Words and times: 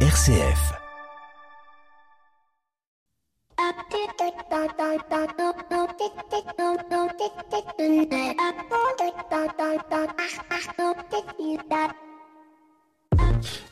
RCF. 0.00 0.76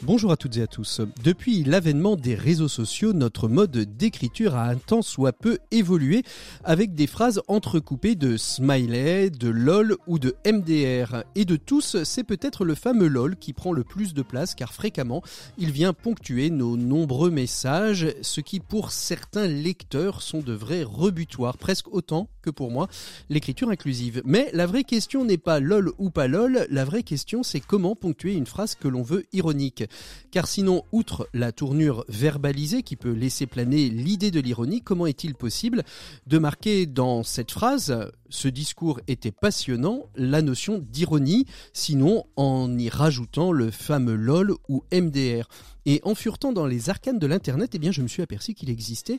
Bonjour 0.03 0.33
à 0.33 0.37
toutes 0.37 0.59
et 0.59 0.63
à 0.63 0.67
tous. 0.67 1.01
Depuis 1.23 1.65
l'avènement 1.65 2.17
des 2.17 2.35
réseaux 2.35 2.69
sociaux, 2.69 3.15
notre 3.15 3.49
mode 3.49 3.77
d'écriture 3.97 4.55
a 4.55 4.69
un 4.69 4.77
temps 4.77 5.01
soit 5.01 5.33
peu 5.33 5.59
évolué 5.71 6.23
avec 6.63 6.95
des 6.95 7.07
phrases 7.07 7.41
entrecoupées 7.49 8.15
de 8.15 8.37
smiley, 8.37 9.31
de 9.31 9.49
lol 9.49 9.97
ou 10.07 10.19
de 10.19 10.35
MDR. 10.47 11.25
Et 11.35 11.47
de 11.47 11.57
tous, 11.57 12.03
c'est 12.05 12.25
peut-être 12.25 12.65
le 12.67 12.75
fameux 12.75 13.09
lol 13.09 13.37
qui 13.37 13.55
prend 13.55 13.73
le 13.73 13.83
plus 13.83 14.13
de 14.13 14.23
place 14.23 14.55
car 14.55 14.75
fréquemment, 14.75 15.23
il 15.57 15.71
vient 15.71 15.95
ponctuer 15.95 16.51
nos 16.51 16.77
nombreux 16.77 17.31
messages, 17.31 18.15
ce 18.21 18.43
qui 18.43 18.61
pour 18.61 18.91
certains 18.91 19.47
lecteurs 19.47 20.21
sont 20.21 20.41
de 20.41 20.53
vrais 20.53 20.83
rebutoirs, 20.83 21.57
presque 21.57 21.89
autant 21.89 22.29
que 22.43 22.51
pour 22.51 22.71
moi 22.71 22.89
l'écriture 23.31 23.71
inclusive. 23.71 24.21
Mais 24.27 24.51
la 24.53 24.67
vraie 24.67 24.85
question 24.85 25.25
n'est 25.25 25.39
pas 25.39 25.61
lol 25.61 25.93
ou 25.99 26.11
pas 26.11 26.29
lol, 26.29 26.67
la 26.69 26.85
vraie 26.85 27.03
question 27.03 27.43
c'est 27.43 27.61
comment 27.61 27.97
ponctuer 27.97 28.35
une 28.35 28.47
phrase 28.47 28.75
que 28.75 28.89
l'on 28.89 29.03
veut 29.03 29.25
Car 30.31 30.47
sinon, 30.47 30.85
outre 30.93 31.29
la 31.33 31.53
tournure 31.53 32.05
verbalisée 32.09 32.83
qui 32.83 32.97
peut 32.97 33.13
laisser 33.13 33.47
planer 33.47 33.89
l'idée 33.89 34.31
de 34.31 34.41
l'ironie, 34.41 34.81
comment 34.81 35.07
est-il 35.07 35.35
possible 35.35 35.85
de 36.27 36.39
marquer 36.39 36.87
dans 36.87 37.23
cette 37.23 37.51
phrase 37.51 38.11
ce 38.35 38.49
discours 38.49 39.01
était 39.07 39.31
passionnant, 39.31 40.07
la 40.17 40.43
notion 40.43 40.79
d'ironie, 40.79 41.47
sinon 41.73 42.25
en 42.37 42.77
y 42.77 42.89
rajoutant 42.89 43.53
le 43.53 43.71
fameux 43.71 44.17
LOL 44.17 44.55
ou 44.69 44.83
MDR. 44.93 45.49
Et 45.87 46.01
en 46.05 46.15
furetant 46.15 46.53
dans 46.53 46.67
les 46.67 46.89
arcanes 46.89 47.19
de 47.19 47.27
l'Internet, 47.27 47.73
eh 47.75 47.79
bien, 47.79 47.93
je 47.93 48.01
me 48.01 48.09
suis 48.09 48.23
aperçu 48.23 48.55
qu'il 48.55 48.71
existait 48.71 49.19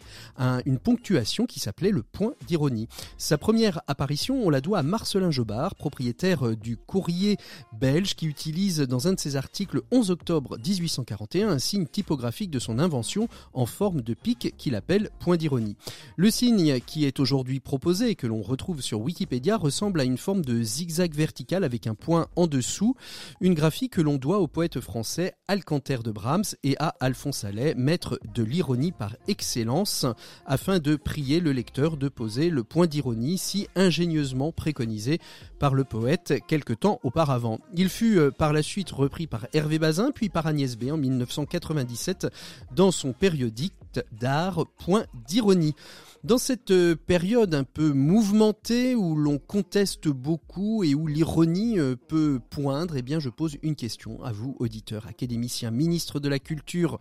une 0.66 0.80
ponctuation 0.80 1.46
qui 1.46 1.60
s'appelait 1.60 1.92
le 1.92 2.04
point 2.04 2.34
d'ironie. 2.48 2.88
Sa 3.18 3.38
première 3.38 3.82
apparition, 3.88 4.42
on 4.44 4.50
la 4.50 4.62
doit 4.62 4.80
à 4.80 4.84
Marcelin 4.84 5.32
Jobard, 5.32 5.76
propriétaire 5.76 6.48
euh, 6.48 6.56
du 6.56 6.78
courrier 6.78 7.38
belge, 7.74 8.16
qui 8.16 8.26
utilise 8.26 8.80
dans 8.80 9.08
un 9.08 9.14
de 9.14 9.20
ses 9.20 9.36
articles 9.36 9.82
11 9.92 10.12
octobre 10.12 10.58
1841 10.58 11.50
un 11.50 11.60
signe 11.60 11.86
typographique 11.86 12.50
de 12.50 12.60
son 12.60 12.80
invention 12.80 13.28
en 13.54 13.66
forme 13.66 14.02
de 14.02 14.14
pic 14.14 14.54
qu'il 14.58 14.76
appelle 14.76 15.10
point 15.20 15.38
d'ironie. 15.38 15.76
Le 16.16 16.32
signe 16.32 16.80
qui 16.80 17.06
est 17.06 17.20
aujourd'hui 17.20 17.60
proposé 17.60 18.10
et 18.10 18.16
que 18.16 18.28
l'on 18.28 18.42
retrouve 18.42 18.82
sur 18.82 19.00
Wikipédia 19.06 19.56
ressemble 19.56 20.02
à 20.02 20.04
une 20.04 20.18
forme 20.18 20.44
de 20.44 20.64
zigzag 20.64 21.14
vertical 21.14 21.64
avec 21.64 21.86
un 21.86 21.94
point 21.94 22.26
en 22.36 22.48
dessous, 22.48 22.96
une 23.40 23.54
graphie 23.54 23.88
que 23.88 24.02
l'on 24.02 24.18
doit 24.18 24.40
au 24.40 24.48
poète 24.48 24.80
français 24.80 25.36
Alcanter 25.48 26.00
de 26.04 26.12
Brahms 26.12 26.56
et 26.64 26.76
à 26.80 26.96
Alphonse 27.00 27.44
Allais, 27.44 27.76
maître 27.76 28.20
de 28.34 28.42
l'ironie 28.42 28.92
par 28.92 29.16
excellence, 29.28 30.08
afin 30.48 30.80
de 30.80 30.96
prier 30.96 31.40
le 31.40 31.52
lecteur 31.52 31.98
de 31.98 32.10
poser 32.10 32.50
le 32.50 32.64
point 32.64 32.88
d'ironie 32.88 33.38
si 33.38 33.68
ingénieusement 33.76 34.52
préconisé 34.52 35.20
par 35.60 35.76
le 35.76 35.84
poète 35.84 36.34
quelque 36.48 36.74
temps 36.74 37.00
auparavant. 37.04 37.60
Il 37.76 37.90
fut 37.90 38.18
euh, 38.18 38.32
par 38.32 38.54
la 38.54 38.64
suite 38.64 38.90
repris 38.90 39.28
par 39.28 39.46
Hervé 39.54 39.78
Bazin 39.78 40.10
puis 40.12 40.30
par 40.30 40.48
Agnès 40.48 40.78
B 40.78 40.92
en 40.92 40.98
1997 40.98 42.28
dans 42.76 42.90
son 42.90 43.14
périodique 43.14 43.76
d'art 44.12 44.66
Point 44.78 45.06
d'ironie. 45.28 45.76
Dans 46.24 46.40
cette 46.40 46.72
euh, 46.72 46.96
période 46.96 47.54
un 47.54 47.64
peu 47.64 47.94
mouvementée 47.94 48.96
où 48.96 49.16
l'on 49.16 49.38
conteste 49.38 50.08
beaucoup 50.08 50.84
et 50.84 50.96
où 50.96 51.06
l'ironie 51.06 51.80
euh, 51.80 51.96
peut 51.96 52.40
poindre, 52.50 52.98
eh 52.98 53.04
bien 53.04 53.20
je 53.20 53.30
pose 53.30 53.58
une 53.62 53.76
question 53.76 54.24
à 54.24 54.32
vous, 54.32 54.56
auditeurs, 54.60 55.06
académiciens, 55.06 55.70
ministres 55.70 56.20
de 56.20 56.28
la 56.28 56.40
Culture 56.40 57.00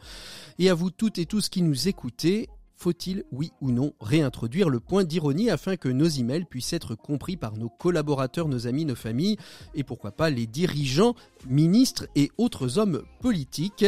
et 0.59 0.69
à 0.69 0.75
vous 0.75 0.91
toutes 0.91 1.19
et 1.19 1.25
tous 1.25 1.48
qui 1.48 1.62
nous 1.62 1.89
écoutez. 1.89 2.51
Faut-il, 2.77 3.25
oui 3.33 3.51
ou 3.62 3.70
non, 3.70 3.95
réintroduire 4.01 4.69
le 4.69 4.81
point 4.81 5.05
d'ironie 5.05 5.48
afin 5.48 5.77
que 5.77 5.89
nos 5.89 6.08
emails 6.08 6.45
puissent 6.45 6.74
être 6.74 6.95
compris 6.95 7.39
par 7.39 7.57
nos 7.57 7.70
collaborateurs, 7.70 8.48
nos 8.48 8.67
amis, 8.67 8.85
nos 8.85 8.95
familles 8.95 9.39
et 9.74 9.85
pourquoi 9.85 10.13
pas 10.13 10.29
les 10.29 10.47
dirigeants, 10.47 11.14
ministres 11.48 12.07
et 12.14 12.30
autres 12.36 12.79
hommes 12.79 13.02
politiques? 13.20 13.86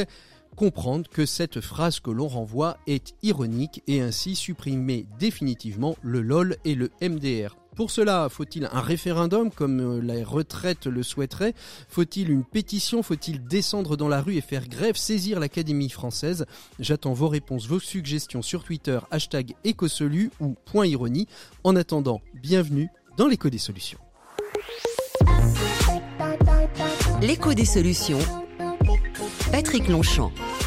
Comprendre 0.57 1.09
que 1.09 1.27
cette 1.27 1.61
phrase 1.61 2.01
que 2.01 2.11
l'on 2.11 2.29
renvoie 2.29 2.79
est 2.87 3.15
ironique 3.23 3.83
et 3.87 4.01
ainsi 4.01 4.35
supprimer 4.35 5.07
définitivement 5.19 5.97
le 6.03 6.23
LOL 6.23 6.57
et 6.65 6.75
le 6.75 6.91
MDR. 7.03 7.57
Pour 7.77 7.91
cela, 7.91 8.29
faut-il 8.31 8.65
un 8.73 8.81
référendum 8.81 9.51
comme 9.51 9.81
euh, 9.81 10.01
la 10.01 10.25
retraite 10.25 10.87
le 10.87 11.03
souhaiterait 11.03 11.53
Faut-il 11.91 12.31
une 12.31 12.43
pétition? 12.43 13.03
Faut-il 13.03 13.45
descendre 13.45 13.99
dans 13.99 14.09
la 14.09 14.23
rue 14.23 14.37
et 14.37 14.41
faire 14.41 14.67
grève, 14.67 14.97
saisir 14.97 15.39
l'Académie 15.39 15.91
française? 15.91 16.47
J'attends 16.81 17.13
vos 17.13 17.29
réponses, 17.29 17.69
vos 17.69 17.79
suggestions 17.79 18.41
sur 18.41 18.65
Twitter, 18.65 18.99
hashtag 19.11 19.55
écosolu 19.65 20.31
ou 20.41 20.55
point 20.65 20.87
ironie. 20.87 21.29
En 21.65 21.77
attendant, 21.77 22.23
bienvenue 22.35 22.89
dans 23.19 23.27
l'écho 23.27 23.51
des 23.51 23.59
solutions. 23.59 23.99
L'écho 27.21 27.53
des 27.53 27.67
solutions. 27.67 28.46
Patrick 29.57 29.89
Longchamp. 29.89 30.66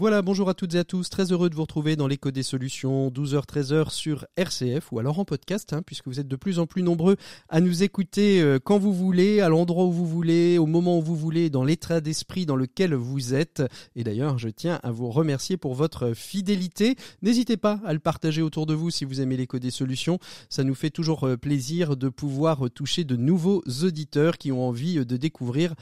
Voilà, 0.00 0.22
bonjour 0.22 0.48
à 0.48 0.54
toutes 0.54 0.76
et 0.76 0.78
à 0.78 0.84
tous, 0.84 1.10
très 1.10 1.32
heureux 1.32 1.50
de 1.50 1.56
vous 1.56 1.62
retrouver 1.62 1.96
dans 1.96 2.06
l'écho 2.06 2.30
des 2.30 2.44
solutions, 2.44 3.08
12h-13h 3.08 3.90
sur 3.90 4.26
RCF 4.36 4.92
ou 4.92 5.00
alors 5.00 5.18
en 5.18 5.24
podcast, 5.24 5.72
hein, 5.72 5.82
puisque 5.84 6.06
vous 6.06 6.20
êtes 6.20 6.28
de 6.28 6.36
plus 6.36 6.60
en 6.60 6.68
plus 6.68 6.84
nombreux 6.84 7.16
à 7.48 7.60
nous 7.60 7.82
écouter 7.82 8.40
euh, 8.40 8.60
quand 8.62 8.78
vous 8.78 8.94
voulez, 8.94 9.40
à 9.40 9.48
l'endroit 9.48 9.86
où 9.86 9.90
vous 9.90 10.06
voulez, 10.06 10.56
au 10.56 10.66
moment 10.66 10.98
où 10.98 11.02
vous 11.02 11.16
voulez, 11.16 11.50
dans 11.50 11.64
l'état 11.64 12.00
d'esprit 12.00 12.46
dans 12.46 12.54
lequel 12.54 12.94
vous 12.94 13.34
êtes. 13.34 13.64
Et 13.96 14.04
d'ailleurs, 14.04 14.38
je 14.38 14.50
tiens 14.50 14.78
à 14.84 14.92
vous 14.92 15.10
remercier 15.10 15.56
pour 15.56 15.74
votre 15.74 16.14
fidélité. 16.14 16.94
N'hésitez 17.22 17.56
pas 17.56 17.80
à 17.84 17.92
le 17.92 17.98
partager 17.98 18.40
autour 18.40 18.66
de 18.66 18.74
vous 18.74 18.90
si 18.90 19.04
vous 19.04 19.20
aimez 19.20 19.36
l'écho 19.36 19.58
des 19.58 19.72
solutions. 19.72 20.20
Ça 20.48 20.62
nous 20.62 20.76
fait 20.76 20.90
toujours 20.90 21.24
euh, 21.24 21.36
plaisir 21.36 21.96
de 21.96 22.08
pouvoir 22.08 22.70
toucher 22.72 23.02
de 23.02 23.16
nouveaux 23.16 23.64
auditeurs 23.82 24.38
qui 24.38 24.52
ont 24.52 24.64
envie 24.64 25.04
de 25.04 25.16
découvrir 25.16 25.74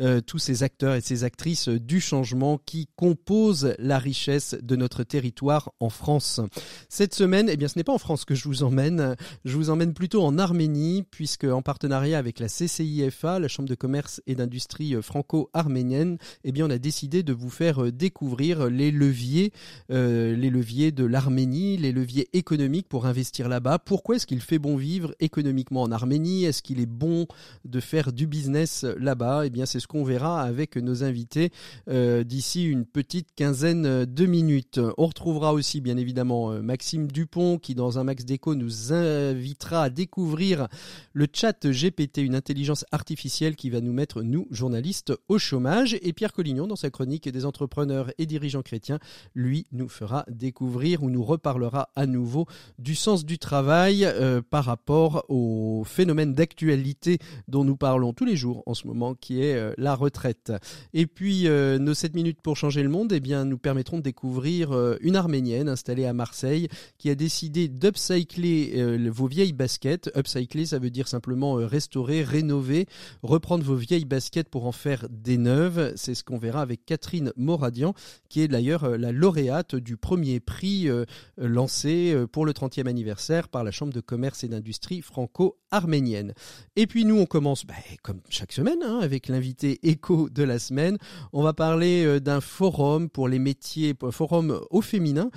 euh, 0.00 0.20
tous 0.20 0.38
ces 0.38 0.62
acteurs 0.62 0.94
et 0.94 1.00
ces 1.00 1.24
actrices 1.24 1.68
du 1.68 2.00
changement 2.00 2.58
qui 2.64 2.88
composent 2.96 3.74
la 3.78 3.98
richesse 3.98 4.56
de 4.62 4.76
notre 4.76 5.02
territoire 5.02 5.72
en 5.80 5.90
France. 5.90 6.40
Cette 6.88 7.14
semaine, 7.14 7.48
eh 7.50 7.56
bien, 7.56 7.68
ce 7.68 7.78
n'est 7.78 7.84
pas 7.84 7.92
en 7.92 7.98
France 7.98 8.24
que 8.24 8.34
je 8.34 8.44
vous 8.44 8.62
emmène, 8.62 9.16
je 9.44 9.56
vous 9.56 9.70
emmène 9.70 9.94
plutôt 9.94 10.22
en 10.22 10.38
Arménie, 10.38 11.04
puisque 11.10 11.44
en 11.44 11.62
partenariat 11.62 12.18
avec 12.18 12.38
la 12.38 12.48
CCIFA, 12.48 13.40
la 13.40 13.48
Chambre 13.48 13.68
de 13.68 13.74
commerce 13.74 14.22
et 14.26 14.34
d'industrie 14.34 14.94
franco-arménienne, 15.02 16.18
eh 16.44 16.52
bien, 16.52 16.66
on 16.66 16.70
a 16.70 16.78
décidé 16.78 17.22
de 17.22 17.32
vous 17.32 17.50
faire 17.50 17.92
découvrir 17.92 18.68
les 18.68 18.90
leviers, 18.90 19.52
euh, 19.90 20.36
les 20.36 20.50
leviers 20.50 20.92
de 20.92 21.04
l'Arménie, 21.04 21.76
les 21.76 21.92
leviers 21.92 22.28
économiques 22.32 22.88
pour 22.88 23.06
investir 23.06 23.48
là-bas. 23.48 23.78
Pourquoi 23.78 24.16
est-ce 24.16 24.26
qu'il 24.26 24.40
fait 24.40 24.58
bon 24.58 24.76
vivre 24.76 25.14
économiquement 25.20 25.82
en 25.82 25.90
Arménie? 25.90 26.44
Est-ce 26.44 26.62
qu'il 26.62 26.80
est 26.80 26.86
bon 26.86 27.26
de 27.64 27.80
faire 27.80 28.12
du 28.12 28.26
business 28.26 28.84
là-bas? 28.98 29.46
Eh 29.46 29.50
bien, 29.50 29.66
c'est 29.66 29.80
ce 29.80 29.87
qu'on 29.88 30.04
verra 30.04 30.42
avec 30.42 30.76
nos 30.76 31.02
invités 31.02 31.50
euh, 31.88 32.22
d'ici 32.22 32.64
une 32.64 32.84
petite 32.84 33.28
quinzaine 33.34 34.04
de 34.04 34.26
minutes. 34.26 34.80
On 34.98 35.06
retrouvera 35.06 35.52
aussi 35.52 35.80
bien 35.80 35.96
évidemment 35.96 36.52
euh, 36.52 36.60
Maxime 36.60 37.10
Dupont 37.10 37.58
qui 37.58 37.74
dans 37.74 37.98
un 37.98 38.04
max 38.04 38.24
déco 38.24 38.54
nous 38.54 38.92
invitera 38.92 39.84
à 39.84 39.90
découvrir 39.90 40.68
le 41.12 41.26
chat 41.32 41.66
GPT, 41.66 42.18
une 42.18 42.34
intelligence 42.34 42.84
artificielle 42.92 43.56
qui 43.56 43.70
va 43.70 43.80
nous 43.80 43.92
mettre, 43.92 44.22
nous, 44.22 44.46
journalistes, 44.50 45.12
au 45.28 45.38
chômage. 45.38 45.96
Et 46.02 46.12
Pierre 46.12 46.32
Collignon, 46.32 46.66
dans 46.66 46.76
sa 46.76 46.90
chronique 46.90 47.28
des 47.28 47.44
entrepreneurs 47.44 48.12
et 48.18 48.26
dirigeants 48.26 48.62
chrétiens, 48.62 48.98
lui, 49.34 49.66
nous 49.72 49.88
fera 49.88 50.24
découvrir 50.28 51.02
ou 51.02 51.10
nous 51.10 51.24
reparlera 51.24 51.88
à 51.96 52.06
nouveau 52.06 52.46
du 52.78 52.94
sens 52.94 53.24
du 53.24 53.38
travail 53.38 54.04
euh, 54.04 54.42
par 54.48 54.64
rapport 54.64 55.24
au 55.28 55.82
phénomène 55.84 56.34
d'actualité 56.34 57.18
dont 57.48 57.64
nous 57.64 57.76
parlons 57.76 58.12
tous 58.12 58.24
les 58.24 58.36
jours 58.36 58.62
en 58.66 58.74
ce 58.74 58.86
moment, 58.86 59.14
qui 59.14 59.42
est 59.42 59.77
la 59.78 59.94
retraite. 59.94 60.52
Et 60.92 61.06
puis 61.06 61.46
euh, 61.46 61.78
nos 61.78 61.94
7 61.94 62.14
minutes 62.14 62.42
pour 62.42 62.56
changer 62.56 62.82
le 62.82 62.88
monde, 62.88 63.12
eh 63.12 63.20
bien 63.20 63.44
nous 63.44 63.58
permettront 63.58 63.98
de 63.98 64.02
découvrir 64.02 64.72
euh, 64.72 64.96
une 65.00 65.16
arménienne 65.16 65.68
installée 65.68 66.04
à 66.04 66.12
Marseille 66.12 66.68
qui 66.98 67.08
a 67.08 67.14
décidé 67.14 67.68
d'upcycler 67.68 68.72
euh, 68.76 69.08
vos 69.10 69.28
vieilles 69.28 69.52
baskets. 69.52 70.10
Upcycler, 70.16 70.66
ça 70.66 70.78
veut 70.78 70.90
dire 70.90 71.08
simplement 71.08 71.54
restaurer, 71.54 72.22
rénover, 72.22 72.86
reprendre 73.22 73.64
vos 73.64 73.76
vieilles 73.76 74.04
baskets 74.04 74.48
pour 74.48 74.66
en 74.66 74.72
faire 74.72 75.06
des 75.08 75.38
neuves. 75.38 75.92
C'est 75.96 76.14
ce 76.14 76.24
qu'on 76.24 76.38
verra 76.38 76.60
avec 76.60 76.84
Catherine 76.84 77.32
Moradian, 77.36 77.94
qui 78.28 78.40
est 78.40 78.48
d'ailleurs 78.48 78.98
la 78.98 79.12
lauréate 79.12 79.76
du 79.76 79.96
premier 79.96 80.40
prix 80.40 80.88
lancé 81.36 82.16
pour 82.32 82.44
le 82.44 82.52
30e 82.52 82.88
anniversaire 82.88 83.48
par 83.48 83.62
la 83.62 83.70
Chambre 83.70 83.92
de 83.92 84.00
commerce 84.00 84.42
et 84.42 84.48
d'industrie 84.48 85.02
franco-arménienne. 85.02 86.34
Et 86.76 86.86
puis 86.86 87.04
nous, 87.04 87.18
on 87.18 87.26
commence 87.26 87.64
bah, 87.64 87.74
comme 88.02 88.20
chaque 88.28 88.52
semaine 88.52 88.82
hein, 88.82 88.98
avec 89.00 89.28
l'invité 89.28 89.67
l'invité 89.68 89.88
écho 89.88 90.28
de 90.30 90.42
la 90.42 90.58
semaine. 90.58 90.98
On 91.32 91.42
va 91.42 91.52
parler 91.52 92.20
d'un 92.20 92.40
forum 92.40 93.08
pour 93.08 93.28
les 93.28 93.38
métiers, 93.38 93.94
forum 94.10 94.60
au 94.70 94.80
féminin 94.80 95.30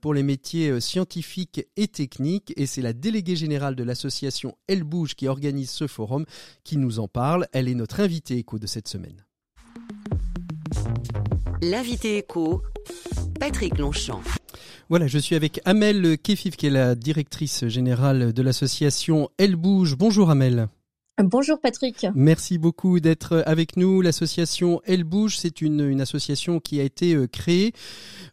pour 0.00 0.14
les 0.14 0.22
métiers 0.22 0.80
scientifiques 0.80 1.66
et 1.76 1.88
techniques. 1.88 2.52
Et 2.56 2.66
c'est 2.66 2.82
la 2.82 2.92
déléguée 2.92 3.36
générale 3.36 3.74
de 3.74 3.82
l'association 3.82 4.56
Elle 4.66 4.84
Bouge 4.84 5.14
qui 5.14 5.28
organise 5.28 5.70
ce 5.70 5.86
forum 5.86 6.24
qui 6.62 6.76
nous 6.76 6.98
en 6.98 7.08
parle. 7.08 7.46
Elle 7.52 7.68
est 7.68 7.74
notre 7.74 8.00
invitée 8.00 8.38
écho 8.38 8.58
de 8.58 8.66
cette 8.66 8.88
semaine. 8.88 9.24
L'invité 11.62 12.18
écho, 12.18 12.62
Patrick 13.38 13.78
Longchamp. 13.78 14.22
Voilà, 14.90 15.06
je 15.06 15.18
suis 15.18 15.34
avec 15.34 15.60
Amel 15.64 16.18
Kefif, 16.18 16.56
qui 16.56 16.66
est 16.66 16.70
la 16.70 16.94
directrice 16.94 17.66
générale 17.68 18.32
de 18.32 18.42
l'association 18.42 19.30
Elle 19.38 19.56
Bouge. 19.56 19.96
Bonjour 19.96 20.30
Amel. 20.30 20.68
Bonjour 21.22 21.60
Patrick. 21.60 22.08
Merci 22.16 22.58
beaucoup 22.58 22.98
d'être 22.98 23.44
avec 23.46 23.76
nous. 23.76 24.02
L'association 24.02 24.80
Elle 24.84 25.04
Bouge, 25.04 25.38
c'est 25.38 25.60
une, 25.60 26.00
association 26.00 26.58
qui 26.58 26.80
a 26.80 26.82
été 26.82 27.14
euh, 27.14 27.28
créée 27.28 27.72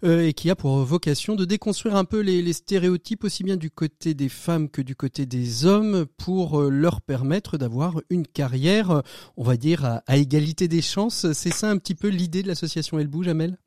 euh, 0.04 0.26
et 0.26 0.34
qui 0.34 0.50
a 0.50 0.56
pour 0.56 0.78
vocation 0.78 1.36
de 1.36 1.46
déconstruire 1.46 1.96
un 1.96 2.06
peu 2.06 2.22
les, 2.22 2.42
les, 2.42 2.54
stéréotypes 2.54 3.24
aussi 3.24 3.44
bien 3.44 3.56
du 3.56 3.70
côté 3.70 4.16
des 4.16 4.30
femmes 4.30 4.68
que 4.68 4.82
du 4.82 4.96
côté 4.96 5.28
des 5.28 5.68
hommes 5.68 6.08
pour 6.18 6.60
euh, 6.60 6.70
leur 6.72 7.02
permettre 7.02 7.60
d'avoir 7.60 8.02
une 8.10 8.26
carrière, 8.26 9.04
on 9.38 9.44
va 9.44 9.58
dire, 9.58 9.86
à, 9.86 10.02
à 10.08 10.18
égalité 10.18 10.68
des 10.68 10.82
chances. 10.82 11.32
C'est 11.34 11.54
ça 11.54 11.70
un 11.70 11.78
petit 11.78 11.94
peu 11.96 12.08
l'idée 12.08 12.42
de 12.42 12.48
l'association 12.48 12.98
Elle 12.98 13.08
Bouge, 13.08 13.28
Amel? 13.28 13.60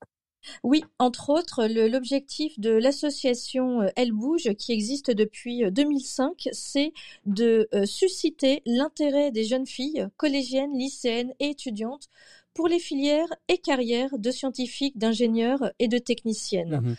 Oui, 0.63 0.85
entre 0.99 1.31
autres, 1.31 1.67
l'objectif 1.67 2.59
de 2.59 2.71
l'association 2.71 3.83
euh, 3.83 3.89
Elle 3.97 4.13
Bouge, 4.13 4.53
qui 4.59 4.73
existe 4.73 5.11
depuis 5.11 5.71
2005, 5.71 6.29
euh, 6.29 6.51
c'est 6.53 6.93
de 7.27 7.69
euh, 7.75 7.87
susciter 7.87 8.63
l'intérêt 8.67 9.31
des 9.31 9.45
jeunes 9.45 9.67
filles, 9.67 10.07
collégiennes, 10.17 10.77
lycéennes 10.77 11.33
et 11.41 11.51
étudiantes 11.51 12.09
pour 12.55 12.69
les 12.69 12.79
filières 12.79 13.33
et 13.49 13.59
carrières 13.59 14.17
de 14.17 14.31
scientifiques, 14.31 14.97
d'ingénieurs 14.97 15.73
et 15.81 15.89
de 15.89 15.99
techniciennes. 15.99 16.81
Mmh 16.81 16.97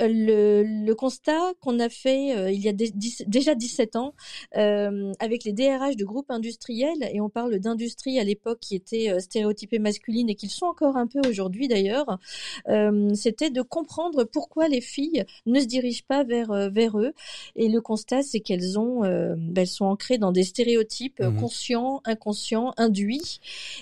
le, 0.00 0.92
constat 0.94 1.54
qu'on 1.60 1.80
a 1.80 1.88
fait 1.88 2.36
euh, 2.36 2.50
il 2.50 2.60
y 2.60 2.68
a 2.68 2.72
déjà 2.72 3.54
17 3.54 3.96
ans 3.96 4.14
euh, 4.56 5.12
avec 5.18 5.44
les 5.44 5.52
DRH 5.52 5.96
de 5.96 6.04
groupes 6.04 6.30
industriels, 6.30 7.08
et 7.12 7.20
on 7.20 7.28
parle 7.28 7.58
d'industrie 7.58 8.18
à 8.18 8.24
l'époque 8.24 8.58
qui 8.60 8.74
était 8.74 9.10
euh, 9.10 9.20
stéréotypée 9.20 9.78
masculine 9.78 10.30
et 10.30 10.34
qu'ils 10.34 10.50
sont 10.50 10.66
encore 10.66 10.96
un 10.96 11.06
peu 11.06 11.20
aujourd'hui 11.28 11.68
d'ailleurs, 11.68 12.18
c'était 13.14 13.50
de 13.50 13.62
comprendre 13.62 14.24
pourquoi 14.24 14.68
les 14.68 14.80
filles 14.80 15.24
ne 15.46 15.60
se 15.60 15.66
dirigent 15.66 16.04
pas 16.06 16.24
vers, 16.24 16.70
vers 16.70 16.98
eux. 16.98 17.12
Et 17.56 17.68
le 17.68 17.80
constat, 17.80 18.22
c'est 18.22 18.40
qu'elles 18.40 18.78
ont, 18.78 19.00
ben, 19.00 19.52
elles 19.56 19.66
sont 19.66 19.84
ancrées 19.84 20.18
dans 20.18 20.32
des 20.32 20.44
stéréotypes 20.44 21.20
mmh 21.20 21.40
conscients, 21.40 22.00
inconscients, 22.04 22.72
induits. 22.76 23.40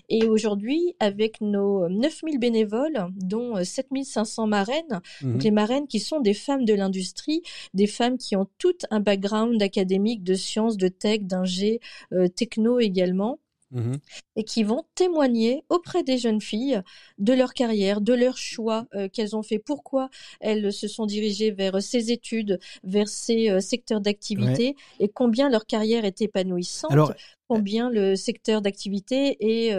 Et 0.08 0.24
aujourd'hui, 0.24 0.94
avec 1.00 1.40
nos 1.40 1.88
9000 1.88 2.38
bénévoles, 2.38 3.08
dont 3.16 3.62
7500 3.62 4.46
marraines, 4.46 5.00
mmh 5.22 5.32
donc 5.32 5.44
les 5.44 5.50
marraines 5.50 5.86
qui 5.86 6.00
sont 6.02 6.20
des 6.20 6.34
femmes 6.34 6.64
de 6.64 6.74
l'industrie, 6.74 7.42
des 7.74 7.86
femmes 7.86 8.18
qui 8.18 8.36
ont 8.36 8.48
tout 8.58 8.76
un 8.90 9.00
background 9.00 9.62
académique 9.62 10.22
de 10.22 10.34
sciences, 10.34 10.76
de 10.76 10.88
tech, 10.88 11.20
d'ingé, 11.22 11.80
euh, 12.12 12.28
techno 12.28 12.78
également. 12.78 13.38
Mmh 13.70 13.94
et 14.36 14.44
qui 14.44 14.64
vont 14.64 14.84
témoigner 14.94 15.64
auprès 15.70 16.02
des 16.02 16.18
jeunes 16.18 16.40
filles 16.40 16.80
de 17.18 17.32
leur 17.32 17.54
carrière, 17.54 18.02
de 18.02 18.12
leur 18.12 18.36
choix 18.36 18.86
euh, 18.94 19.08
qu'elles 19.08 19.34
ont 19.34 19.42
fait, 19.42 19.58
pourquoi 19.58 20.10
elles 20.40 20.72
se 20.72 20.88
sont 20.88 21.06
dirigées 21.06 21.50
vers 21.50 21.82
ces 21.82 22.12
études, 22.12 22.58
vers 22.84 23.08
ces 23.08 23.50
euh, 23.50 23.60
secteurs 23.60 24.02
d'activité 24.02 24.74
et 25.00 25.08
combien 25.08 25.48
leur 25.48 25.64
carrière 25.66 26.04
est 26.04 26.20
épanouissante. 26.20 27.12
combien 27.48 27.90
le 27.90 28.14
secteur 28.16 28.62
d'activité 28.62 29.36
est 29.40 29.74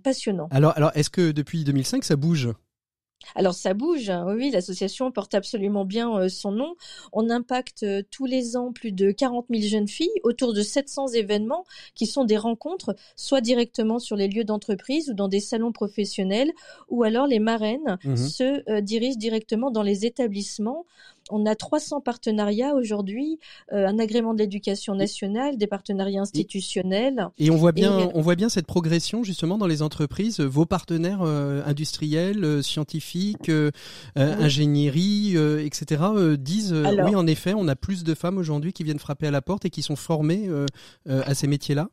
passionnant. 0.00 0.48
Alors, 0.50 0.76
alors 0.76 0.90
est-ce 0.94 1.10
que 1.10 1.30
depuis 1.30 1.64
2005 1.64 2.04
ça 2.04 2.16
bouge? 2.16 2.50
Alors 3.34 3.54
ça 3.54 3.74
bouge, 3.74 4.10
hein. 4.10 4.24
oui, 4.36 4.50
l'association 4.50 5.10
porte 5.10 5.34
absolument 5.34 5.84
bien 5.84 6.14
euh, 6.16 6.28
son 6.28 6.52
nom. 6.52 6.74
On 7.12 7.30
impacte 7.30 7.82
euh, 7.82 8.02
tous 8.10 8.26
les 8.26 8.56
ans 8.56 8.72
plus 8.72 8.92
de 8.92 9.10
40 9.10 9.46
000 9.50 9.62
jeunes 9.62 9.88
filles 9.88 10.08
autour 10.22 10.52
de 10.52 10.62
700 10.62 11.08
événements 11.08 11.64
qui 11.94 12.06
sont 12.06 12.24
des 12.24 12.36
rencontres, 12.36 12.94
soit 13.16 13.40
directement 13.40 13.98
sur 13.98 14.16
les 14.16 14.28
lieux 14.28 14.44
d'entreprise 14.44 15.10
ou 15.10 15.14
dans 15.14 15.28
des 15.28 15.40
salons 15.40 15.72
professionnels, 15.72 16.52
ou 16.88 17.02
alors 17.02 17.26
les 17.26 17.38
marraines 17.38 17.98
mmh 18.04 18.16
se 18.16 18.70
euh, 18.70 18.80
dirigent 18.80 19.18
directement 19.18 19.70
dans 19.70 19.82
les 19.82 20.04
établissements 20.04 20.84
on 21.30 21.46
a 21.46 21.54
300 21.54 22.00
partenariats 22.00 22.74
aujourd'hui, 22.74 23.38
euh, 23.72 23.86
un 23.86 23.98
agrément 23.98 24.34
de 24.34 24.38
l'éducation 24.38 24.94
nationale, 24.94 25.56
des 25.56 25.66
partenariats 25.66 26.22
institutionnels. 26.22 27.28
Et 27.38 27.50
on 27.50 27.56
voit 27.56 27.72
bien, 27.72 28.10
on 28.14 28.20
voit 28.20 28.34
bien 28.34 28.48
cette 28.48 28.66
progression 28.66 29.24
justement 29.24 29.58
dans 29.58 29.66
les 29.66 29.82
entreprises. 29.82 30.40
Vos 30.40 30.66
partenaires 30.66 31.22
euh, 31.22 31.62
industriels, 31.66 32.44
euh, 32.44 32.62
scientifiques, 32.62 33.50
ingénierie, 34.16 35.36
etc. 35.64 36.02
disent 36.38 36.72
oui, 36.72 37.14
en 37.14 37.26
effet, 37.26 37.54
on 37.56 37.68
a 37.68 37.76
plus 37.76 38.04
de 38.04 38.14
femmes 38.14 38.38
aujourd'hui 38.38 38.72
qui 38.72 38.84
viennent 38.84 38.98
frapper 38.98 39.26
à 39.26 39.30
la 39.30 39.42
porte 39.42 39.64
et 39.64 39.70
qui 39.70 39.82
sont 39.82 39.96
formées 39.96 40.48
à 41.08 41.34
ces 41.34 41.46
métiers-là. 41.46 41.88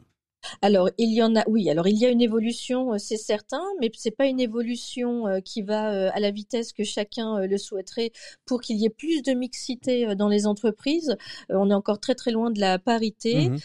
Alors, 0.62 0.90
il 0.98 1.14
y 1.14 1.22
en 1.22 1.36
a, 1.36 1.44
oui, 1.48 1.70
alors 1.70 1.88
il 1.88 1.98
y 1.98 2.06
a 2.06 2.10
une 2.10 2.22
évolution, 2.22 2.94
euh, 2.94 2.98
c'est 2.98 3.18
certain, 3.18 3.62
mais 3.80 3.92
c'est 3.96 4.12
pas 4.12 4.26
une 4.26 4.40
évolution 4.40 5.28
euh, 5.28 5.40
qui 5.40 5.62
va 5.62 5.94
euh, 5.94 6.10
à 6.14 6.20
la 6.20 6.32
vitesse 6.32 6.74
que 6.74 6.84
chacun 6.84 7.40
le 7.40 7.58
souhaiterait 7.58 8.12
pour 8.46 8.62
qu'il 8.62 8.78
y 8.78 8.86
ait 8.86 8.90
plus 8.90 9.22
de 9.22 9.34
mixité 9.34 10.16
dans 10.16 10.28
les 10.28 10.48
entreprises. 10.48 11.16
On 11.50 11.70
est 11.70 11.74
encore 11.74 12.00
très 12.00 12.16
très 12.16 12.32
loin 12.32 12.52
de 12.52 12.60
la 12.60 12.80
parité. 12.80 13.50
Mmh 13.50 13.56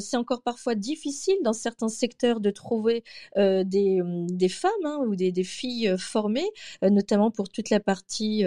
c'est 0.00 0.16
encore 0.16 0.42
parfois 0.42 0.74
difficile 0.74 1.36
dans 1.42 1.52
certains 1.52 1.88
secteurs 1.88 2.40
de 2.40 2.50
trouver 2.50 3.04
des, 3.36 4.02
mmh, 4.02 4.26
des 4.30 4.48
femmes 4.48 4.70
hein, 4.84 4.98
ou 5.06 5.14
des, 5.16 5.32
des, 5.32 5.44
filles 5.44 5.94
formées, 5.98 6.48
notamment 6.82 7.30
pour 7.30 7.48
toute 7.48 7.70
la 7.70 7.80
partie 7.80 8.44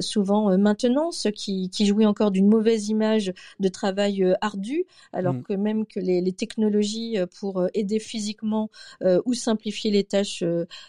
souvent 0.00 0.56
maintenance 0.58 1.28
qui, 1.34 1.70
qui 1.70 1.86
jouit 1.86 2.06
encore 2.06 2.30
d'une 2.30 2.48
mauvaise 2.48 2.88
image 2.88 3.32
de 3.60 3.68
travail 3.68 4.34
ardu, 4.40 4.84
alors 5.12 5.34
mmh. 5.34 5.42
que 5.42 5.52
même 5.54 5.86
que 5.86 6.00
les, 6.00 6.20
les 6.20 6.32
technologies 6.32 7.16
pour 7.26 7.58
euh, 7.58 7.68
aider 7.74 7.98
physiquement 7.98 8.70
euh, 9.02 9.20
ou 9.24 9.34
simplifier 9.34 9.90
les 9.90 10.04
tâches 10.04 10.44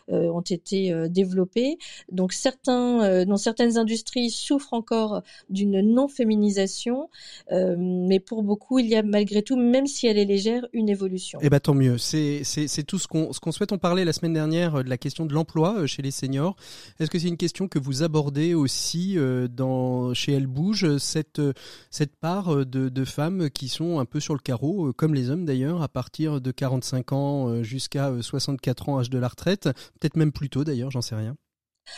ont 0.08 0.42
été 0.42 0.94
développées. 1.10 1.78
Donc 2.12 2.34
certains, 2.34 3.26
dans 3.26 3.38
certaines 3.38 3.78
industries 3.78 4.30
souffrent 4.30 4.74
encore 4.74 5.22
d'une 5.50 5.82
non-féminisation, 5.82 7.10
mais 7.50 8.20
pour 8.20 8.44
beaucoup, 8.44 8.80
il 8.80 8.88
y 8.88 8.96
a 8.96 9.04
malgré 9.04 9.42
tout, 9.42 9.56
même 9.58 9.88
si 9.88 10.08
elle 10.08 10.18
est 10.18 10.26
légère, 10.26 10.68
une 10.74 10.90
évolution. 10.90 11.40
Eh 11.42 11.50
ben 11.50 11.60
tant 11.60 11.74
mieux. 11.74 11.98
C'est 11.98 12.44
tout 12.88 13.00
ce 13.00 13.08
qu'on 13.08 13.32
qu'on 13.42 13.52
souhaite. 13.52 13.72
On 13.72 13.78
parlait 13.78 14.06
la 14.06 14.14
semaine 14.14 14.34
dernière 14.34 14.84
de 14.84 14.90
la 14.90 14.98
question 14.98 15.26
de 15.26 15.34
l'emploi 15.34 15.86
chez 15.88 16.02
les 16.02 16.12
seniors. 16.12 16.56
Est-ce 17.00 17.10
que 17.10 17.20
c'est 17.20 17.28
une 17.28 17.38
question 17.38 17.68
que 17.68 17.80
vous 17.80 18.04
abordez 18.04 18.54
aussi 18.54 19.18
dans 19.50 20.14
chez 20.14 20.34
Elle 20.34 20.48
Bouge 20.48 20.98
cette 20.98 21.42
cette 21.90 22.16
part 22.16 22.66
de, 22.66 22.90
de 22.90 23.06
femmes 23.06 23.50
qui 23.50 23.70
sont 23.70 24.00
un 24.00 24.06
peu 24.06 24.20
sur 24.20 24.34
le 24.34 24.40
carreau, 24.40 24.94
comme 24.94 25.14
les 25.14 25.30
hommes 25.30 25.46
d'ailleurs, 25.46 25.82
à 25.82 25.88
partir 25.88 26.21
de 26.30 26.52
45 26.52 27.14
ans 27.14 27.50
euh, 27.50 27.64
jusqu'à 27.64 28.12
64 28.22 28.90
euh, 28.90 28.92
ans, 28.92 29.00
âge 29.00 29.10
de 29.10 29.18
la 29.18 29.28
retraite, 29.28 29.64
peut-être 30.00 30.18
même 30.18 30.32
plus 30.32 30.50
tôt 30.50 30.64
d'ailleurs, 30.64 30.92
j'en 30.92 31.02
sais 31.02 31.16
rien. 31.16 31.36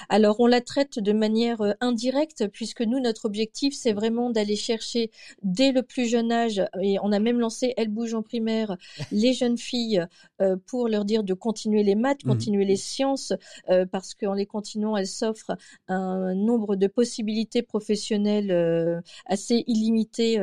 Alors 0.09 0.39
on 0.39 0.47
la 0.47 0.61
traite 0.61 0.99
de 0.99 1.11
manière 1.11 1.61
euh, 1.61 1.73
indirecte 1.79 2.47
puisque 2.47 2.81
nous 2.81 2.99
notre 2.99 3.25
objectif 3.25 3.73
c'est 3.75 3.93
vraiment 3.93 4.29
d'aller 4.29 4.55
chercher 4.55 5.11
dès 5.43 5.71
le 5.71 5.83
plus 5.83 6.05
jeune 6.05 6.31
âge 6.31 6.61
et 6.81 6.97
on 7.01 7.11
a 7.11 7.19
même 7.19 7.39
lancé 7.39 7.73
Elle 7.77 7.89
bouge 7.89 8.13
en 8.13 8.21
primaire 8.21 8.77
les 9.11 9.33
jeunes 9.33 9.57
filles 9.57 10.05
euh, 10.41 10.55
pour 10.65 10.87
leur 10.87 11.05
dire 11.05 11.23
de 11.23 11.33
continuer 11.33 11.83
les 11.83 11.95
maths, 11.95 12.23
mmh 12.25 12.33
continuer 12.33 12.65
les 12.65 12.77
sciences 12.77 13.31
euh, 13.69 13.85
parce 13.85 14.15
qu'en 14.15 14.33
les 14.33 14.47
continuant 14.47 14.97
elles 14.97 15.07
s'offrent 15.07 15.55
un 15.87 16.33
nombre 16.33 16.75
de 16.75 16.87
possibilités 16.87 17.61
professionnelles 17.61 19.03
assez 19.25 19.63
illimitées 19.67 20.41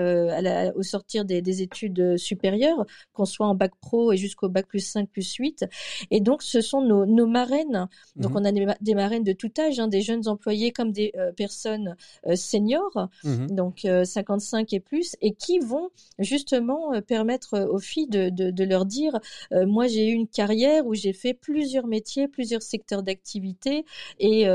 au 0.77 0.83
sortir 0.83 1.25
des, 1.25 1.63
études 1.63 2.17
supérieures 2.17 2.87
qu'on 3.13 3.25
soit 3.25 3.47
en 3.47 3.57
bac 3.57 3.73
pro 3.81 4.13
et 4.13 4.17
jusqu'au 4.17 4.49
bac 4.49 4.67
plus 4.67 4.81
5 4.81 5.09
plus 5.09 5.35
8 5.35 5.65
et 6.11 6.21
donc 6.21 6.43
ce 6.43 6.61
sont 6.61 6.81
nos, 6.81 7.27
marraines. 7.27 7.89
Donc 8.17 8.33
mmh 8.33 8.37
on 8.37 8.45
a 8.45 8.77
des 8.81 8.95
marraines 8.95 9.25
de 9.25 9.30
de 9.31 9.37
tout 9.37 9.51
âge, 9.61 9.79
hein, 9.79 9.87
des 9.87 10.03
jeunes 10.03 10.27
employés 10.27 10.73
comme 10.73 10.93
des 10.93 11.13
euh, 11.17 11.33
personnes 11.33 11.97
euh, 12.27 12.35
seniors, 12.35 13.09
mmh 13.25 13.47
donc 13.51 13.87
55 14.05 14.61
euh, 14.61 14.77
et 14.77 14.81
plus, 14.81 15.17
et 15.21 15.33
qui 15.33 15.59
vont 15.59 15.91
justement 16.19 17.01
permettre 17.03 17.59
aux 17.59 17.79
filles 17.79 18.09
de, 18.09 18.65
leur 18.65 18.85
dire, 18.85 19.19
moi 19.53 19.87
j'ai 19.87 20.09
eu 20.09 20.13
une 20.13 20.29
carrière 20.29 20.87
où 20.87 20.95
j'ai 20.95 21.13
fait 21.13 21.35
plusieurs 21.35 21.87
métiers, 21.87 22.29
plusieurs 22.29 22.63
secteurs 22.63 23.03
d'activité, 23.03 23.85
et, 24.19 24.49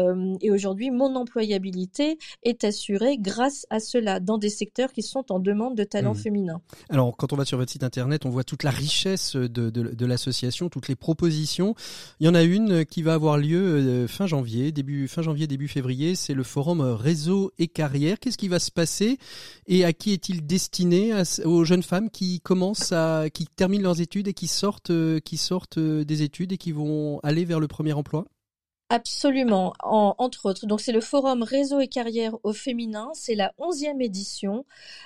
aujourd'hui 0.49 0.91
mon 0.91 1.15
employabilité 1.15 2.17
est 2.43 2.63
assurée 2.63 3.17
grâce 3.17 3.65
à 3.69 3.79
cela, 3.79 4.19
dans 4.19 4.37
des 4.37 4.49
secteurs 4.49 4.91
qui 4.93 5.01
sont 5.01 5.31
en 5.31 5.39
demande 5.39 5.75
de 5.75 5.83
talents 5.83 6.13
mmh 6.13 6.15
féminins. 6.15 6.61
Alors 6.89 7.15
quand 7.17 7.33
on 7.33 7.35
va 7.35 7.45
sur 7.45 7.57
votre 7.57 7.71
site 7.71 7.83
internet, 7.83 8.25
on 8.25 8.29
voit 8.29 8.43
toute 8.43 8.63
la 8.63 8.71
richesse 8.71 9.35
de, 9.35 9.69
de 9.69 10.05
l'association, 10.05 10.69
toutes 10.69 10.87
les 10.87 10.95
propositions. 10.95 11.75
Il 12.19 12.27
y 12.27 12.29
en 12.29 12.35
a 12.35 12.43
une 12.43 12.85
qui 12.85 13.01
va 13.01 13.13
avoir 13.13 13.37
lieu 13.37 14.07
fin 14.07 14.27
janvier 14.27 14.64
janvier, 14.65 14.71
début 14.71 15.07
fin 15.07 15.21
janvier, 15.21 15.47
début 15.47 15.67
février. 15.67 16.15
C'est 16.15 16.33
le 16.33 16.43
forum 16.43 16.81
réseau 16.81 17.51
et 17.57 17.67
carrière. 17.67 18.19
Qu'est-ce 18.19 18.37
qui 18.37 18.47
va 18.47 18.59
se 18.59 18.71
passer 18.71 19.17
et 19.67 19.85
à 19.85 19.93
qui 19.93 20.13
est-il 20.13 20.45
destiné 20.45 21.13
Aux 21.43 21.63
jeunes 21.63 21.83
femmes 21.83 22.09
qui 22.09 22.39
commencent 22.41 22.91
à, 22.91 23.29
qui 23.33 23.47
terminent 23.47 23.83
leurs 23.83 24.01
études 24.01 24.27
et 24.27 24.33
qui 24.33 24.47
sortent, 24.47 24.91
qui 25.21 25.37
sortent 25.37 25.79
des 25.79 26.21
études 26.21 26.53
et 26.53 26.57
qui 26.57 26.71
vont 26.71 27.19
aller 27.23 27.45
vers 27.45 27.59
le 27.59 27.67
premier 27.67 27.93
emploi? 27.93 28.25
Absolument, 28.89 29.73
entre 29.79 30.47
autres. 30.47 30.67
Donc 30.67 30.79
c'est 30.79 30.91
le 30.91 31.01
forum 31.01 31.41
Réseau 31.41 31.79
et 31.79 31.87
carrière 31.87 32.37
au 32.43 32.53
féminin, 32.53 33.09
c'est 33.13 33.33
la 33.33 33.51
onzième 33.57 33.99
édition. 33.99 34.63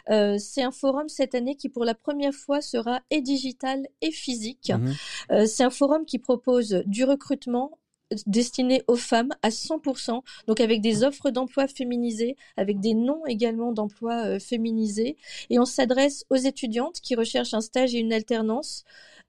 Euh, 0.10 0.38
c'est 0.38 0.64
un 0.64 0.72
forum 0.72 1.08
cette 1.08 1.34
année 1.34 1.56
qui 1.56 1.70
pour 1.70 1.86
la 1.86 1.96
première 1.96 2.34
fois 2.34 2.60
sera 2.60 3.00
et 3.10 3.22
digital 3.22 3.88
et 4.02 4.12
physique. 4.12 4.74
Mmh 4.76 4.94
euh, 5.32 5.46
c'est 5.46 5.64
un 5.64 5.70
forum 5.70 6.06
qui 6.06 6.20
propose 6.20 6.84
du 6.88 7.06
recrutement 7.06 7.80
destiné 8.26 8.84
aux 8.88 8.96
femmes 8.96 9.32
à 9.42 9.50
100%, 9.50 10.22
donc 10.48 10.60
avec 10.60 10.82
des 10.82 11.04
offres 11.04 11.30
d'emploi 11.30 11.68
féminisées, 11.68 12.36
avec 12.58 12.80
des 12.80 12.94
noms 12.94 13.26
également 13.26 13.72
d'emploi 13.72 14.26
euh, 14.26 14.40
féminisés. 14.40 15.18
Et 15.50 15.60
on 15.60 15.66
s'adresse 15.66 16.26
aux 16.30 16.36
étudiantes 16.36 17.00
qui 17.02 17.16
recherchent 17.16 17.54
un 17.54 17.62
stage 17.62 17.96
et 17.96 18.00
une 18.00 18.14
alternance, 18.14 18.84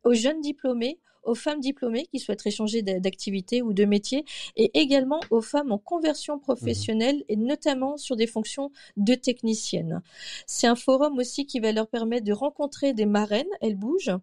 aux 0.04 0.14
jeunes 0.14 0.40
diplômés, 0.40 0.98
aux 1.22 1.34
femmes 1.34 1.60
diplômées 1.60 2.06
qui 2.06 2.18
souhaiteraient 2.18 2.50
changer 2.50 2.82
d'activité 2.82 3.62
ou 3.62 3.72
de 3.72 3.84
métier 3.84 4.24
et 4.56 4.70
également 4.78 5.20
aux 5.30 5.42
femmes 5.42 5.72
en 5.72 5.78
conversion 5.78 6.38
professionnelle 6.38 7.24
et 7.28 7.36
notamment 7.36 7.96
sur 7.96 8.16
des 8.16 8.26
fonctions 8.26 8.70
de 8.96 9.14
technicienne. 9.14 10.02
C'est 10.46 10.66
un 10.66 10.76
forum 10.76 11.18
aussi 11.18 11.46
qui 11.46 11.60
va 11.60 11.72
leur 11.72 11.88
permettre 11.88 12.24
de 12.24 12.32
rencontrer 12.32 12.94
des 12.94 13.06
marraines, 13.06 13.48
elles 13.60 13.76
bougent, 13.76 14.16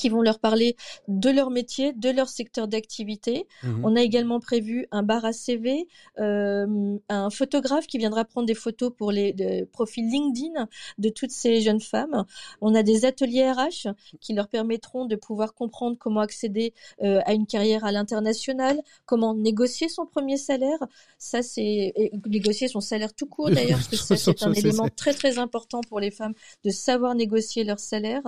qui 0.00 0.08
vont 0.08 0.22
leur 0.22 0.38
parler 0.38 0.76
de 1.08 1.28
leur 1.28 1.50
métier, 1.50 1.92
de 1.92 2.08
leur 2.08 2.30
secteur 2.30 2.68
d'activité. 2.68 3.46
Mhm. 3.62 3.84
On 3.84 3.96
a 3.96 4.00
également 4.00 4.40
prévu 4.40 4.86
un 4.92 5.02
bar 5.02 5.26
à 5.26 5.34
CV, 5.34 5.88
euh, 6.18 6.96
un 7.10 7.28
photographe 7.28 7.86
qui 7.86 7.98
viendra 7.98 8.24
prendre 8.24 8.46
des 8.46 8.54
photos 8.54 8.90
pour 8.96 9.12
les, 9.12 9.34
profils 9.72 10.08
LinkedIn 10.08 10.68
de 10.98 11.08
toutes 11.10 11.30
ces 11.30 11.60
jeunes 11.60 11.80
femmes. 11.80 12.24
On 12.62 12.74
a 12.74 12.82
des 12.82 13.04
ateliers 13.04 13.50
RH 13.50 13.88
qui 14.20 14.32
leur 14.32 14.48
permettront 14.48 15.04
de 15.04 15.16
pouvoir 15.16 15.52
comprendre 15.54 15.96
comment 15.98 16.20
accéder 16.20 16.72
euh, 17.02 17.20
à 17.26 17.34
une 17.34 17.46
carrière 17.46 17.84
à 17.84 17.92
l'international, 17.92 18.80
comment 19.04 19.34
négocier 19.34 19.88
son 19.90 20.06
premier 20.06 20.38
salaire. 20.38 20.78
Ça, 21.18 21.42
c'est 21.42 21.92
négocier 22.26 22.68
son 22.68 22.80
salaire 22.80 23.12
tout 23.12 23.26
court 23.26 23.50
d'ailleurs, 23.56 23.78
parce 23.78 23.88
que 23.88 23.96
ça, 23.96 24.16
c'est 24.16 24.42
un 24.42 24.52
élément 24.54 24.88
très 24.88 25.12
très 25.12 25.38
important 25.38 25.82
pour 25.82 26.00
les 26.00 26.10
femmes 26.10 26.34
de 26.64 26.70
savoir 26.70 27.14
négocier 27.14 27.64
leur 27.64 27.78
salaire. 27.78 28.22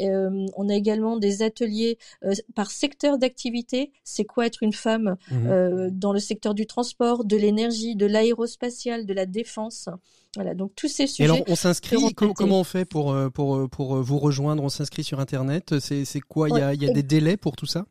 Euh, 0.00 0.46
on 0.56 0.68
a 0.68 0.74
également 0.74 1.13
des 1.16 1.42
ateliers 1.42 1.98
euh, 2.24 2.32
par 2.54 2.70
secteur 2.70 3.18
d'activité. 3.18 3.92
C'est 4.04 4.24
quoi 4.24 4.46
être 4.46 4.62
une 4.62 4.72
femme 4.72 5.16
mhm. 5.30 5.46
euh, 5.46 5.88
dans 5.92 6.12
le 6.12 6.20
secteur 6.20 6.54
du 6.54 6.66
transport, 6.66 7.24
de 7.24 7.36
l'énergie, 7.36 7.96
de 7.96 8.06
l'aérospatiale, 8.06 9.06
de 9.06 9.14
la 9.14 9.26
défense. 9.26 9.88
Voilà, 10.34 10.54
donc 10.54 10.72
tous 10.74 10.88
ces 10.88 11.06
sujets. 11.06 11.22
Et 11.22 11.32
alors, 11.32 11.44
on 11.48 11.54
s'inscrit. 11.54 12.14
Comment, 12.14 12.60
on 12.60 12.64
fait 12.64 12.84
pour 12.84 13.12
euh, 13.12 13.30
pour 13.30 13.68
pour 13.70 14.02
vous 14.02 14.18
rejoindre? 14.18 14.62
On 14.62 14.68
s'inscrit 14.68 15.04
sur 15.04 15.20
Internet. 15.20 15.78
C'est 15.78 16.20
quoi? 16.20 16.48
Il 16.48 16.56
y 16.56 16.60
a, 16.60 16.74
y 16.74 16.88
a 16.88 16.92
des 16.92 17.02
délais 17.04 17.36
pour 17.36 17.54
tout 17.56 17.66
ça? 17.66 17.86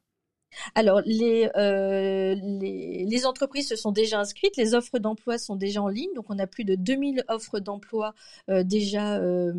Alors, 0.75 1.01
les, 1.05 1.49
euh, 1.55 2.35
les, 2.35 3.05
les, 3.07 3.25
entreprises 3.25 3.69
se 3.69 3.75
sont 3.75 3.91
déjà 3.91 4.19
inscrites, 4.19 4.57
les 4.57 4.73
offres 4.73 4.99
d'emploi 4.99 5.37
sont 5.37 5.55
déjà 5.55 5.81
en 5.81 5.87
ligne, 5.87 6.13
donc 6.15 6.25
on 6.29 6.39
a 6.39 6.47
plus 6.47 6.63
de 6.65 6.75
2000 6.75 7.23
offres 7.27 7.59
d'emploi 7.59 8.13
euh, 8.49 8.63
déjà 8.63 9.17
euh, 9.17 9.53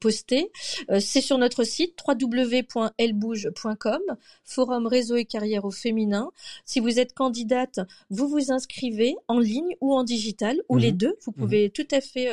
postées. 0.00 0.50
Euh, 0.90 1.00
c'est 1.00 1.20
sur 1.20 1.38
notre 1.38 1.64
site 1.64 1.98
www.elbouge.com, 2.06 4.00
forum 4.44 4.86
réseau 4.86 5.16
et 5.16 5.24
carrière 5.24 5.64
au 5.64 5.70
féminin. 5.70 6.30
Si 6.64 6.80
vous 6.80 6.98
êtes 6.98 7.14
candidate, 7.14 7.80
vous 8.10 8.28
vous 8.28 8.52
inscrivez 8.52 9.16
en 9.28 9.38
ligne 9.38 9.76
ou 9.80 9.94
en 9.94 10.04
digital, 10.04 10.60
ou 10.68 10.76
les 10.76 10.92
mhm. 10.92 10.98
deux, 10.98 11.16
vous 11.24 11.32
pouvez 11.32 11.66
mhm. 11.66 11.70
tout 11.70 11.88
à 11.90 12.00
fait 12.00 12.28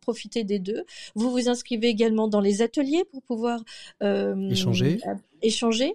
profiter 0.00 0.44
des 0.44 0.58
deux. 0.58 0.84
Vous 1.14 1.30
vous 1.30 1.48
inscrivez 1.48 1.88
également 1.88 2.28
dans 2.28 2.40
les 2.40 2.62
ateliers 2.62 3.04
pour 3.10 3.22
pouvoir 3.22 3.62
échanger 4.00 5.00
échanger. 5.42 5.94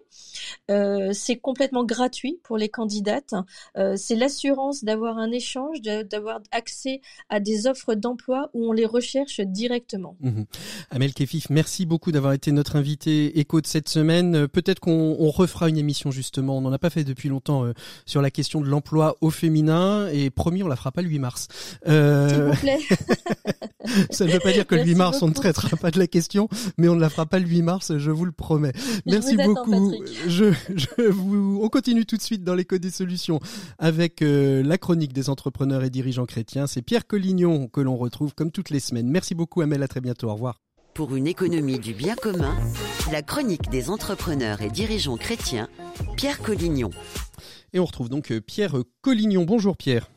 Euh, 0.71 1.11
c'est 1.13 1.35
complètement 1.35 1.83
gratuit 1.83 2.39
pour 2.43 2.57
les 2.57 2.69
candidates. 2.69 3.33
Euh, 3.77 3.95
c'est 3.97 4.15
l'assurance 4.15 4.83
d'avoir 4.83 5.17
un 5.17 5.31
échange, 5.31 5.81
d'avoir 5.81 6.39
accès 6.51 7.01
à 7.29 7.39
des 7.39 7.67
offres 7.67 7.95
d'emploi 7.95 8.49
où 8.53 8.67
on 8.67 8.71
les 8.71 8.85
recherche 8.85 9.39
directement. 9.41 10.17
Mmh. 10.21 10.43
Amel 10.91 11.13
Kefif, 11.13 11.49
merci 11.49 11.85
beaucoup 11.85 12.11
d'avoir 12.11 12.33
été 12.33 12.51
notre 12.51 12.75
invité 12.75 13.39
écho 13.39 13.61
de 13.61 13.67
cette 13.67 13.89
semaine. 13.89 14.35
Euh, 14.35 14.47
peut-être 14.47 14.79
qu'on 14.79 15.29
refera 15.29 15.69
une 15.69 15.77
émission 15.77 16.11
justement, 16.11 16.57
on 16.57 16.61
n'en 16.61 16.73
a 16.73 16.79
pas 16.79 16.89
fait 16.89 17.03
depuis 17.03 17.29
longtemps, 17.29 17.65
sur 18.05 18.21
la 18.21 18.31
question 18.31 18.61
de 18.61 18.67
l'emploi 18.67 19.15
au 19.21 19.29
féminin 19.29 20.07
et 20.07 20.29
promis, 20.29 20.63
on 20.63 20.67
la 20.67 20.75
fera 20.75 20.91
pas 20.91 21.01
le 21.01 21.09
8 21.09 21.19
mars. 21.19 21.47
S'il 21.85 21.93
vous 21.93 22.55
plaît. 22.59 22.79
Ça 24.09 24.25
ne 24.25 24.31
veut 24.31 24.39
pas 24.39 24.51
dire 24.51 24.65
que 24.65 24.75
le 24.75 24.83
8 24.83 24.95
mars, 24.95 25.21
on 25.21 25.27
ne 25.27 25.33
traitera 25.33 25.75
pas 25.77 25.91
de 25.91 25.99
la 25.99 26.07
question, 26.07 26.49
mais 26.77 26.87
on 26.87 26.95
ne 26.95 27.01
la 27.01 27.09
fera 27.09 27.25
pas 27.25 27.39
le 27.39 27.47
8 27.47 27.61
mars, 27.61 27.97
je 27.97 28.11
vous 28.11 28.25
le 28.25 28.31
promets. 28.31 28.73
Merci 29.05 29.35
beaucoup. 29.38 29.94
Je, 30.27 30.54
je 30.75 31.10
vous, 31.10 31.60
on 31.62 31.70
continue 31.70 32.06
tout 32.06 32.18
de 32.18 32.22
suite 32.22 32.44
dans 32.44 32.56
l'écho 32.56 32.77
des 32.77 32.89
solutions 32.89 33.39
avec 33.77 34.22
euh, 34.22 34.63
la 34.63 34.77
chronique 34.77 35.13
des 35.13 35.30
entrepreneurs 35.30 35.84
et 35.84 35.89
dirigeants 35.89 36.25
chrétiens. 36.25 36.68
C'est 36.68 36.82
Pierre 36.82 37.08
Collignon 37.08 37.68
que 37.68 37.82
l'on 37.82 37.98
retrouve 37.98 38.34
comme 38.34 38.51
toutes 38.51 38.70
les 38.70 38.80
semaines. 38.80 39.08
Merci 39.10 39.36
beaucoup, 39.36 39.62
Amel. 39.62 39.84
À 39.84 39.88
très 39.88 40.01
bientôt. 40.01 40.30
Au 40.30 40.34
revoir. 40.34 40.62
Pour 40.94 41.15
une 41.15 41.27
économie 41.27 41.80
du 41.80 41.94
bien 41.94 42.15
commun, 42.15 42.56
la 43.12 43.22
chronique 43.22 43.70
des 43.70 43.89
entrepreneurs 43.89 44.62
et 44.62 44.70
dirigeants 44.70 45.18
chrétiens, 45.18 45.68
Pierre 46.15 46.39
Collignon. 46.39 46.89
Et 47.74 47.80
on 47.80 47.86
retrouve 47.86 48.08
donc 48.08 48.32
euh, 48.32 48.39
Pierre 48.39 48.77
Collignon. 49.01 49.44
Bonjour 49.44 49.75
Pierre. 49.75 50.10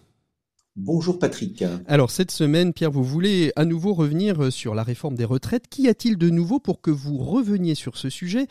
Bonjour 0.80 1.18
Patrick. 1.18 1.64
Alors 1.88 2.12
cette 2.12 2.30
semaine, 2.30 2.72
Pierre, 2.72 2.92
vous 2.92 3.02
voulez 3.02 3.50
à 3.56 3.64
nouveau 3.64 3.94
revenir 3.94 4.52
sur 4.52 4.76
la 4.76 4.84
réforme 4.84 5.16
des 5.16 5.24
retraites. 5.24 5.66
Qu'y 5.66 5.88
a-t-il 5.88 6.16
de 6.16 6.30
nouveau 6.30 6.60
pour 6.60 6.80
que 6.80 6.92
vous 6.92 7.18
reveniez 7.18 7.74
sur 7.74 7.96
ce 7.96 8.08
sujet? 8.08 8.46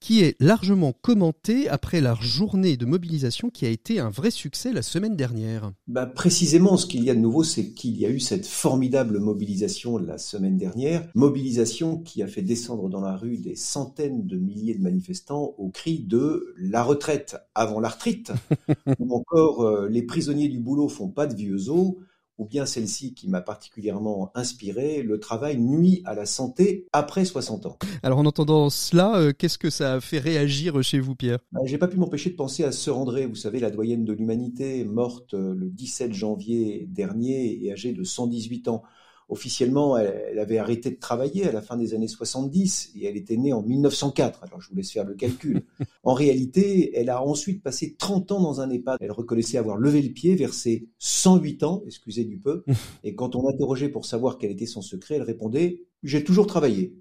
Qui 0.00 0.22
est 0.22 0.36
largement 0.40 0.92
commenté 0.92 1.68
après 1.68 2.00
la 2.00 2.14
journée 2.20 2.76
de 2.76 2.86
mobilisation 2.86 3.50
qui 3.50 3.66
a 3.66 3.68
été 3.68 3.98
un 3.98 4.10
vrai 4.10 4.30
succès 4.30 4.72
la 4.72 4.82
semaine 4.82 5.16
dernière. 5.16 5.72
Bah 5.86 6.06
Précisément, 6.06 6.76
ce 6.76 6.86
qu'il 6.86 7.04
y 7.04 7.10
a 7.10 7.14
de 7.14 7.20
nouveau, 7.20 7.42
c'est 7.42 7.72
qu'il 7.72 7.96
y 7.96 8.06
a 8.06 8.10
eu 8.10 8.20
cette 8.20 8.46
formidable 8.46 9.18
mobilisation 9.18 9.98
la 9.98 10.18
semaine 10.18 10.56
dernière, 10.56 11.08
mobilisation 11.14 11.98
qui 11.98 12.22
a 12.22 12.26
fait 12.26 12.42
descendre 12.42 12.88
dans 12.88 13.00
la 13.00 13.16
rue 13.16 13.38
des 13.38 13.56
centaines 13.56 14.26
de 14.26 14.36
milliers 14.36 14.74
de 14.74 14.82
manifestants 14.82 15.54
au 15.58 15.68
cri 15.68 16.00
de 16.00 16.54
la 16.58 16.82
retraite 16.82 17.36
avant 17.54 17.80
la 17.80 17.88
retraite, 17.88 18.32
ou 18.98 19.14
encore 19.14 19.62
euh, 19.62 19.88
les 19.88 20.02
prisonniers 20.02 20.48
du 20.48 20.60
boulot 20.60 20.88
font 20.88 21.08
pas 21.08 21.26
de 21.26 21.34
vieux 21.34 21.70
os, 21.70 21.94
ou 22.38 22.44
bien 22.44 22.66
celle-ci 22.66 23.14
qui 23.14 23.28
m'a 23.28 23.40
particulièrement 23.40 24.30
inspiré, 24.34 25.02
le 25.02 25.18
travail 25.18 25.58
nuit 25.58 26.02
à 26.04 26.14
la 26.14 26.24
santé 26.24 26.86
après 26.92 27.24
60 27.24 27.66
ans. 27.66 27.78
Alors 28.02 28.18
en 28.18 28.26
entendant 28.26 28.70
cela, 28.70 29.16
euh, 29.16 29.32
qu'est-ce 29.36 29.58
que 29.58 29.70
ça 29.70 29.94
a 29.94 30.00
fait 30.00 30.18
réagir 30.18 30.82
chez 30.82 31.00
vous, 31.00 31.14
Pierre? 31.14 31.38
Bah, 31.52 31.60
J'ai 31.64 31.78
pas 31.78 31.88
pu 31.88 31.96
m'empêcher 31.96 32.30
de 32.30 32.36
penser 32.36 32.64
à 32.64 32.72
Sœur 32.72 32.98
André, 32.98 33.26
vous 33.26 33.34
savez, 33.34 33.60
la 33.60 33.70
doyenne 33.70 34.04
de 34.04 34.12
l'humanité, 34.12 34.84
morte 34.84 35.34
euh, 35.34 35.54
le 35.54 35.68
17 35.68 36.12
janvier 36.12 36.86
dernier 36.88 37.64
et 37.64 37.72
âgée 37.72 37.92
de 37.92 38.04
118 38.04 38.68
ans. 38.68 38.82
Officiellement, 39.30 39.98
elle, 39.98 40.38
avait 40.38 40.56
arrêté 40.56 40.90
de 40.90 40.96
travailler 40.96 41.46
à 41.46 41.52
la 41.52 41.60
fin 41.60 41.76
des 41.76 41.92
années 41.92 42.08
70 42.08 42.92
et 42.96 43.06
elle 43.06 43.16
était 43.16 43.36
née 43.36 43.52
en 43.52 43.62
1904. 43.62 44.44
Alors 44.44 44.62
je 44.62 44.70
vous 44.70 44.76
laisse 44.76 44.90
faire 44.90 45.04
le 45.04 45.14
calcul. 45.14 45.64
en 46.02 46.14
réalité, 46.14 46.98
elle 46.98 47.10
a 47.10 47.22
ensuite 47.22 47.62
passé 47.62 47.94
30 47.98 48.32
ans 48.32 48.40
dans 48.40 48.62
un 48.62 48.70
EHPAD. 48.70 48.98
Elle 49.00 49.12
reconnaissait 49.12 49.58
avoir 49.58 49.76
levé 49.76 50.00
le 50.00 50.10
pied 50.10 50.34
vers 50.34 50.54
ses 50.54 50.88
108 50.98 51.62
ans, 51.62 51.82
excusez 51.86 52.24
du 52.24 52.38
peu. 52.38 52.64
Et 53.04 53.14
quand 53.14 53.36
on 53.36 53.46
l'interrogeait 53.46 53.90
pour 53.90 54.06
savoir 54.06 54.38
quel 54.38 54.50
était 54.50 54.66
son 54.66 54.80
secret, 54.80 55.16
elle 55.16 55.22
répondait 55.22 55.84
J'ai 56.02 56.24
toujours 56.24 56.46
travaillé. 56.46 56.94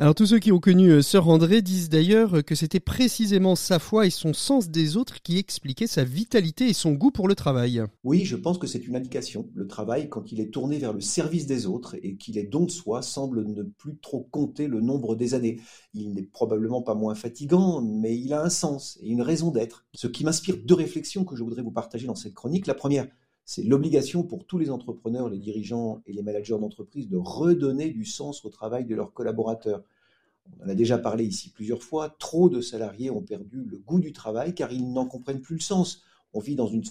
Alors 0.00 0.14
tous 0.14 0.26
ceux 0.26 0.38
qui 0.38 0.52
ont 0.52 0.60
connu 0.60 0.90
euh, 0.90 1.02
Sœur 1.02 1.28
André 1.28 1.60
disent 1.60 1.88
d'ailleurs 1.88 2.44
que 2.44 2.54
c'était 2.54 2.78
précisément 2.78 3.56
sa 3.56 3.80
foi 3.80 4.06
et 4.06 4.10
son 4.10 4.32
sens 4.32 4.68
des 4.68 4.96
autres 4.96 5.20
qui 5.22 5.38
expliquaient 5.38 5.88
sa 5.88 6.04
vitalité 6.04 6.68
et 6.68 6.72
son 6.72 6.92
goût 6.92 7.10
pour 7.10 7.26
le 7.26 7.34
travail. 7.34 7.82
Oui, 8.04 8.24
je 8.24 8.36
pense 8.36 8.58
que 8.58 8.68
c'est 8.68 8.86
une 8.86 8.94
indication. 8.94 9.50
Le 9.56 9.66
travail, 9.66 10.08
quand 10.08 10.30
il 10.30 10.38
est 10.38 10.52
tourné 10.52 10.78
vers 10.78 10.92
le 10.92 11.00
service 11.00 11.46
des 11.46 11.66
autres 11.66 11.96
et 12.00 12.16
qu'il 12.16 12.38
est 12.38 12.44
don 12.44 12.66
de 12.66 12.70
soi, 12.70 13.02
semble 13.02 13.44
ne 13.44 13.64
plus 13.64 13.98
trop 13.98 14.20
compter 14.30 14.68
le 14.68 14.80
nombre 14.80 15.16
des 15.16 15.34
années. 15.34 15.60
Il 15.94 16.14
n'est 16.14 16.22
probablement 16.22 16.80
pas 16.80 16.94
moins 16.94 17.16
fatigant, 17.16 17.82
mais 17.82 18.16
il 18.16 18.32
a 18.32 18.44
un 18.44 18.50
sens 18.50 19.00
et 19.02 19.08
une 19.08 19.22
raison 19.22 19.50
d'être. 19.50 19.84
Ce 19.94 20.06
qui 20.06 20.22
m'inspire 20.22 20.58
deux 20.64 20.76
réflexions 20.76 21.24
que 21.24 21.34
je 21.34 21.42
voudrais 21.42 21.62
vous 21.62 21.72
partager 21.72 22.06
dans 22.06 22.14
cette 22.14 22.34
chronique. 22.34 22.68
La 22.68 22.74
première, 22.74 23.08
c'est 23.48 23.62
l'obligation 23.62 24.24
pour 24.24 24.44
tous 24.44 24.58
les 24.58 24.68
entrepreneurs, 24.68 25.30
les 25.30 25.38
dirigeants 25.38 26.02
et 26.04 26.12
les 26.12 26.20
managers 26.20 26.58
d'entreprise 26.58 27.08
de 27.08 27.16
redonner 27.16 27.88
du 27.88 28.04
sens 28.04 28.44
au 28.44 28.50
travail 28.50 28.84
de 28.84 28.94
leurs 28.94 29.14
collaborateurs. 29.14 29.82
On 30.52 30.66
en 30.66 30.68
a 30.68 30.74
déjà 30.74 30.98
parlé 30.98 31.24
ici 31.24 31.48
plusieurs 31.48 31.82
fois, 31.82 32.14
trop 32.18 32.50
de 32.50 32.60
salariés 32.60 33.08
ont 33.08 33.22
perdu 33.22 33.64
le 33.64 33.78
goût 33.78 34.00
du 34.00 34.12
travail 34.12 34.54
car 34.54 34.70
ils 34.70 34.92
n'en 34.92 35.06
comprennent 35.06 35.40
plus 35.40 35.54
le 35.54 35.62
sens. 35.62 36.02
On 36.34 36.40
vit 36.40 36.56
dans 36.56 36.66
une 36.66 36.84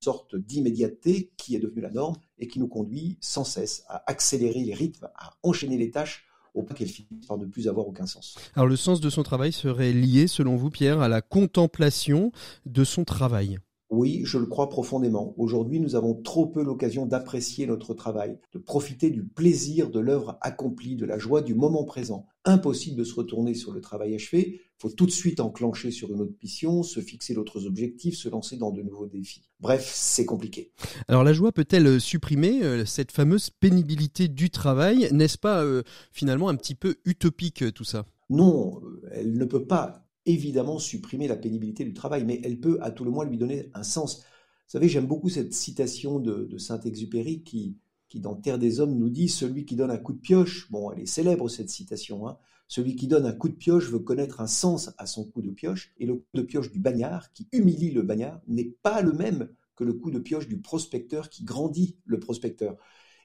sorte 0.00 0.36
d'immédiateté 0.36 1.32
qui 1.38 1.56
est 1.56 1.60
devenue 1.60 1.80
la 1.80 1.90
norme 1.90 2.16
et 2.38 2.46
qui 2.46 2.60
nous 2.60 2.68
conduit 2.68 3.16
sans 3.22 3.44
cesse 3.44 3.82
à 3.88 4.04
accélérer 4.06 4.64
les 4.64 4.74
rythmes, 4.74 5.08
à 5.16 5.38
enchaîner 5.42 5.78
les 5.78 5.90
tâches 5.90 6.26
au 6.52 6.62
point 6.62 6.76
qu'elles 6.76 6.88
finissent 6.88 7.26
par 7.26 7.38
ne 7.38 7.46
plus 7.46 7.68
avoir 7.68 7.88
aucun 7.88 8.04
sens. 8.04 8.36
Alors 8.54 8.68
le 8.68 8.76
sens 8.76 9.00
de 9.00 9.08
son 9.08 9.22
travail 9.22 9.52
serait 9.52 9.94
lié, 9.94 10.26
selon 10.26 10.56
vous, 10.56 10.68
Pierre, 10.68 11.00
à 11.00 11.08
la 11.08 11.22
contemplation 11.22 12.32
de 12.66 12.84
son 12.84 13.04
travail? 13.04 13.60
Oui, 13.92 14.22
je 14.24 14.38
le 14.38 14.46
crois 14.46 14.70
profondément. 14.70 15.34
Aujourd'hui, 15.36 15.78
nous 15.78 15.96
avons 15.96 16.14
trop 16.14 16.46
peu 16.46 16.62
l'occasion 16.62 17.04
d'apprécier 17.04 17.66
notre 17.66 17.92
travail, 17.92 18.38
de 18.54 18.58
profiter 18.58 19.10
du 19.10 19.22
plaisir 19.22 19.90
de 19.90 20.00
l'œuvre 20.00 20.38
accomplie, 20.40 20.96
de 20.96 21.04
la 21.04 21.18
joie 21.18 21.42
du 21.42 21.54
moment 21.54 21.84
présent. 21.84 22.26
Impossible 22.46 22.96
de 22.96 23.04
se 23.04 23.14
retourner 23.14 23.52
sur 23.52 23.70
le 23.70 23.82
travail 23.82 24.14
achevé, 24.14 24.62
il 24.62 24.80
faut 24.80 24.88
tout 24.88 25.04
de 25.04 25.10
suite 25.10 25.40
enclencher 25.40 25.90
sur 25.90 26.10
une 26.10 26.22
autre 26.22 26.32
mission, 26.42 26.82
se 26.82 27.00
fixer 27.00 27.34
d'autres 27.34 27.66
objectifs, 27.66 28.16
se 28.16 28.30
lancer 28.30 28.56
dans 28.56 28.70
de 28.70 28.80
nouveaux 28.80 29.08
défis. 29.08 29.42
Bref, 29.60 29.92
c'est 29.94 30.24
compliqué. 30.24 30.72
Alors 31.06 31.22
la 31.22 31.34
joie 31.34 31.52
peut-elle 31.52 32.00
supprimer 32.00 32.64
euh, 32.64 32.86
cette 32.86 33.12
fameuse 33.12 33.50
pénibilité 33.50 34.26
du 34.26 34.48
travail? 34.48 35.10
N'est-ce 35.12 35.36
pas 35.36 35.62
euh, 35.62 35.82
finalement 36.12 36.48
un 36.48 36.56
petit 36.56 36.74
peu 36.74 36.96
utopique 37.04 37.74
tout 37.74 37.84
ça? 37.84 38.06
Non, 38.30 38.80
euh, 38.82 39.10
elle 39.12 39.36
ne 39.36 39.44
peut 39.44 39.66
pas 39.66 40.01
évidemment 40.26 40.78
supprimer 40.78 41.28
la 41.28 41.36
pénibilité 41.36 41.84
du 41.84 41.94
travail, 41.94 42.24
mais 42.24 42.40
elle 42.44 42.60
peut 42.60 42.78
à 42.80 42.90
tout 42.90 43.04
le 43.04 43.10
moins 43.10 43.24
lui 43.24 43.38
donner 43.38 43.70
un 43.74 43.82
sens. 43.82 44.18
Vous 44.18 44.78
savez, 44.78 44.88
j'aime 44.88 45.06
beaucoup 45.06 45.28
cette 45.28 45.52
citation 45.52 46.20
de, 46.20 46.56
Saint-Exupéry 46.58 47.42
qui, 47.42 47.76
qui, 48.08 48.20
dans 48.20 48.34
Terre 48.34 48.58
des 48.58 48.80
Hommes, 48.80 48.96
nous 48.96 49.10
dit 49.10 49.28
Celui 49.28 49.64
qui 49.64 49.76
donne 49.76 49.90
un 49.90 49.98
coup 49.98 50.12
de 50.12 50.20
pioche, 50.20 50.70
bon, 50.70 50.92
elle 50.92 51.00
est 51.00 51.06
célèbre 51.06 51.48
cette 51.48 51.70
citation, 51.70 52.28
hein, 52.28 52.38
celui 52.72 52.96
qui 52.96 53.06
donne 53.06 53.26
un 53.26 53.34
coup 53.34 53.50
de 53.50 53.54
pioche 53.54 53.90
veut 53.90 53.98
connaître 53.98 54.40
un 54.40 54.46
sens 54.46 54.92
à 54.96 55.04
son 55.04 55.24
coup 55.24 55.42
de 55.42 55.50
pioche, 55.50 55.92
et 55.98 56.06
le 56.06 56.14
coup 56.14 56.24
de 56.32 56.40
pioche 56.40 56.70
du 56.72 56.78
bagnard, 56.78 57.30
qui 57.34 57.46
humilie 57.52 57.90
le 57.90 58.00
bagnard, 58.00 58.40
n'est 58.48 58.74
pas 58.82 59.02
le 59.02 59.12
même 59.12 59.50
que 59.76 59.84
le 59.84 59.92
coup 59.92 60.10
de 60.10 60.18
pioche 60.18 60.48
du 60.48 60.58
prospecteur 60.58 61.28
qui 61.28 61.44
grandit 61.44 61.98
le 62.06 62.18
prospecteur. 62.18 62.78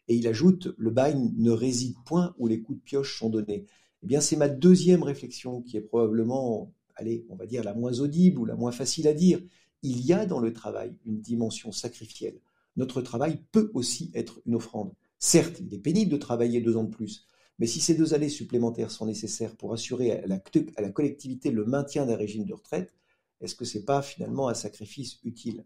Et 0.09 0.15
il 0.15 0.27
ajoute, 0.27 0.73
le 0.77 0.91
bagne 0.91 1.33
ne 1.37 1.51
réside 1.51 1.95
point 2.05 2.35
où 2.37 2.47
les 2.47 2.61
coups 2.61 2.79
de 2.79 2.83
pioche 2.83 3.17
sont 3.17 3.29
donnés. 3.29 3.65
Eh 4.03 4.07
bien, 4.07 4.19
c'est 4.19 4.35
ma 4.35 4.49
deuxième 4.49 5.03
réflexion 5.03 5.61
qui 5.61 5.77
est 5.77 5.81
probablement 5.81 6.73
allez, 6.97 7.25
on 7.29 7.35
va 7.35 7.45
dire 7.45 7.63
la 7.63 7.73
moins 7.73 7.99
audible 7.99 8.39
ou 8.39 8.45
la 8.45 8.55
moins 8.55 8.71
facile 8.71 9.07
à 9.07 9.13
dire, 9.13 9.39
il 9.83 10.01
y 10.01 10.13
a 10.13 10.25
dans 10.25 10.39
le 10.39 10.53
travail 10.53 10.95
une 11.05 11.21
dimension 11.21 11.71
sacrificielle. 11.71 12.39
Notre 12.75 13.01
travail 13.01 13.41
peut 13.51 13.71
aussi 13.73 14.11
être 14.13 14.41
une 14.45 14.55
offrande. 14.55 14.93
Certes, 15.19 15.59
il 15.59 15.73
est 15.73 15.79
pénible 15.79 16.11
de 16.11 16.17
travailler 16.17 16.61
deux 16.61 16.77
ans 16.77 16.83
de 16.83 16.95
plus, 16.95 17.27
mais 17.59 17.67
si 17.67 17.79
ces 17.79 17.95
deux 17.95 18.13
années 18.13 18.29
supplémentaires 18.29 18.91
sont 18.91 19.05
nécessaires 19.05 19.55
pour 19.55 19.73
assurer 19.73 20.11
à 20.11 20.27
la, 20.27 20.39
à 20.75 20.81
la 20.81 20.89
collectivité 20.91 21.49
le 21.51 21.65
maintien 21.65 22.05
d'un 22.05 22.15
régime 22.15 22.45
de 22.45 22.53
retraite, 22.53 22.93
est-ce 23.41 23.55
que 23.55 23.65
ce 23.65 23.77
n'est 23.77 23.83
pas 23.83 24.01
finalement 24.01 24.47
un 24.47 24.53
sacrifice 24.53 25.19
utile? 25.23 25.65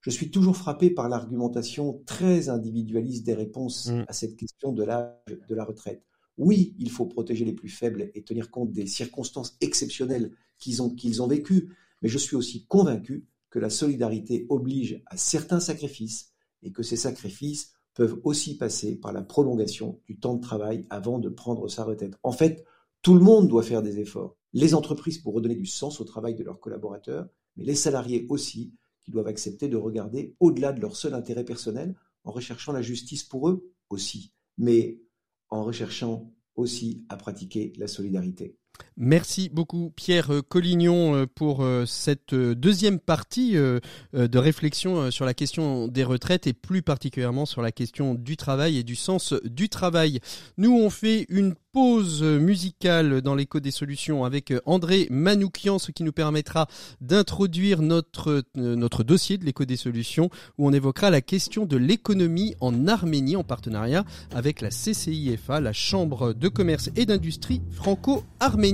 Je 0.00 0.10
suis 0.10 0.30
toujours 0.30 0.56
frappé 0.56 0.90
par 0.90 1.08
l'argumentation 1.08 2.02
très 2.06 2.48
individualiste 2.48 3.26
des 3.26 3.34
réponses 3.34 3.88
mmh. 3.88 4.04
à 4.06 4.12
cette 4.12 4.36
question 4.36 4.72
de 4.72 4.84
l'âge 4.84 5.36
de 5.48 5.54
la 5.54 5.64
retraite. 5.64 6.04
Oui, 6.36 6.76
il 6.78 6.90
faut 6.90 7.06
protéger 7.06 7.44
les 7.44 7.52
plus 7.52 7.68
faibles 7.68 8.10
et 8.14 8.22
tenir 8.22 8.50
compte 8.50 8.72
des 8.72 8.86
circonstances 8.86 9.56
exceptionnelles 9.60 10.30
qu'ils 10.58 10.82
ont, 10.82 10.90
qu'ils 10.90 11.22
ont 11.22 11.28
mais 11.28 12.08
je 12.08 12.18
suis 12.18 12.36
aussi 12.36 12.66
convaincu 12.66 13.26
que 13.50 13.58
la 13.58 13.70
solidarité 13.70 14.46
oblige 14.48 15.02
à 15.06 15.16
certains 15.16 15.60
sacrifices 15.60 16.32
et 16.62 16.72
que 16.72 16.82
ces 16.82 16.96
sacrifices 16.96 17.72
peuvent 17.94 18.20
aussi 18.24 18.56
passer 18.56 18.96
par 18.96 19.12
la 19.12 19.22
prolongation 19.22 20.00
du 20.06 20.18
temps 20.18 20.34
de 20.34 20.40
travail 20.40 20.86
avant 20.90 21.18
de 21.18 21.28
prendre 21.28 21.68
sa 21.68 21.84
retraite. 21.84 22.16
En 22.22 22.32
fait, 22.32 22.64
tout 23.02 23.14
le 23.14 23.20
monde 23.20 23.48
doit 23.48 23.62
faire 23.62 23.82
des 23.82 23.98
efforts. 23.98 24.36
Les 24.52 24.74
entreprises 24.74 25.18
pour 25.18 25.34
redonner 25.34 25.56
du 25.56 25.66
sens 25.66 26.00
au 26.00 26.04
travail 26.04 26.34
de 26.34 26.44
leurs 26.44 26.60
collaborateurs, 26.60 27.28
mais 27.56 27.64
les 27.64 27.74
salariés 27.74 28.26
aussi, 28.28 28.74
qui 29.04 29.10
doivent 29.10 29.26
accepter 29.26 29.68
de 29.68 29.76
regarder 29.76 30.36
au-delà 30.38 30.72
de 30.72 30.80
leur 30.80 30.94
seul 30.94 31.14
intérêt 31.14 31.44
personnel 31.44 31.96
en 32.24 32.30
recherchant 32.30 32.72
la 32.72 32.82
justice 32.82 33.24
pour 33.24 33.48
eux 33.48 33.72
aussi. 33.88 34.32
Mais 34.58 35.00
en 35.48 35.64
recherchant 35.64 36.32
aussi 36.54 37.04
à 37.08 37.16
pratiquer 37.16 37.72
la 37.78 37.88
solidarité. 37.88 38.58
Merci 39.00 39.48
beaucoup 39.48 39.92
Pierre 39.94 40.28
Collignon 40.48 41.14
euh, 41.14 41.26
pour 41.32 41.62
euh, 41.62 41.86
cette 41.86 42.32
euh, 42.32 42.56
deuxième 42.56 42.98
partie 42.98 43.52
de 43.52 44.38
réflexion 44.38 45.10
sur 45.10 45.24
la 45.24 45.34
question 45.34 45.86
des 45.86 46.02
retraites 46.04 46.46
et 46.46 46.52
plus 46.52 46.82
particulièrement 46.82 47.46
sur 47.46 47.62
la 47.62 47.70
question 47.70 48.14
du 48.14 48.36
travail 48.36 48.78
et 48.78 48.82
du 48.82 48.96
sens 48.96 49.34
du 49.44 49.68
travail. 49.68 50.20
Nous 50.56 50.72
on 50.72 50.90
fait 50.90 51.26
une 51.28 51.54
pause 51.72 52.22
musicale 52.22 53.20
dans 53.20 53.34
l'écho 53.34 53.60
des 53.60 53.70
solutions 53.70 54.24
avec 54.24 54.52
André 54.64 55.06
Manoukian, 55.10 55.78
ce 55.78 55.92
qui 55.92 56.02
nous 56.02 56.12
permettra 56.12 56.66
d'introduire 57.00 57.82
notre, 57.82 58.42
notre 58.54 59.04
dossier 59.04 59.38
de 59.38 59.44
l'écho 59.44 59.64
des 59.64 59.76
solutions 59.76 60.30
où 60.56 60.66
on 60.66 60.72
évoquera 60.72 61.10
la 61.10 61.20
question 61.20 61.66
de 61.66 61.76
l'économie 61.76 62.54
en 62.60 62.88
Arménie 62.88 63.36
en 63.36 63.44
partenariat 63.44 64.04
avec 64.34 64.60
la 64.60 64.70
CCIFA, 64.70 65.60
la 65.60 65.72
Chambre 65.72 66.32
de 66.32 66.48
commerce 66.48 66.90
et 66.96 67.06
d'industrie 67.06 67.60
franco-arménienne. 67.70 68.67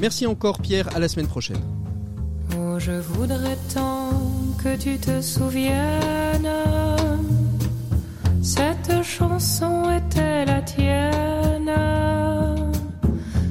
Merci 0.00 0.26
encore 0.26 0.58
Pierre, 0.60 0.88
à 0.94 0.98
la 0.98 1.08
semaine 1.08 1.28
prochaine. 1.28 1.60
Oh, 2.56 2.78
je 2.78 2.92
voudrais 2.92 3.56
tant 3.72 4.10
que 4.62 4.76
tu 4.76 4.98
te 4.98 5.20
souviennes, 5.20 6.50
cette 8.42 9.02
chanson 9.02 9.84
était 9.90 10.44
la 10.44 10.62
tienne. 10.62 11.70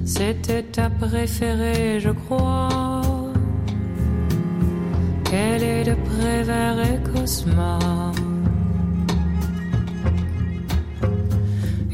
C'était 0.06 0.64
ta 0.64 0.90
préférée, 0.90 2.00
je 2.00 2.10
crois. 2.10 3.32
Qu'elle 5.24 5.64
est 5.64 5.84
de 5.84 5.96
Prévert 6.10 6.80
et 6.80 7.00
Cosma. 7.12 7.80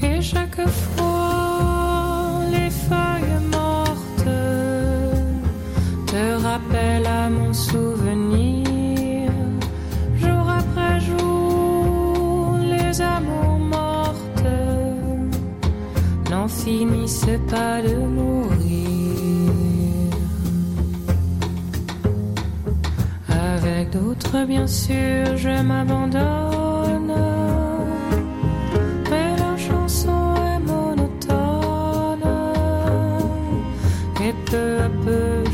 Et 0.02 0.22
chaque 0.22 0.68
fois, 0.68 1.55
te 6.56 6.74
rappellent 6.74 7.08
à 7.08 7.30
mon 7.30 7.54
souvenir. 7.54 8.65
Jour 10.18 10.50
après 10.50 11.00
jour, 11.00 12.58
les 12.62 13.02
amours 13.02 13.60
mortes 13.60 14.48
n'en 16.30 16.48
finissaient 16.48 17.41
pas 17.50 17.82
de 17.82 17.96
d'autres, 23.91 24.46
bien 24.46 24.68
sûr, 24.68 25.38
je 25.38 25.62
m'abandonne. 25.62 27.13
Mais 29.10 29.30
la 29.38 29.58
chanson 29.58 30.34
est 30.36 30.60
monotone. 30.60 32.28
Et 34.22 34.34
peu 34.50 34.78
à 34.80 34.89
peu, 35.04 35.45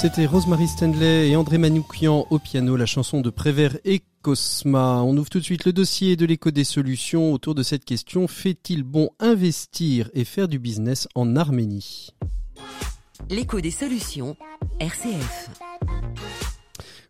C'était 0.00 0.26
Rosemary 0.26 0.68
Stanley 0.68 1.28
et 1.28 1.34
André 1.34 1.58
Manoukian 1.58 2.24
au 2.30 2.38
piano, 2.38 2.76
la 2.76 2.86
chanson 2.86 3.20
de 3.20 3.30
Prévert 3.30 3.78
et 3.84 4.00
Cosma. 4.22 5.02
On 5.02 5.16
ouvre 5.16 5.28
tout 5.28 5.40
de 5.40 5.44
suite 5.44 5.64
le 5.64 5.72
dossier 5.72 6.14
de 6.14 6.24
l'écho 6.24 6.52
des 6.52 6.62
solutions 6.62 7.32
autour 7.32 7.56
de 7.56 7.64
cette 7.64 7.84
question. 7.84 8.28
Fait-il 8.28 8.84
bon 8.84 9.10
investir 9.18 10.08
et 10.14 10.24
faire 10.24 10.46
du 10.46 10.60
business 10.60 11.08
en 11.16 11.34
Arménie? 11.34 12.10
L'écho 13.28 13.60
des 13.60 13.72
solutions, 13.72 14.36
RCF. 14.78 15.50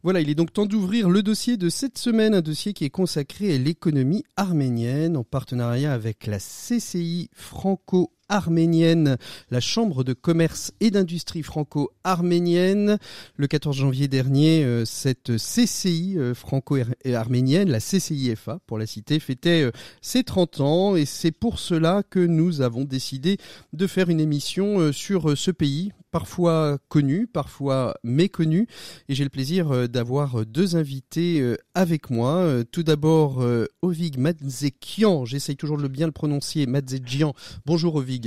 Voilà, 0.02 0.22
il 0.22 0.30
est 0.30 0.34
donc 0.34 0.54
temps 0.54 0.64
d'ouvrir 0.64 1.10
le 1.10 1.22
dossier 1.22 1.58
de 1.58 1.68
cette 1.68 1.98
semaine, 1.98 2.32
un 2.32 2.40
dossier 2.40 2.72
qui 2.72 2.86
est 2.86 2.90
consacré 2.90 3.54
à 3.54 3.58
l'économie 3.58 4.24
arménienne 4.36 5.18
en 5.18 5.24
partenariat 5.24 5.92
avec 5.92 6.26
la 6.26 6.38
CCI 6.38 7.28
franco 7.34 8.12
arménienne, 8.28 9.16
la 9.50 9.60
Chambre 9.60 10.04
de 10.04 10.12
commerce 10.12 10.72
et 10.80 10.90
d'industrie 10.90 11.42
franco-arménienne. 11.42 12.98
Le 13.36 13.46
14 13.46 13.76
janvier 13.76 14.08
dernier, 14.08 14.64
euh, 14.64 14.84
cette 14.84 15.36
CCI 15.36 16.14
euh, 16.18 16.34
franco-arménienne, 16.34 17.70
la 17.70 17.80
CCIFA 17.80 18.60
pour 18.66 18.78
la 18.78 18.86
cité, 18.86 19.18
fêtait 19.18 19.62
euh, 19.62 19.72
ses 20.02 20.24
30 20.24 20.60
ans 20.60 20.96
et 20.96 21.06
c'est 21.06 21.32
pour 21.32 21.58
cela 21.58 22.02
que 22.08 22.20
nous 22.20 22.60
avons 22.60 22.84
décidé 22.84 23.38
de 23.72 23.86
faire 23.86 24.10
une 24.10 24.20
émission 24.20 24.92
sur 24.92 25.36
ce 25.36 25.50
pays 25.50 25.92
parfois 26.10 26.78
connu, 26.88 27.26
parfois 27.26 27.94
méconnu. 28.02 28.66
Et 29.08 29.14
j'ai 29.14 29.24
le 29.24 29.30
plaisir 29.30 29.88
d'avoir 29.88 30.46
deux 30.46 30.76
invités 30.76 31.56
avec 31.74 32.08
moi. 32.08 32.64
Tout 32.72 32.82
d'abord, 32.82 33.44
Ovig 33.82 34.18
Madzekian, 34.18 35.26
j'essaye 35.26 35.56
toujours 35.56 35.76
de 35.76 35.86
bien 35.86 36.06
le 36.06 36.12
prononcer, 36.12 36.66
Madzekian. 36.66 37.34
Bonjour 37.66 37.96
Ovig. 37.96 38.17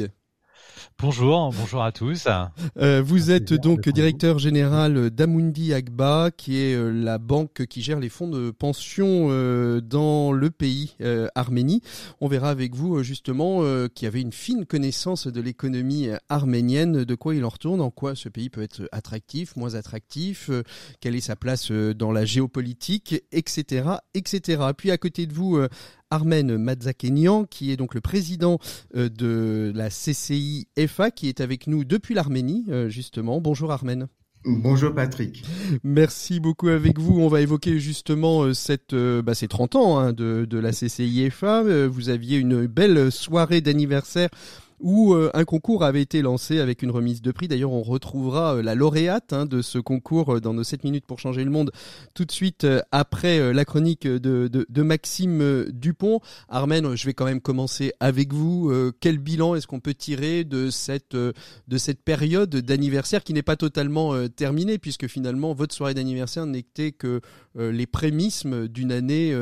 Bonjour, 0.99 1.51
bonjour 1.51 1.83
à 1.83 1.91
tous. 1.91 2.27
Euh, 2.77 3.01
vous 3.03 3.31
êtes 3.31 3.53
donc 3.53 3.89
directeur 3.89 4.37
général 4.37 5.09
d'Amundi 5.09 5.73
Agba, 5.73 6.29
qui 6.35 6.59
est 6.59 6.75
euh, 6.75 6.91
la 6.91 7.17
banque 7.17 7.65
qui 7.65 7.81
gère 7.81 7.99
les 7.99 8.09
fonds 8.09 8.27
de 8.27 8.51
pension 8.51 9.27
euh, 9.29 9.81
dans 9.81 10.31
le 10.31 10.51
pays 10.51 10.95
Arménie. 11.33 11.81
On 12.19 12.27
verra 12.27 12.49
avec 12.49 12.75
vous 12.75 13.01
justement 13.03 13.63
qui 13.89 14.05
avait 14.05 14.21
une 14.21 14.31
fine 14.31 14.65
connaissance 14.65 15.27
de 15.27 15.41
l'économie 15.41 16.09
arménienne, 16.29 17.03
de 17.03 17.15
quoi 17.15 17.35
il 17.35 17.43
en 17.45 17.49
retourne, 17.49 17.81
en 17.81 17.89
quoi 17.89 18.15
ce 18.15 18.29
pays 18.29 18.49
peut 18.49 18.61
être 18.61 18.87
attractif, 18.91 19.55
moins 19.55 19.75
attractif, 19.75 20.49
quelle 20.99 21.15
est 21.15 21.21
sa 21.21 21.35
place 21.35 21.71
dans 21.71 22.11
la 22.11 22.25
géopolitique, 22.25 23.15
etc., 23.31 23.89
etc. 24.13 24.63
Puis 24.77 24.91
à 24.91 24.97
côté 24.97 25.25
de 25.25 25.33
vous, 25.33 25.59
Armen 26.11 26.57
Madzakenian, 26.57 27.45
qui 27.45 27.71
est 27.71 27.77
donc 27.77 27.95
le 27.95 28.01
président 28.01 28.59
euh, 28.95 29.09
de 29.09 29.71
la 29.73 29.89
CCI 29.89 30.67
FA, 30.87 31.09
qui 31.09 31.29
est 31.29 31.41
avec 31.41 31.67
nous 31.67 31.83
depuis 31.85 32.13
l'Arménie, 32.13 32.65
euh, 32.69 32.89
justement. 32.89 33.41
Bonjour 33.41 33.71
Armen. 33.71 34.07
Bonjour 34.43 34.93
Patrick. 34.93 35.43
Merci 35.83 36.39
beaucoup 36.39 36.67
avec 36.67 36.99
vous. 36.99 37.19
On 37.21 37.27
va 37.27 37.41
évoquer 37.41 37.79
justement 37.79 38.43
euh, 38.43 38.53
cette, 38.53 38.95
bah, 38.95 39.35
ces 39.35 39.47
30 39.47 39.75
ans 39.75 39.99
hein, 39.99 40.13
de, 40.13 40.45
de 40.49 40.57
la 40.57 40.71
CCIFA. 40.71 41.87
Vous 41.87 42.09
aviez 42.09 42.37
une 42.37 42.65
belle 42.65 43.11
soirée 43.11 43.61
d'anniversaire 43.61 44.29
où 44.81 45.13
euh, 45.13 45.29
un 45.33 45.45
concours 45.45 45.83
avait 45.83 46.01
été 46.01 46.21
lancé 46.21 46.59
avec 46.59 46.81
une 46.81 46.91
remise 46.91 47.21
de 47.21 47.31
prix. 47.31 47.47
D'ailleurs, 47.47 47.71
on 47.71 47.83
retrouvera 47.83 48.55
euh, 48.55 48.61
la 48.61 48.75
lauréate 48.75 49.33
hein, 49.33 49.45
de 49.45 49.61
ce 49.61 49.77
concours 49.77 50.35
euh, 50.35 50.41
dans 50.41 50.53
nos 50.53 50.63
7 50.63 50.83
minutes 50.83 51.05
pour 51.05 51.19
changer 51.19 51.43
le 51.43 51.51
monde 51.51 51.71
tout 52.13 52.25
de 52.25 52.31
suite 52.31 52.67
après 52.91 53.53
la 53.53 53.65
chronique 53.65 54.07
de, 54.07 54.47
de, 54.47 54.81
Maxime 54.81 55.65
Dupont. 55.71 56.19
Armen, 56.49 56.95
je 56.95 57.05
vais 57.05 57.13
quand 57.13 57.25
même 57.25 57.41
commencer 57.41 57.93
avec 57.99 58.33
vous. 58.33 58.71
quel 58.99 59.17
bilan 59.17 59.55
est-ce 59.55 59.67
qu'on 59.67 59.79
peut 59.79 59.93
tirer 59.93 60.43
de 60.43 60.69
cette, 60.69 61.15
de 61.15 61.77
cette 61.77 62.01
période 62.01 62.49
d'anniversaire 62.55 63.23
qui 63.23 63.33
n'est 63.33 63.43
pas 63.43 63.55
totalement 63.55 64.27
terminée 64.29 64.77
puisque 64.77 65.07
finalement 65.07 65.53
votre 65.53 65.73
soirée 65.73 65.93
d'anniversaire 65.93 66.45
n'était 66.45 66.91
que 66.91 67.21
les 67.55 67.87
prémismes 67.87 68.67
d'une 68.67 68.91
année, 68.91 69.35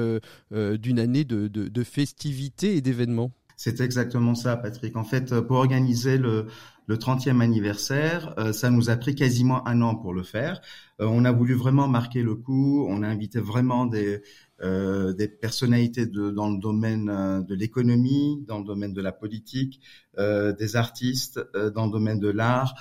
d'une 0.52 0.99
année 0.99 1.23
de, 1.23 1.47
de, 1.47 1.67
de 1.67 1.84
festivités 1.84 2.75
et 2.75 2.82
d'événements? 2.82 3.32
C'est 3.60 3.82
exactement 3.82 4.36
ça, 4.36 4.56
Patrick. 4.56 4.95
En 4.95 5.04
fait, 5.04 5.38
pour 5.41 5.58
organiser 5.58 6.17
le, 6.17 6.45
le 6.88 6.95
30e 6.95 7.41
anniversaire, 7.41 8.34
euh, 8.39 8.54
ça 8.54 8.69
nous 8.69 8.89
a 8.89 8.95
pris 8.95 9.15
quasiment 9.15 9.67
un 9.67 9.82
an 9.82 9.95
pour 9.95 10.13
le 10.13 10.24
faire. 10.24 10.62
Euh, 11.02 11.08
on 11.08 11.26
a 11.26 11.34
voulu 11.34 11.56
vraiment 11.56 11.89
marquer 11.89 12.24
le 12.24 12.36
coup. 12.36 12.88
On 12.88 13.04
a 13.04 13.08
invité 13.10 13.41
vraiment 13.41 13.86
des, 13.86 14.22
euh, 14.62 15.12
des 15.12 15.28
personnalités 15.28 16.06
de, 16.06 16.30
dans 16.30 16.50
le 16.50 16.58
domaine 16.58 17.43
de 17.45 17.54
l'économie, 17.54 18.41
dans 18.48 18.60
le 18.60 18.63
domaine 18.63 18.93
de 18.93 19.02
la 19.02 19.12
politique, 19.12 19.82
des 20.17 20.76
artistes, 20.78 21.39
dans 21.76 21.86
le 21.86 21.91
domaine 21.91 22.19
de 22.19 22.30
l'art 22.30 22.76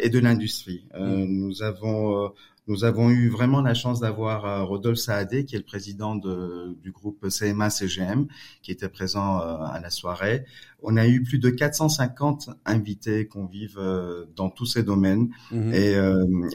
et 0.00 0.10
de 0.10 0.18
l'industrie. 0.18 0.88
Mmh. 0.94 1.24
Nous 1.24 1.62
avons 1.62 2.32
nous 2.68 2.84
avons 2.84 3.08
eu 3.08 3.30
vraiment 3.30 3.62
la 3.62 3.72
chance 3.72 4.00
d'avoir 4.00 4.44
euh, 4.44 4.62
Rodolphe 4.62 4.98
Saadé, 4.98 5.46
qui 5.46 5.56
est 5.56 5.58
le 5.58 5.64
président 5.64 6.14
de, 6.14 6.76
du 6.82 6.92
groupe 6.92 7.26
CMA-CGM, 7.26 8.26
qui 8.62 8.70
était 8.70 8.90
présent 8.90 9.40
euh, 9.40 9.56
à 9.64 9.80
la 9.80 9.88
soirée. 9.88 10.44
On 10.82 10.96
a 10.98 11.08
eu 11.08 11.22
plus 11.22 11.38
de 11.38 11.48
450 11.48 12.50
invités 12.66 13.26
convives 13.26 13.78
euh, 13.78 14.26
dans 14.36 14.50
tous 14.50 14.66
ces 14.66 14.82
domaines. 14.82 15.30
Mhm. 15.50 15.72
Et, 15.72 15.96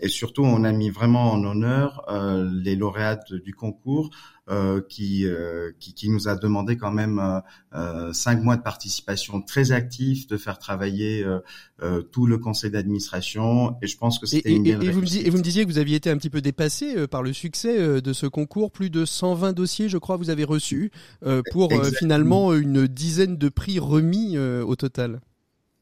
et, 0.02 0.08
surtout, 0.08 0.44
on 0.44 0.64
a 0.64 0.72
mis 0.72 0.92
vraiment 0.92 1.32
en 1.32 1.44
honneur 1.44 2.06
les 2.64 2.76
lauréates 2.76 3.34
du 3.34 3.54
concours 3.54 4.12
qui, 4.90 5.26
euh, 5.26 5.72
qui, 5.80 5.94
qui 5.94 6.10
nous 6.10 6.28
a 6.28 6.36
demandé 6.36 6.78
quand 6.78 6.92
même 6.92 7.20
euh, 7.20 7.40
euh, 7.76 8.14
cinq 8.14 8.42
mois 8.44 8.58
de 8.58 8.62
participation 8.62 9.42
très 9.42 9.72
actif, 9.72 10.28
de 10.28 10.38
faire 10.38 10.60
travailler 10.60 11.26
tout 12.12 12.26
le 12.26 12.38
conseil 12.38 12.72
d'administration. 12.72 13.76
Et 13.82 13.88
je 13.88 13.98
pense 13.98 14.20
que 14.20 14.26
c'était 14.26 14.52
une 14.52 14.66
et, 14.66 14.72
et, 14.72 14.76
vous 14.76 15.02
me 15.02 15.18
et 15.18 15.30
vous 15.30 15.38
me 15.38 15.44
disiez 15.44 15.64
que 15.64 15.70
vous 15.70 15.78
aviez 15.78 15.98
été 15.98 16.10
un 16.10 16.18
petit 16.18 16.30
peu 16.30 16.42
dépassé 16.42 17.08
par 17.08 17.24
le 17.24 17.34
succès 17.34 18.02
de 18.02 18.14
ce 18.14 18.26
concours. 18.26 18.72
Plus 18.72 18.90
de 18.90 19.06
120 19.06 19.54
dossiers, 19.54 19.90
je 19.90 19.98
crois, 19.98 20.18
vous 20.18 20.30
avez 20.30 20.44
reçus 20.44 20.92
pour 21.52 21.72
finalement 21.98 22.54
une 22.54 22.88
dizaine 22.88 23.38
de 23.38 23.50
prix 23.50 23.80
remis 23.80 24.38
au 24.38 24.76
total. 24.76 25.22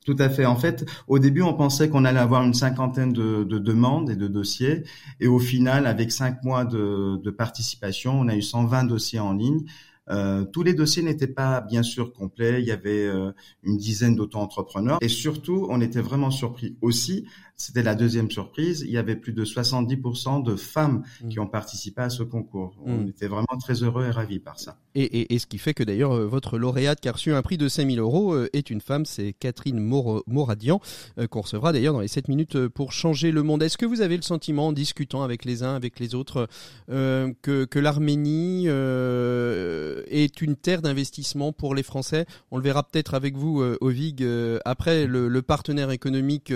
Tout 0.05 0.15
à 0.17 0.29
fait. 0.29 0.45
En 0.45 0.55
fait, 0.55 0.89
au 1.07 1.19
début, 1.19 1.43
on 1.43 1.53
pensait 1.53 1.89
qu'on 1.89 2.05
allait 2.05 2.19
avoir 2.19 2.43
une 2.43 2.55
cinquantaine 2.55 3.13
de, 3.13 3.43
de, 3.43 3.59
demandes 3.59 4.09
et 4.09 4.15
de 4.15 4.27
dossiers. 4.27 4.83
Et 5.19 5.27
au 5.27 5.37
final, 5.37 5.85
avec 5.85 6.11
cinq 6.11 6.43
mois 6.43 6.65
de 6.65 7.29
participation, 7.29 8.19
on 8.19 8.27
a 8.27 8.35
eu 8.35 8.41
120 8.41 8.85
dossiers 8.85 9.19
en 9.19 9.33
ligne. 9.33 9.65
Euh, 10.09 10.45
tous 10.45 10.63
les 10.63 10.73
dossiers 10.73 11.03
n'étaient 11.03 11.27
pas 11.27 11.61
bien 11.61 11.83
sûr 11.83 12.11
complets. 12.11 12.61
Il 12.61 12.67
y 12.67 12.71
avait 12.71 13.05
euh, 13.05 13.31
une 13.63 13.77
dizaine 13.77 14.15
d'auto-entrepreneurs. 14.15 14.97
Et 15.01 15.07
surtout, 15.07 15.67
on 15.69 15.79
était 15.81 16.01
vraiment 16.01 16.31
surpris 16.31 16.75
aussi 16.81 17.25
c'était 17.61 17.83
la 17.83 17.95
deuxième 17.95 18.29
surprise. 18.31 18.83
Il 18.85 18.91
y 18.91 18.97
avait 18.97 19.15
plus 19.15 19.33
de 19.33 19.45
70% 19.45 20.43
de 20.43 20.55
femmes 20.55 21.03
mmh. 21.23 21.29
qui 21.29 21.39
ont 21.39 21.47
participé 21.47 22.01
à 22.01 22.09
ce 22.09 22.23
concours. 22.23 22.75
On 22.83 22.97
mmh. 22.97 23.09
était 23.09 23.27
vraiment 23.27 23.57
très 23.59 23.83
heureux 23.83 24.05
et 24.05 24.09
ravis 24.09 24.39
par 24.39 24.59
ça. 24.59 24.77
Et, 24.95 25.37
ce 25.37 25.45
qui 25.45 25.57
fait 25.57 25.73
que 25.73 25.83
d'ailleurs, 25.83 26.13
euh, 26.13 26.25
votre 26.25 26.57
lauréate 26.57 26.99
qui 26.99 27.07
a 27.07 27.11
reçu 27.11 27.33
un 27.33 27.41
prix 27.41 27.57
de 27.57 27.69
5000 27.69 27.99
euros 27.99 28.35
est 28.53 28.69
une 28.69 28.81
femme, 28.81 29.05
c'est 29.05 29.33
Catherine 29.33 29.79
Moradian, 29.79 30.81
qu'on 31.29 31.41
recevra 31.41 31.71
d'ailleurs 31.71 31.93
dans 31.93 32.01
les 32.01 32.07
7 32.07 32.27
minutes 32.27 32.67
pour 32.67 32.91
changer 32.91 33.31
le 33.31 33.43
monde. 33.43 33.63
Est-ce 33.63 33.77
que 33.77 33.85
vous 33.85 34.01
avez 34.01 34.15
le 34.15 34.21
sentiment, 34.21 34.67
en 34.67 34.73
discutant 34.73 35.23
avec 35.23 35.45
les 35.45 35.63
uns, 35.63 35.75
avec 35.75 35.99
les 35.99 36.15
autres, 36.15 36.47
que, 36.87 37.65
que 37.65 37.79
l'Arménie 37.79 38.65
est 40.07 40.41
une 40.41 40.55
terre 40.55 40.81
d'investissement 40.81 41.51
pour 41.51 41.75
les 41.75 41.83
Français 41.83 42.25
On 42.51 42.57
le 42.57 42.63
verra 42.63 42.83
peut-être 42.83 43.13
avec 43.13 43.35
vous, 43.35 43.63
Ovig, 43.81 44.25
après 44.65 45.05
le, 45.05 45.41
partenaire 45.41 45.91
économique 45.91 46.51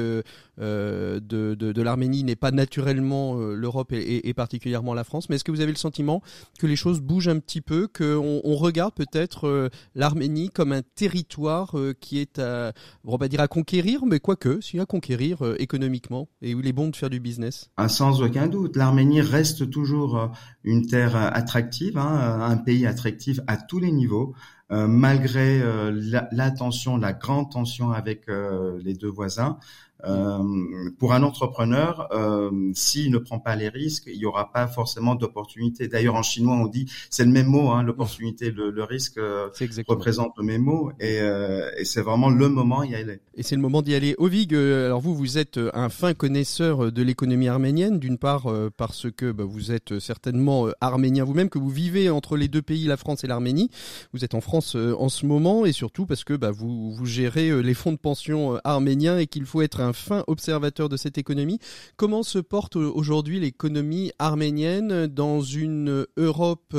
euh, 0.59 1.19
de, 1.19 1.81
l'Arménie 1.81 2.23
n'est 2.23 2.35
pas 2.35 2.51
naturellement 2.51 3.37
euh, 3.37 3.55
l'Europe 3.55 3.91
et, 3.91 4.33
particulièrement 4.33 4.93
la 4.93 5.03
France. 5.03 5.29
Mais 5.29 5.35
est-ce 5.35 5.43
que 5.43 5.51
vous 5.51 5.61
avez 5.61 5.71
le 5.71 5.77
sentiment 5.77 6.21
que 6.59 6.67
les 6.67 6.75
choses 6.75 7.01
bougent 7.01 7.27
un 7.27 7.39
petit 7.39 7.61
peu, 7.61 7.87
qu'on 7.87 8.41
on 8.43 8.55
regarde 8.55 8.93
peut-être 8.93 9.47
euh, 9.47 9.69
l'Arménie 9.95 10.49
comme 10.49 10.71
un 10.71 10.81
territoire 10.95 11.75
qui 11.99 12.19
est 12.19 12.39
à, 12.39 12.73
on 13.03 13.11
va 13.11 13.17
pas 13.17 13.27
dire 13.27 13.41
à 13.41 13.47
conquérir, 13.47 14.05
mais 14.05 14.19
quoique, 14.19 14.61
si 14.61 14.79
à 14.79 14.85
conquérir 14.85 15.39
économiquement 15.59 16.27
et 16.41 16.55
où 16.55 16.59
il 16.59 16.67
est 16.67 16.73
bon 16.73 16.89
de 16.89 16.95
faire 16.95 17.09
du 17.09 17.19
business? 17.19 17.69
Ah, 17.77 17.89
Sans 17.89 18.21
aucun 18.21 18.47
doute. 18.47 18.75
L'Arménie 18.75 19.21
reste 19.21 19.69
toujours 19.69 20.31
une 20.65 20.87
terre 20.87 21.15
attractive, 21.15 21.97
hein, 21.97 22.39
un 22.41 22.57
pays 22.57 22.85
attractif 22.85 23.39
à 23.47 23.57
tous 23.57 23.79
les 23.79 23.91
niveaux. 23.91 24.35
malgré 24.69 25.61
la, 25.61 26.51
tension, 26.51 26.97
la 26.97 27.13
grande 27.13 27.51
tension 27.51 27.91
avec 27.91 28.27
les 28.27 28.95
deux 28.95 29.09
voisins. 29.09 29.59
Euh, 30.07 30.89
pour 30.99 31.13
un 31.13 31.23
entrepreneur, 31.23 32.07
euh, 32.11 32.51
s'il 32.73 33.11
ne 33.11 33.17
prend 33.17 33.39
pas 33.39 33.55
les 33.55 33.69
risques, 33.69 34.03
il 34.07 34.17
n'y 34.17 34.25
aura 34.25 34.51
pas 34.51 34.67
forcément 34.67 35.15
d'opportunité. 35.15 35.87
D'ailleurs, 35.87 36.15
en 36.15 36.23
chinois, 36.23 36.55
on 36.55 36.67
dit, 36.67 36.89
c'est 37.09 37.25
le 37.25 37.31
même 37.31 37.47
mot, 37.47 37.71
hein, 37.71 37.83
l'opportunité, 37.83 38.51
le, 38.51 38.71
le, 38.71 38.83
risque 38.83 39.17
euh, 39.17 39.49
représente 39.87 40.33
le 40.37 40.43
même 40.43 40.61
mot, 40.61 40.91
et, 40.99 41.19
euh, 41.19 41.69
et 41.77 41.85
c'est 41.85 42.01
vraiment 42.01 42.29
le 42.29 42.49
moment 42.49 42.83
d'y 42.83 42.95
aller. 42.95 43.19
Et 43.35 43.43
c'est 43.43 43.55
le 43.55 43.61
moment 43.61 43.81
d'y 43.81 43.95
aller. 43.95 44.15
Ovig, 44.17 44.53
euh, 44.53 44.85
alors 44.85 45.01
vous, 45.01 45.15
vous 45.15 45.37
êtes 45.37 45.59
un 45.73 45.89
fin 45.89 46.13
connaisseur 46.13 46.91
de 46.91 47.01
l'économie 47.01 47.47
arménienne, 47.47 47.99
d'une 47.99 48.17
part 48.17 48.47
parce 48.77 49.07
que 49.11 49.31
bah, 49.31 49.43
vous 49.45 49.71
êtes 49.71 49.99
certainement 49.99 50.67
arménien 50.81 51.23
vous-même, 51.23 51.49
que 51.49 51.59
vous 51.59 51.69
vivez 51.69 52.09
entre 52.09 52.37
les 52.37 52.47
deux 52.47 52.61
pays, 52.61 52.85
la 52.85 52.97
France 52.97 53.23
et 53.23 53.27
l'Arménie. 53.27 53.69
Vous 54.13 54.23
êtes 54.23 54.33
en 54.33 54.41
France 54.41 54.75
en 54.75 55.09
ce 55.09 55.25
moment, 55.25 55.65
et 55.65 55.71
surtout 55.71 56.05
parce 56.05 56.23
que 56.23 56.33
bah, 56.33 56.51
vous, 56.51 56.91
vous 56.91 57.05
gérez 57.05 57.61
les 57.61 57.73
fonds 57.73 57.91
de 57.91 57.97
pension 57.97 58.59
arméniens 58.63 59.17
et 59.17 59.27
qu'il 59.27 59.45
faut 59.45 59.61
être 59.61 59.81
un 59.81 59.93
fin 59.95 60.23
observateur 60.27 60.89
de 60.89 60.97
cette 60.97 61.17
économie. 61.17 61.59
Comment 61.95 62.23
se 62.23 62.39
porte 62.39 62.75
aujourd'hui 62.75 63.39
l'économie 63.39 64.11
arménienne 64.19 65.07
dans 65.07 65.41
une 65.41 66.05
Europe 66.17 66.75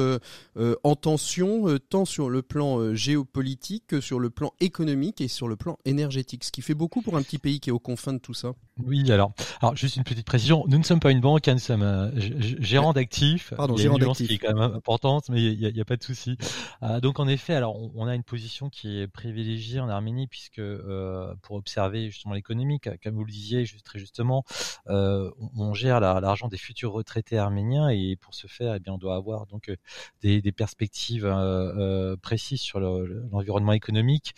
en 0.85 0.97
tension, 0.97 1.79
tant 1.91 2.05
sur 2.05 2.31
le 2.31 2.43
plan 2.43 2.95
géopolitique 2.95 3.85
que 3.87 4.01
sur 4.01 4.21
le 4.21 4.31
plan 4.31 4.53
économique 4.61 5.21
et 5.21 5.29
sur 5.29 5.49
le 5.49 5.57
plan 5.57 5.79
énergétique, 5.85 6.45
ce 6.45 6.53
qui 6.53 6.63
fait 6.63 6.75
beaucoup 6.75 7.03
pour 7.03 7.17
un 7.17 7.23
petit 7.23 7.39
pays 7.39 7.61
qui 7.61 7.71
est 7.71 7.73
aux 7.73 7.79
confins 7.79 8.13
de 8.13 8.19
tout 8.19 8.35
ça. 8.35 8.53
Oui, 8.85 9.11
alors, 9.11 9.33
alors 9.63 9.75
juste 9.75 9.97
une 9.97 10.05
petite 10.05 10.27
précision. 10.27 10.65
Nous 10.69 10.79
ne 10.79 10.83
sommes 10.83 11.01
pas 11.01 11.11
une 11.11 11.21
banque, 11.21 11.49
hein, 11.49 11.55
nous 11.55 11.59
sommes 11.59 11.83
un 11.83 12.11
gérant 12.17 12.93
d'actifs. 12.93 13.55
Pardon, 13.57 13.77
gérant 13.77 13.99
d'actifs. 13.99 14.29
qui 14.29 14.35
est 14.35 14.39
quand 14.39 14.55
même 14.55 14.75
importante, 14.75 15.29
mais 15.31 15.43
il 15.43 15.59
n'y 15.59 15.67
a, 15.67 15.83
a, 15.83 15.85
pas 15.85 15.97
de 15.97 16.03
souci. 16.03 16.37
Euh, 16.83 17.01
donc 17.01 17.19
en 17.19 17.27
effet, 17.27 17.55
alors 17.55 17.77
on, 17.95 18.07
a 18.07 18.15
une 18.15 18.23
position 18.23 18.69
qui 18.69 19.01
est 19.01 19.07
privilégiée 19.07 19.81
en 19.81 19.89
Arménie 19.89 20.27
puisque 20.27 20.59
euh, 20.59 21.35
pour 21.43 21.57
observer 21.57 22.11
justement 22.11 22.35
l'économie, 22.35 22.79
comme 23.07 23.15
vous 23.15 23.25
le 23.25 23.31
disiez 23.31 23.65
très 23.85 24.01
justement, 24.01 24.45
euh, 24.89 25.31
on, 25.57 25.75
gère 25.75 26.01
l'argent 26.01 26.49
des 26.49 26.57
futurs 26.57 26.91
retraités 26.91 27.39
arméniens 27.39 27.89
et 27.89 28.17
pour 28.17 28.35
ce 28.35 28.49
faire, 28.49 28.75
eh 28.75 28.81
bien, 28.81 28.95
on 28.95 28.99
doit 28.99 29.15
avoir 29.15 29.47
donc 29.47 29.69
euh, 29.69 29.77
des, 30.23 30.43
des 30.43 30.51
perspectives 30.51 31.25
euh, 31.25 32.17
précises 32.17 32.61
sur 32.61 32.81
l'environnement 32.81 33.73
économique. 33.73 34.35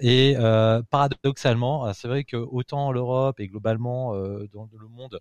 Et 0.00 0.36
paradoxalement, 0.90 1.92
c'est 1.94 2.06
vrai 2.06 2.22
que 2.22 2.36
autant 2.36 2.92
l'Europe 2.92 3.40
et 3.40 3.48
globalement 3.48 4.14
dans 4.52 4.68
le 4.78 4.88
monde 4.88 5.18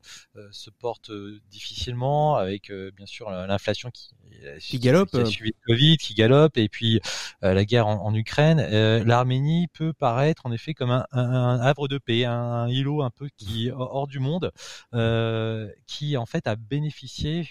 se 0.51 0.69
porte 0.69 1.11
difficilement, 1.49 2.35
avec 2.35 2.71
bien 2.95 3.05
sûr 3.05 3.31
l'inflation 3.31 3.89
qui, 3.91 4.13
qui 4.59 4.79
galope, 4.79 5.09
qui 5.09 5.19
a 5.19 5.25
suivi 5.25 5.51
le 5.51 5.73
Covid, 5.73 5.97
qui 5.97 6.13
galope, 6.13 6.57
et 6.57 6.69
puis 6.69 6.99
la 7.41 7.65
guerre 7.65 7.87
en, 7.87 8.13
Ukraine. 8.13 8.61
L'Arménie 9.03 9.67
peut 9.73 9.93
paraître 9.93 10.45
en 10.45 10.51
effet 10.51 10.73
comme 10.73 10.91
un, 10.91 11.59
havre 11.59 11.87
de 11.87 11.97
paix, 11.97 12.25
un, 12.25 12.67
îlot 12.81 13.01
un 13.01 13.09
peu 13.09 13.29
qui 13.37 13.71
hors 13.71 14.07
du 14.07 14.19
monde, 14.19 14.51
qui 15.87 16.17
en 16.17 16.25
fait 16.25 16.47
a 16.47 16.55
bénéficié 16.55 17.47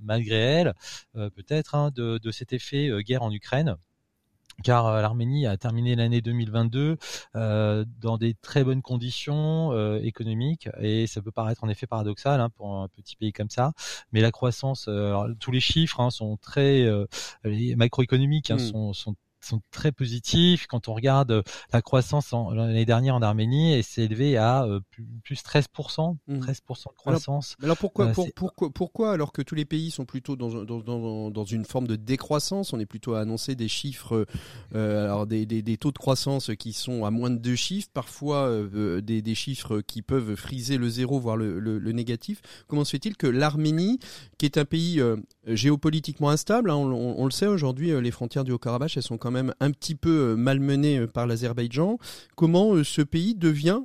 malgré 0.00 0.36
elle, 0.36 0.74
peut-être, 1.14 1.74
hein, 1.74 1.90
de, 1.94 2.18
de, 2.18 2.30
cet 2.30 2.52
effet 2.52 2.90
guerre 3.04 3.22
en 3.22 3.32
Ukraine. 3.32 3.76
Car 4.64 4.86
euh, 4.86 5.00
l'Arménie 5.00 5.46
a 5.46 5.56
terminé 5.56 5.94
l'année 5.94 6.20
2022 6.20 6.96
euh, 7.36 7.84
dans 8.00 8.18
des 8.18 8.34
très 8.34 8.64
bonnes 8.64 8.82
conditions 8.82 9.72
euh, 9.72 10.00
économiques. 10.02 10.68
Et 10.80 11.06
ça 11.06 11.22
peut 11.22 11.30
paraître 11.30 11.62
en 11.62 11.68
effet 11.68 11.86
paradoxal 11.86 12.40
hein, 12.40 12.50
pour 12.50 12.74
un 12.74 12.88
petit 12.88 13.16
pays 13.16 13.32
comme 13.32 13.50
ça, 13.50 13.72
mais 14.12 14.20
la 14.20 14.32
croissance, 14.32 14.88
tous 15.38 15.52
les 15.52 15.60
chiffres 15.60 16.00
hein, 16.00 16.10
sont 16.10 16.36
très 16.36 16.88
macroéconomiques 17.76 18.50
hein, 18.50 18.56
mmh. 18.56 18.58
sont, 18.58 18.92
sont 18.92 19.14
sont 19.40 19.60
très 19.70 19.92
positifs. 19.92 20.66
Quand 20.66 20.88
on 20.88 20.94
regarde 20.94 21.30
euh, 21.30 21.42
la 21.72 21.82
croissance 21.82 22.32
l'année 22.32 22.84
dernière 22.84 23.14
en 23.14 23.22
Arménie, 23.22 23.72
elle 23.72 23.84
s'est 23.84 24.04
élevée 24.04 24.36
à 24.36 24.64
euh, 24.64 24.80
plus, 25.22 25.36
13%, 25.36 25.66
13% 25.66 26.16
mmh. 26.26 26.36
de 26.38 26.94
croissance. 26.96 27.56
Alors, 27.62 27.76
pourquoi, 27.76 28.06
euh, 28.06 28.30
pourquoi, 28.34 28.70
pourquoi, 28.70 29.12
alors 29.12 29.32
que 29.32 29.42
tous 29.42 29.54
les 29.54 29.64
pays 29.64 29.90
sont 29.90 30.04
plutôt 30.04 30.36
dans, 30.36 30.64
dans, 30.64 30.80
dans, 30.80 31.30
dans, 31.30 31.44
une 31.44 31.64
forme 31.64 31.86
de 31.86 31.96
décroissance, 31.96 32.72
on 32.72 32.80
est 32.80 32.86
plutôt 32.86 33.14
à 33.14 33.20
annoncer 33.20 33.54
des 33.54 33.68
chiffres, 33.68 34.26
alors 34.74 35.26
des, 35.26 35.46
des, 35.46 35.62
des, 35.62 35.76
taux 35.76 35.92
de 35.92 35.98
croissance 35.98 36.50
qui 36.58 36.72
sont 36.72 37.04
à 37.04 37.10
moins 37.10 37.30
de 37.30 37.38
deux 37.38 37.56
chiffres, 37.56 37.88
parfois 37.92 38.50
des, 39.02 39.22
des, 39.22 39.34
chiffres 39.34 39.80
qui 39.80 40.02
peuvent 40.02 40.34
friser 40.34 40.76
le 40.76 40.88
zéro, 40.88 41.18
voire 41.20 41.36
le, 41.36 41.58
le, 41.58 41.92
négatif. 41.92 42.40
Comment 42.66 42.84
se 42.84 42.90
fait-il 42.90 43.16
que 43.16 43.26
l'Arménie, 43.26 43.98
qui 44.36 44.46
est 44.46 44.58
un 44.58 44.64
pays 44.64 45.00
géopolitiquement 45.48 46.30
instable, 46.30 46.70
hein, 46.70 46.76
on, 46.76 47.24
le 47.24 47.30
sait 47.30 47.46
aujourd'hui, 47.46 47.90
les 48.00 48.10
frontières 48.10 48.44
du 48.44 48.52
Haut-Karabakh, 48.52 48.96
elles 48.96 49.02
sont 49.02 49.18
quand 49.18 49.30
même 49.30 49.54
un 49.60 49.70
petit 49.70 49.94
peu 49.94 50.32
euh, 50.32 50.36
malmené 50.36 50.98
euh, 50.98 51.06
par 51.06 51.26
l'Azerbaïdjan. 51.26 51.98
Comment 52.36 52.74
euh, 52.74 52.84
ce 52.84 53.02
pays 53.02 53.34
devient, 53.34 53.80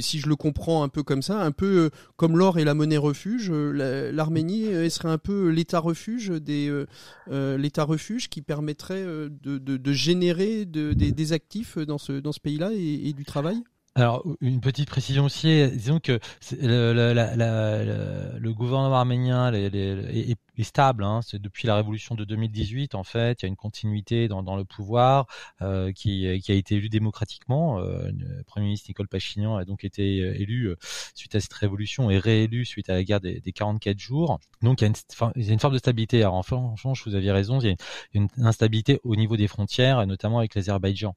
si 0.00 0.18
je 0.20 0.28
le 0.28 0.36
comprends 0.36 0.82
un 0.82 0.88
peu 0.88 1.02
comme 1.02 1.22
ça, 1.22 1.40
un 1.40 1.52
peu 1.52 1.90
comme 2.16 2.36
l'or 2.36 2.58
et 2.58 2.64
la 2.64 2.74
monnaie 2.74 2.96
refuge, 2.96 3.50
l'Arménie 3.50 4.90
serait 4.90 5.08
un 5.08 5.18
peu 5.18 5.48
l'État 5.48 5.78
refuge 5.78 6.28
des 6.28 6.84
l'État 7.30 7.84
refuge 7.84 8.28
qui 8.28 8.42
permettrait 8.42 9.04
de, 9.04 9.92
générer 9.92 10.64
des, 10.64 11.32
actifs 11.32 11.78
dans 11.78 11.98
ce 11.98 12.12
dans 12.12 12.32
ce 12.32 12.40
pays-là 12.40 12.70
et, 12.74 13.12
du 13.12 13.24
travail? 13.24 13.62
Alors, 13.94 14.24
une 14.40 14.60
petite 14.60 14.88
précision 14.88 15.24
aussi, 15.24 15.66
disons 15.72 16.00
que 16.00 16.18
le, 16.60 18.52
gouvernement 18.52 18.96
arménien 18.96 19.52
est, 19.52 20.36
est 20.62 20.64
stable. 20.64 21.04
Hein. 21.04 21.20
C'est 21.22 21.40
depuis 21.40 21.66
la 21.66 21.76
révolution 21.76 22.14
de 22.14 22.24
2018 22.24 22.94
en 22.94 23.04
fait, 23.04 23.42
il 23.42 23.44
y 23.44 23.46
a 23.46 23.48
une 23.48 23.56
continuité 23.56 24.28
dans, 24.28 24.42
dans 24.42 24.56
le 24.56 24.64
pouvoir 24.64 25.26
euh, 25.62 25.92
qui, 25.92 26.40
qui, 26.40 26.52
a 26.52 26.54
été 26.54 26.76
élu 26.76 26.88
démocratiquement. 26.88 27.78
Euh, 27.80 28.10
le 28.10 28.42
Premier 28.44 28.66
ministre 28.66 28.86
Nicole 28.88 29.08
Pachinian 29.08 29.56
a 29.56 29.64
donc 29.64 29.84
été 29.84 30.20
euh, 30.20 30.34
élu 30.40 30.68
euh, 30.68 30.76
suite 31.14 31.34
à 31.34 31.40
cette 31.40 31.52
révolution 31.52 32.10
et 32.10 32.18
réélu 32.18 32.64
suite 32.64 32.90
à 32.90 32.94
la 32.94 33.04
guerre 33.04 33.20
des, 33.20 33.40
des 33.40 33.52
44 33.52 33.98
jours. 33.98 34.38
Donc 34.62 34.80
il 34.80 34.84
y, 34.84 34.86
a 34.86 34.88
une, 34.88 35.30
il 35.36 35.46
y 35.46 35.50
a 35.50 35.52
une 35.52 35.60
forme 35.60 35.74
de 35.74 35.78
stabilité. 35.78 36.22
Alors 36.22 36.34
enfin, 36.34 36.74
je 36.76 37.04
vous 37.04 37.14
aviez 37.14 37.32
raison, 37.32 37.60
il 37.60 37.66
y 37.66 37.70
a 37.70 37.76
une 38.14 38.28
instabilité 38.38 39.00
au 39.04 39.16
niveau 39.16 39.36
des 39.36 39.48
frontières, 39.48 40.06
notamment 40.06 40.38
avec 40.38 40.54
l'Azerbaïdjan. 40.54 41.14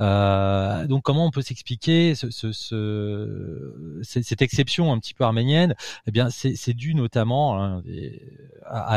Euh, 0.00 0.86
donc 0.86 1.02
comment 1.02 1.26
on 1.26 1.30
peut 1.30 1.42
s'expliquer 1.42 2.14
ce, 2.14 2.30
ce, 2.30 2.52
ce, 2.52 4.00
cette 4.02 4.42
exception 4.42 4.92
un 4.92 4.98
petit 4.98 5.14
peu 5.14 5.24
arménienne? 5.24 5.74
Eh 6.06 6.10
bien, 6.10 6.30
c'est 6.30 6.74
dû 6.74 6.94
notamment 6.94 7.62
hein, 7.62 7.82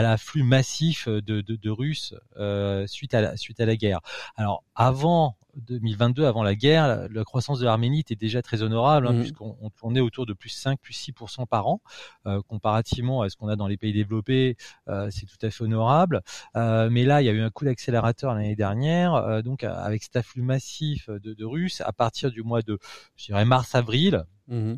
l'afflux 0.02 0.44
massif 0.44 1.08
de, 1.08 1.42
de, 1.42 1.56
de 1.56 1.70
Russes 1.70 2.14
euh, 2.38 2.88
suite 2.88 3.14
à 3.14 3.22
la 3.22 3.38
suite 3.38 3.60
à 3.60 3.66
la 3.66 3.76
guerre. 3.76 4.00
Alors 4.36 4.64
avant 4.76 5.38
2022, 5.56 6.26
avant 6.26 6.44
la 6.44 6.56
guerre, 6.56 7.10
la 7.10 7.24
croissance 7.26 7.60
de 7.60 7.66
l'Arménie 7.66 8.00
était 8.00 8.16
déjà 8.16 8.42
très 8.42 8.62
honorable, 8.62 9.08
hein, 9.08 9.14
mmh. 9.14 9.20
puisqu'on 9.20 9.70
tournait 9.78 10.00
autour 10.00 10.26
de 10.26 10.32
plus 10.32 10.50
5, 10.50 10.80
plus 10.80 10.94
6% 10.94 11.46
par 11.46 11.68
an, 11.68 11.82
euh, 12.26 12.42
comparativement 12.48 13.22
à 13.22 13.30
ce 13.30 13.36
qu'on 13.36 13.50
a 13.50 13.58
dans 13.58 13.68
les 13.68 13.76
pays 13.76 13.92
développés, 13.92 14.56
euh, 14.88 15.10
c'est 15.12 15.26
tout 15.26 15.46
à 15.46 15.50
fait 15.50 15.64
honorable. 15.66 16.22
Mais 16.56 17.04
là, 17.04 17.22
il 17.22 17.26
y 17.26 17.30
a 17.30 17.34
eu 17.34 17.42
un 17.42 17.50
coup 17.50 17.66
d'accélérateur 17.66 18.34
l'année 18.34 18.56
dernière, 18.56 19.44
donc 19.44 19.66
avec 19.66 20.04
cet 20.04 20.16
afflux 20.16 20.42
massif 20.42 21.10
de, 21.10 21.34
de 21.34 21.46
Russes, 21.46 21.82
à 21.82 21.92
partir 21.92 22.32
du 22.32 22.44
mois 22.44 22.62
de, 22.62 22.80
je 23.18 23.26
dirais, 23.26 23.44
mars-avril. 23.44 24.24
Mmh 24.48 24.76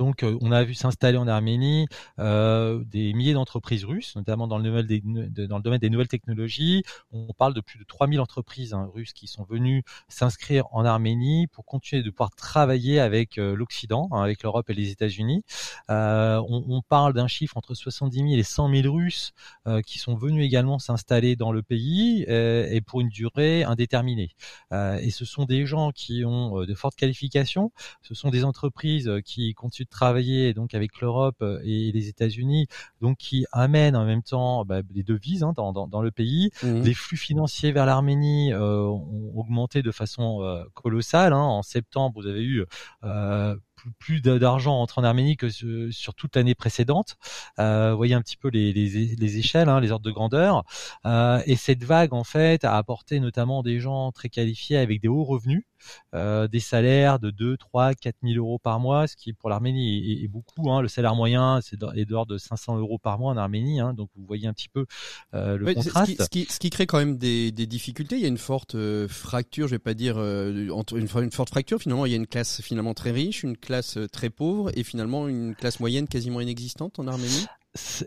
donc, 0.00 0.22
euh, 0.22 0.38
on 0.40 0.50
a 0.50 0.64
vu 0.64 0.72
s'installer 0.72 1.18
en 1.18 1.28
Arménie 1.28 1.86
euh, 2.18 2.82
des 2.86 3.12
milliers 3.12 3.34
d'entreprises 3.34 3.84
russes, 3.84 4.16
notamment 4.16 4.48
dans 4.48 4.56
le, 4.56 4.64
domaine 4.64 5.78
des, 5.78 5.90
nouvelles 5.90 6.08
technologies. 6.08 6.84
On 7.12 7.34
parle 7.34 7.52
de 7.52 7.60
plus 7.60 7.78
de 7.78 7.84
3000 7.84 8.18
entreprises 8.18 8.72
hein, 8.72 8.88
russes 8.94 9.12
qui 9.12 9.26
sont 9.26 9.44
venues 9.44 9.82
s'inscrire 10.08 10.64
en 10.72 10.86
Arménie 10.86 11.48
pour 11.48 11.66
continuer 11.66 12.02
de 12.02 12.08
pouvoir 12.08 12.30
travailler 12.30 12.98
avec 12.98 13.36
euh, 13.36 13.54
l'Occident, 13.54 14.08
hein, 14.12 14.22
avec 14.22 14.42
l'Europe 14.42 14.70
et 14.70 14.72
les 14.72 14.90
États-Unis. 14.90 15.44
On, 15.90 16.64
on, 16.66 16.80
parle 16.80 17.12
d'un 17.12 17.28
chiffre 17.28 17.58
entre 17.58 17.74
70 17.74 18.16
000 18.16 18.28
et 18.30 18.42
100 18.42 18.74
000 18.74 18.94
Russes 18.94 19.32
qui 19.84 19.98
sont 19.98 20.14
venus 20.14 20.46
également 20.46 20.78
s'installer 20.78 21.36
dans 21.36 21.52
le 21.52 21.62
pays 21.62 22.22
et 22.22 22.80
pour 22.80 23.02
une 23.02 23.10
durée 23.10 23.64
indéterminée. 23.64 24.30
et 24.72 25.10
ce 25.10 25.24
sont 25.26 25.44
des 25.44 25.66
gens 25.66 25.90
qui 25.92 26.24
ont 26.24 26.64
de 26.64 26.74
fortes 26.74 26.96
qualifications. 26.96 27.70
Ce 28.00 28.14
sont 28.14 28.30
des 28.30 28.44
entreprises 28.44 29.10
qui 29.24 29.52
continuent 29.52 29.89
travailler 29.90 30.54
donc 30.54 30.74
avec 30.74 31.00
l'Europe 31.00 31.36
euh, 31.42 31.60
et 31.64 31.92
les 31.92 32.08
États-Unis, 32.08 32.68
donc 33.00 33.18
qui 33.18 33.44
amènent 33.52 33.96
en 33.96 34.04
même 34.04 34.22
temps 34.22 34.64
bah, 34.64 34.82
des 34.82 35.02
devises 35.02 35.42
hein, 35.42 35.52
dans, 35.56 35.72
dans, 35.72 35.86
dans, 35.86 36.02
le 36.02 36.10
pays. 36.10 36.50
Mmh. 36.62 36.80
Les 36.82 36.94
flux 36.94 37.16
financiers 37.16 37.72
vers 37.72 37.86
l'Arménie 37.86 38.52
euh, 38.52 38.82
ont 38.82 39.32
augmenté 39.34 39.82
de 39.82 39.90
façon 39.90 40.42
euh, 40.42 40.64
colossale. 40.74 41.32
Hein. 41.32 41.42
En 41.42 41.62
septembre, 41.62 42.20
vous 42.20 42.26
avez 42.26 42.42
eu 42.42 42.64
euh, 43.04 43.56
plus 43.98 44.20
d'argent 44.20 44.80
entre 44.80 44.98
en 44.98 45.04
Arménie 45.04 45.36
que 45.36 45.48
sur 45.48 46.14
toute 46.14 46.36
l'année 46.36 46.54
précédente. 46.54 47.16
Euh, 47.58 47.92
vous 47.92 47.96
voyez 47.96 48.14
un 48.14 48.22
petit 48.22 48.36
peu 48.36 48.48
les, 48.48 48.72
les, 48.72 49.14
les 49.16 49.38
échelles, 49.38 49.68
hein, 49.68 49.80
les 49.80 49.92
ordres 49.92 50.04
de 50.04 50.10
grandeur. 50.10 50.64
Euh, 51.06 51.42
et 51.46 51.56
cette 51.56 51.84
vague, 51.84 52.12
en 52.12 52.24
fait, 52.24 52.64
a 52.64 52.76
apporté 52.76 53.20
notamment 53.20 53.62
des 53.62 53.80
gens 53.80 54.12
très 54.12 54.28
qualifiés 54.28 54.76
avec 54.76 55.00
des 55.00 55.08
hauts 55.08 55.24
revenus, 55.24 55.64
euh, 56.14 56.48
des 56.48 56.60
salaires 56.60 57.18
de 57.18 57.30
2, 57.30 57.56
3, 57.56 57.94
4 57.94 58.16
000 58.22 58.34
euros 58.36 58.58
par 58.58 58.80
mois, 58.80 59.06
ce 59.06 59.16
qui 59.16 59.32
pour 59.32 59.48
l'Arménie 59.48 60.22
est, 60.24 60.28
beaucoup. 60.28 60.70
Hein. 60.70 60.82
Le 60.82 60.88
salaire 60.88 61.14
moyen 61.14 61.60
c'est 61.62 61.76
est 61.94 62.04
d'ordre 62.04 62.32
de 62.32 62.38
500 62.38 62.78
euros 62.78 62.98
par 62.98 63.18
mois 63.18 63.32
en 63.32 63.36
Arménie. 63.36 63.80
Hein. 63.80 63.94
Donc 63.94 64.10
vous 64.16 64.24
voyez 64.26 64.46
un 64.46 64.52
petit 64.52 64.68
peu 64.68 64.86
euh, 65.34 65.56
le 65.56 65.74
contraste. 65.74 66.06
Ce 66.06 66.16
qui, 66.16 66.22
ce, 66.22 66.28
qui, 66.28 66.52
ce 66.52 66.58
qui, 66.58 66.70
crée 66.70 66.86
quand 66.86 66.98
même 66.98 67.16
des, 67.16 67.52
des, 67.52 67.66
difficultés. 67.66 68.16
Il 68.16 68.22
y 68.22 68.24
a 68.24 68.28
une 68.28 68.38
forte 68.38 68.74
euh, 68.74 69.08
fracture, 69.08 69.68
je 69.68 69.74
vais 69.74 69.78
pas 69.78 69.94
dire 69.94 70.16
entre 70.72 70.96
une, 70.96 71.08
une 71.22 71.30
forte 71.30 71.50
fracture. 71.50 71.80
Finalement, 71.80 72.06
il 72.06 72.10
y 72.10 72.14
a 72.14 72.18
une 72.18 72.26
classe 72.26 72.60
finalement 72.60 72.94
très 72.94 73.10
riche, 73.10 73.42
une 73.42 73.56
classe 73.70 73.98
euh, 73.98 74.08
très 74.08 74.30
pauvre 74.30 74.72
et 74.76 74.82
finalement 74.82 75.28
une 75.28 75.54
classe 75.54 75.78
moyenne 75.78 76.08
quasiment 76.08 76.40
inexistante 76.40 76.98
en 76.98 77.06
Arménie? 77.06 77.46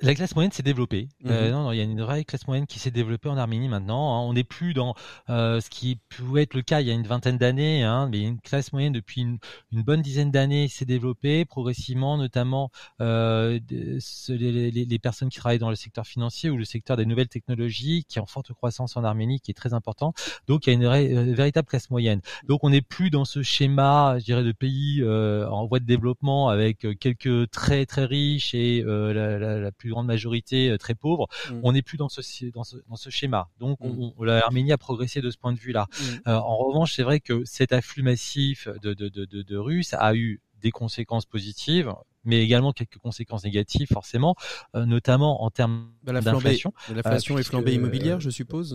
La 0.02 0.14
classe 0.14 0.36
moyenne 0.36 0.52
s'est 0.52 0.62
développée. 0.62 1.08
Euh, 1.26 1.46
Mhm. 1.46 1.52
non, 1.54 1.64
non, 1.64 1.72
il 1.72 1.78
y 1.78 1.80
a 1.80 1.84
une 1.86 2.02
vraie 2.02 2.26
classe 2.26 2.46
moyenne 2.48 2.68
qui 2.68 2.80
s'est 2.80 2.92
développée 2.92 3.30
en 3.30 3.38
Arménie 3.38 3.70
maintenant. 3.70 4.14
hein. 4.18 4.20
On 4.28 4.34
n'est 4.34 4.44
plus 4.44 4.74
dans 4.74 4.94
euh, 5.30 5.62
ce 5.62 5.70
qui 5.70 6.00
pouvait 6.10 6.44
être 6.44 6.54
le 6.54 6.62
cas 6.64 6.82
il 6.82 6.88
y 6.88 6.92
a 6.92 6.94
une 6.94 7.08
vingtaine 7.08 7.38
d'années, 7.38 7.82
hein, 7.84 8.10
mais 8.12 8.24
une 8.24 8.42
classe 8.42 8.74
moyenne 8.74 8.92
depuis 8.92 9.22
une, 9.22 9.38
une 9.72 9.82
bonne 9.82 10.02
dizaine 10.02 10.32
d'années 10.32 10.68
s'est 10.68 10.84
développée 10.84 11.46
progressivement, 11.46 12.18
notamment 12.18 12.72
euh, 13.00 13.58
ce- 14.00 14.34
les, 14.34 14.70
les- 14.70 14.84
les 14.86 15.00
personnes 15.00 15.30
qui 15.30 15.40
travaillent 15.40 15.60
dans 15.60 15.70
le 15.70 15.78
secteur 15.78 16.06
financier 16.06 16.50
ou 16.50 16.58
le 16.58 16.66
secteur 16.66 16.98
des 16.98 17.06
nouvelles 17.06 17.30
technologies, 17.30 18.04
qui 18.10 18.20
est 18.20 18.22
en 18.22 18.26
forte 18.26 18.52
croissance 18.52 18.98
en 18.98 19.06
Arménie, 19.06 19.40
qui 19.40 19.52
est 19.52 19.54
très 19.54 19.74
important. 19.74 20.14
Donc 20.48 20.68
il 20.68 20.72
y 20.72 20.74
a 20.74 20.76
une 20.76 20.86
vraie- 20.86 21.14
euh, 21.16 21.34
véritable 21.34 21.70
classe 21.70 21.90
moyenne. 21.90 22.20
Donc 22.50 22.66
on 22.66 22.70
n'est 22.72 22.82
plus 22.82 23.10
dans 23.10 23.24
ce 23.24 23.42
schéma, 23.44 24.18
je 24.20 24.26
dirais, 24.26 24.44
de 24.44 24.52
pays 24.52 25.02
euh, 25.02 25.48
en 25.50 25.66
voie 25.68 25.80
de 25.80 25.86
développement 25.86 26.50
avec 26.50 26.84
euh, 26.86 26.94
quelques 27.00 27.50
très 27.52 27.86
très 27.86 28.04
riches 28.06 28.54
et 28.54 28.84
euh, 28.86 29.14
la, 29.14 29.40
la- 29.40 29.53
la 29.60 29.72
plus 29.72 29.90
grande 29.92 30.08
majorité 30.08 30.70
euh, 30.70 30.78
très 30.78 30.96
pauvre. 30.96 31.28
Mm. 31.52 31.60
On 31.64 31.72
n'est 31.74 31.82
plus 31.82 31.98
dans 31.98 32.10
ce 32.10 32.22
dans 32.52 32.64
ce, 32.64 32.78
dans 32.90 32.96
ce 32.96 33.10
schéma. 33.10 33.50
Donc 33.60 33.80
Mm. 33.80 33.86
on, 34.00 34.14
on- 34.18 34.24
l'Arménie 34.24 34.72
a 34.72 34.78
progressé 34.78 35.22
de 35.22 35.30
ce 35.32 35.38
point 35.38 35.54
de 35.54 35.60
vue-là. 35.60 35.88
Mm. 35.92 36.04
Euh, 36.30 36.36
en 36.38 36.58
revanche, 36.58 36.94
c'est 36.94 37.04
vrai 37.04 37.20
que 37.20 37.44
cet 37.46 37.72
afflux 37.74 38.04
massif 38.04 38.68
de, 38.82 38.94
de, 38.94 39.10
de, 39.10 39.26
de, 39.26 39.42
de 39.42 39.58
Russes 39.58 39.94
a 39.94 40.16
eu 40.16 40.42
des 40.62 40.72
conséquences 40.72 41.26
positives, 41.26 41.94
mais 42.26 42.42
également 42.44 42.72
quelques 42.72 42.98
conséquences 42.98 43.44
négatives 43.44 43.88
forcément, 43.92 44.36
euh, 44.76 44.86
notamment 44.86 45.44
en 45.44 45.50
termes 45.50 45.90
Bah, 46.04 46.14
la 46.14 46.22
flambée, 46.22 46.44
d'inflation. 46.44 46.74
l'inflation 46.94 47.36
et 47.36 47.38
puisque, 47.38 47.52
flambée 47.52 47.72
euh, 47.72 47.76
immobilière, 47.76 48.20
je 48.20 48.30
suppose. 48.30 48.74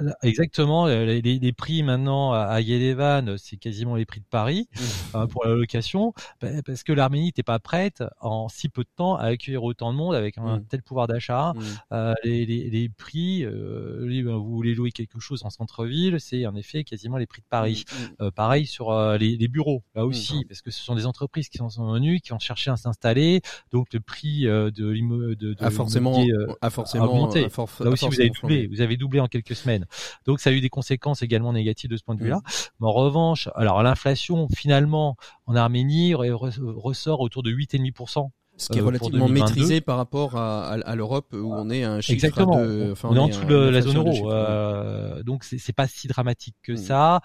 euh. 0.00 0.12
Exactement, 0.22 0.86
euh, 0.86 1.04
les, 1.04 1.22
les- 1.22 1.38
les 1.38 1.52
prix 1.52 1.82
maintenant 1.82 2.32
à 2.32 2.60
Yerevan, 2.60 3.36
c'est 3.38 3.56
quasiment 3.56 3.96
les 3.96 4.04
prix 4.06 4.20
de 4.20 4.26
Paris 4.30 4.68
Mmh. 4.76 5.16
euh, 5.16 5.26
pour 5.26 5.44
la 5.44 5.54
location, 5.54 6.12
bah, 6.40 6.48
parce 6.64 6.82
que 6.82 6.92
l'Arménie 6.92 7.26
n'était 7.26 7.42
pas 7.42 7.58
prête 7.58 8.02
en 8.20 8.48
si 8.48 8.68
peu 8.68 8.82
de 8.82 8.88
temps 8.96 9.16
à 9.16 9.24
accueillir 9.26 9.62
autant 9.64 9.92
de 9.92 9.98
monde 9.98 10.14
avec 10.14 10.38
un 10.38 10.58
Mm. 10.58 10.64
tel 10.68 10.82
pouvoir 10.82 11.06
d'achat. 11.06 11.52
Mm. 11.54 11.60
Euh, 11.92 12.14
les, 12.24 12.46
les, 12.46 12.88
prix, 12.88 13.44
euh, 13.44 14.22
vous 14.24 14.54
voulez 14.56 14.74
louer 14.74 14.92
quelque 14.92 15.18
chose 15.20 15.42
en 15.44 15.50
centre-ville, 15.50 16.18
c'est 16.20 16.46
en 16.46 16.54
effet 16.56 16.84
quasiment 16.84 17.16
les 17.16 17.26
prix 17.26 17.42
de 17.42 17.46
Paris. 17.48 17.84
Euh, 18.20 18.30
pareil 18.30 18.66
sur 18.66 18.90
euh, 18.90 19.16
les, 19.18 19.48
bureaux, 19.48 19.82
là 19.94 20.04
aussi, 20.06 20.44
parce 20.46 20.62
que 20.62 20.70
ce 20.70 20.82
sont 20.82 20.94
des 20.94 21.06
entreprises 21.06 21.48
qui 21.48 21.58
sont 21.58 21.68
venues, 21.68 22.20
qui 22.20 22.32
ont 22.32 22.38
cherché 22.38 22.70
à 22.70 22.76
s'installer, 22.86 23.40
donc 23.72 23.86
le 23.92 24.00
prix 24.00 24.46
euh, 24.46 24.70
de 24.70 24.92
de, 24.94 25.34
de 25.34 25.56
A 25.60 25.70
forcément, 25.70 26.12
l'immobilier, 26.12 26.32
euh, 26.34 26.54
a 26.60 26.70
forcément, 26.70 27.04
augmenté. 27.06 27.48
for- 27.50 27.68
Là 27.80 27.90
aussi, 27.90 28.06
vous 28.06 28.20
avez 28.20 28.30
doublé, 28.30 28.66
vous 28.68 28.80
avez 28.80 28.96
doublé 28.96 29.20
en 29.20 29.26
quelques 29.26 29.54
semaines. 29.56 29.86
Donc, 30.24 30.40
ça 30.40 30.50
a 30.50 30.52
eu 30.52 30.60
des 30.60 30.68
conséquences 30.68 31.22
également 31.22 31.52
négatives 31.52 31.90
de 31.90 31.96
ce 31.96 32.02
point 32.04 32.14
de 32.14 32.22
vue-là. 32.22 32.36
Mm. 32.36 32.50
Mais 32.80 32.86
en 32.86 32.92
revanche, 32.92 33.48
alors 33.54 33.82
l'inflation, 33.82 34.48
finalement, 34.56 35.16
en 35.46 35.56
Arménie, 35.56 36.12
re- 36.14 36.30
re- 36.30 36.72
ressort 36.76 37.20
autour 37.20 37.42
de 37.42 37.50
8,5%. 37.50 38.30
Ce 38.58 38.70
qui 38.70 38.78
est 38.78 38.80
euh, 38.80 38.86
relativement 38.86 39.26
2022. 39.26 39.34
maîtrisé 39.54 39.80
par 39.82 39.98
rapport 39.98 40.34
à, 40.36 40.68
à, 40.68 40.72
à 40.80 40.94
l'Europe 40.96 41.26
où 41.34 41.52
on 41.54 41.68
est 41.68 41.84
à 41.84 41.92
un 41.92 42.00
chiffre 42.00 42.14
Exactement. 42.14 42.56
de, 42.64 42.88
enfin, 42.92 43.08
on 43.12 43.16
est 43.16 43.18
en 43.18 43.28
dessous 43.28 43.44
de 43.44 43.54
la 43.54 43.82
zone 43.82 43.96
euro. 43.98 44.32
euh, 44.32 45.22
donc, 45.22 45.44
c'est 45.44 45.74
pas 45.74 45.86
si 45.86 46.08
dramatique 46.08 46.56
que 46.62 46.72
Mm. 46.72 46.76
ça. 46.78 47.20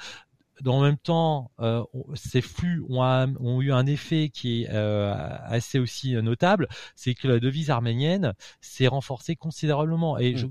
Dans 0.62 0.82
le 0.82 0.88
même 0.90 0.98
temps, 0.98 1.52
euh, 1.60 1.84
ces 2.14 2.42
flux 2.42 2.84
ont, 2.90 3.04
un- 3.04 3.36
ont 3.38 3.62
eu 3.62 3.72
un 3.72 3.86
effet 3.86 4.30
qui 4.30 4.64
est 4.64 4.70
euh, 4.72 5.14
assez 5.46 5.80
aussi 5.80 6.14
notable, 6.14 6.68
c'est 6.96 7.14
que 7.16 7.28
la 7.28 7.40
devise 7.40 7.70
arménienne 7.70 8.34
s'est 8.62 8.88
renforcée 8.88 9.36
considérablement. 9.36 10.18
Et 10.18 10.34
Mm. 10.34 10.38
je, 10.38 10.46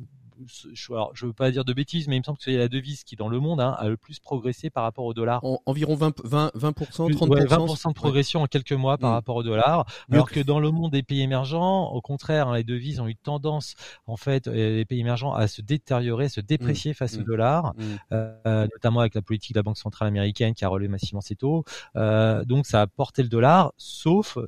je, 0.47 0.93
alors, 0.93 1.11
je 1.15 1.27
veux 1.27 1.33
pas 1.33 1.51
dire 1.51 1.65
de 1.65 1.73
bêtises, 1.73 2.09
mais 2.09 2.17
il 2.17 2.21
me 2.21 2.25
semble 2.25 2.39
que 2.39 2.45
c'est 2.45 2.57
la 2.57 2.69
devise 2.69 3.05
qui, 3.05 3.17
dans 3.17 3.29
le 3.29 3.41
monde, 3.41 3.61
hein, 3.61 3.77
a 3.79 3.89
le 3.89 3.97
plus 3.97 4.19
progressé 4.19 4.71
par 4.71 4.83
rapport 4.85 5.05
au 5.05 5.15
dollar. 5.15 5.45
En- 5.45 5.61
environ 5.67 5.95
20, 5.95 6.15
20, 6.25 6.51
20%, 6.55 7.07
Plus- 7.07 7.15
30%. 7.17 7.29
ouais, 7.31 7.47
20% 7.47 7.89
de 7.89 7.89
ouais. 7.89 7.95
progression 7.95 8.43
en 8.43 8.47
quelques 8.47 8.73
mois 8.73 8.99
par 8.99 9.11
Mm. 9.11 9.15
rapport 9.15 9.37
au 9.37 9.43
dollar. 9.43 9.87
Mieux 10.09 10.17
Alors 10.17 10.29
que- 10.29 10.35
que 10.35 10.41
dans 10.41 10.61
le 10.61 10.71
monde 10.71 10.93
des 10.93 11.03
pays 11.03 11.21
émergents, 11.23 11.91
au 11.91 12.01
contraire, 12.01 12.49
hein, 12.49 12.57
les 12.57 12.65
devises 12.65 13.01
ont 13.01 13.09
eu 13.09 13.17
tendance, 13.17 13.75
en 14.07 14.17
fait, 14.17 14.49
euh, 14.49 14.53
les 14.77 14.85
pays 14.85 15.01
émergents 15.01 15.33
à 15.33 15.47
se 15.49 15.63
détériorer, 15.63 16.29
se 16.29 16.41
déprécier 16.41 16.95
face 16.95 17.17
Mm. 17.17 17.21
au 17.21 17.25
dollar, 17.25 17.75
Mm. 17.77 17.83
euh, 18.13 18.69
notamment 18.73 19.01
avec 19.01 19.15
la 19.15 19.23
politique 19.23 19.55
de 19.55 19.59
la 19.59 19.63
Banque 19.63 19.79
centrale 19.79 20.09
américaine 20.09 20.55
qui 20.55 20.65
a 20.65 20.69
relevé 20.69 20.89
massivement 20.89 21.21
ses 21.21 21.37
taux. 21.37 21.65
Euh, 21.97 22.45
donc 22.45 22.67
ça 22.67 22.83
a 22.83 22.87
porté 22.87 23.23
le 23.23 23.29
dollar, 23.29 23.73
sauf 23.77 24.39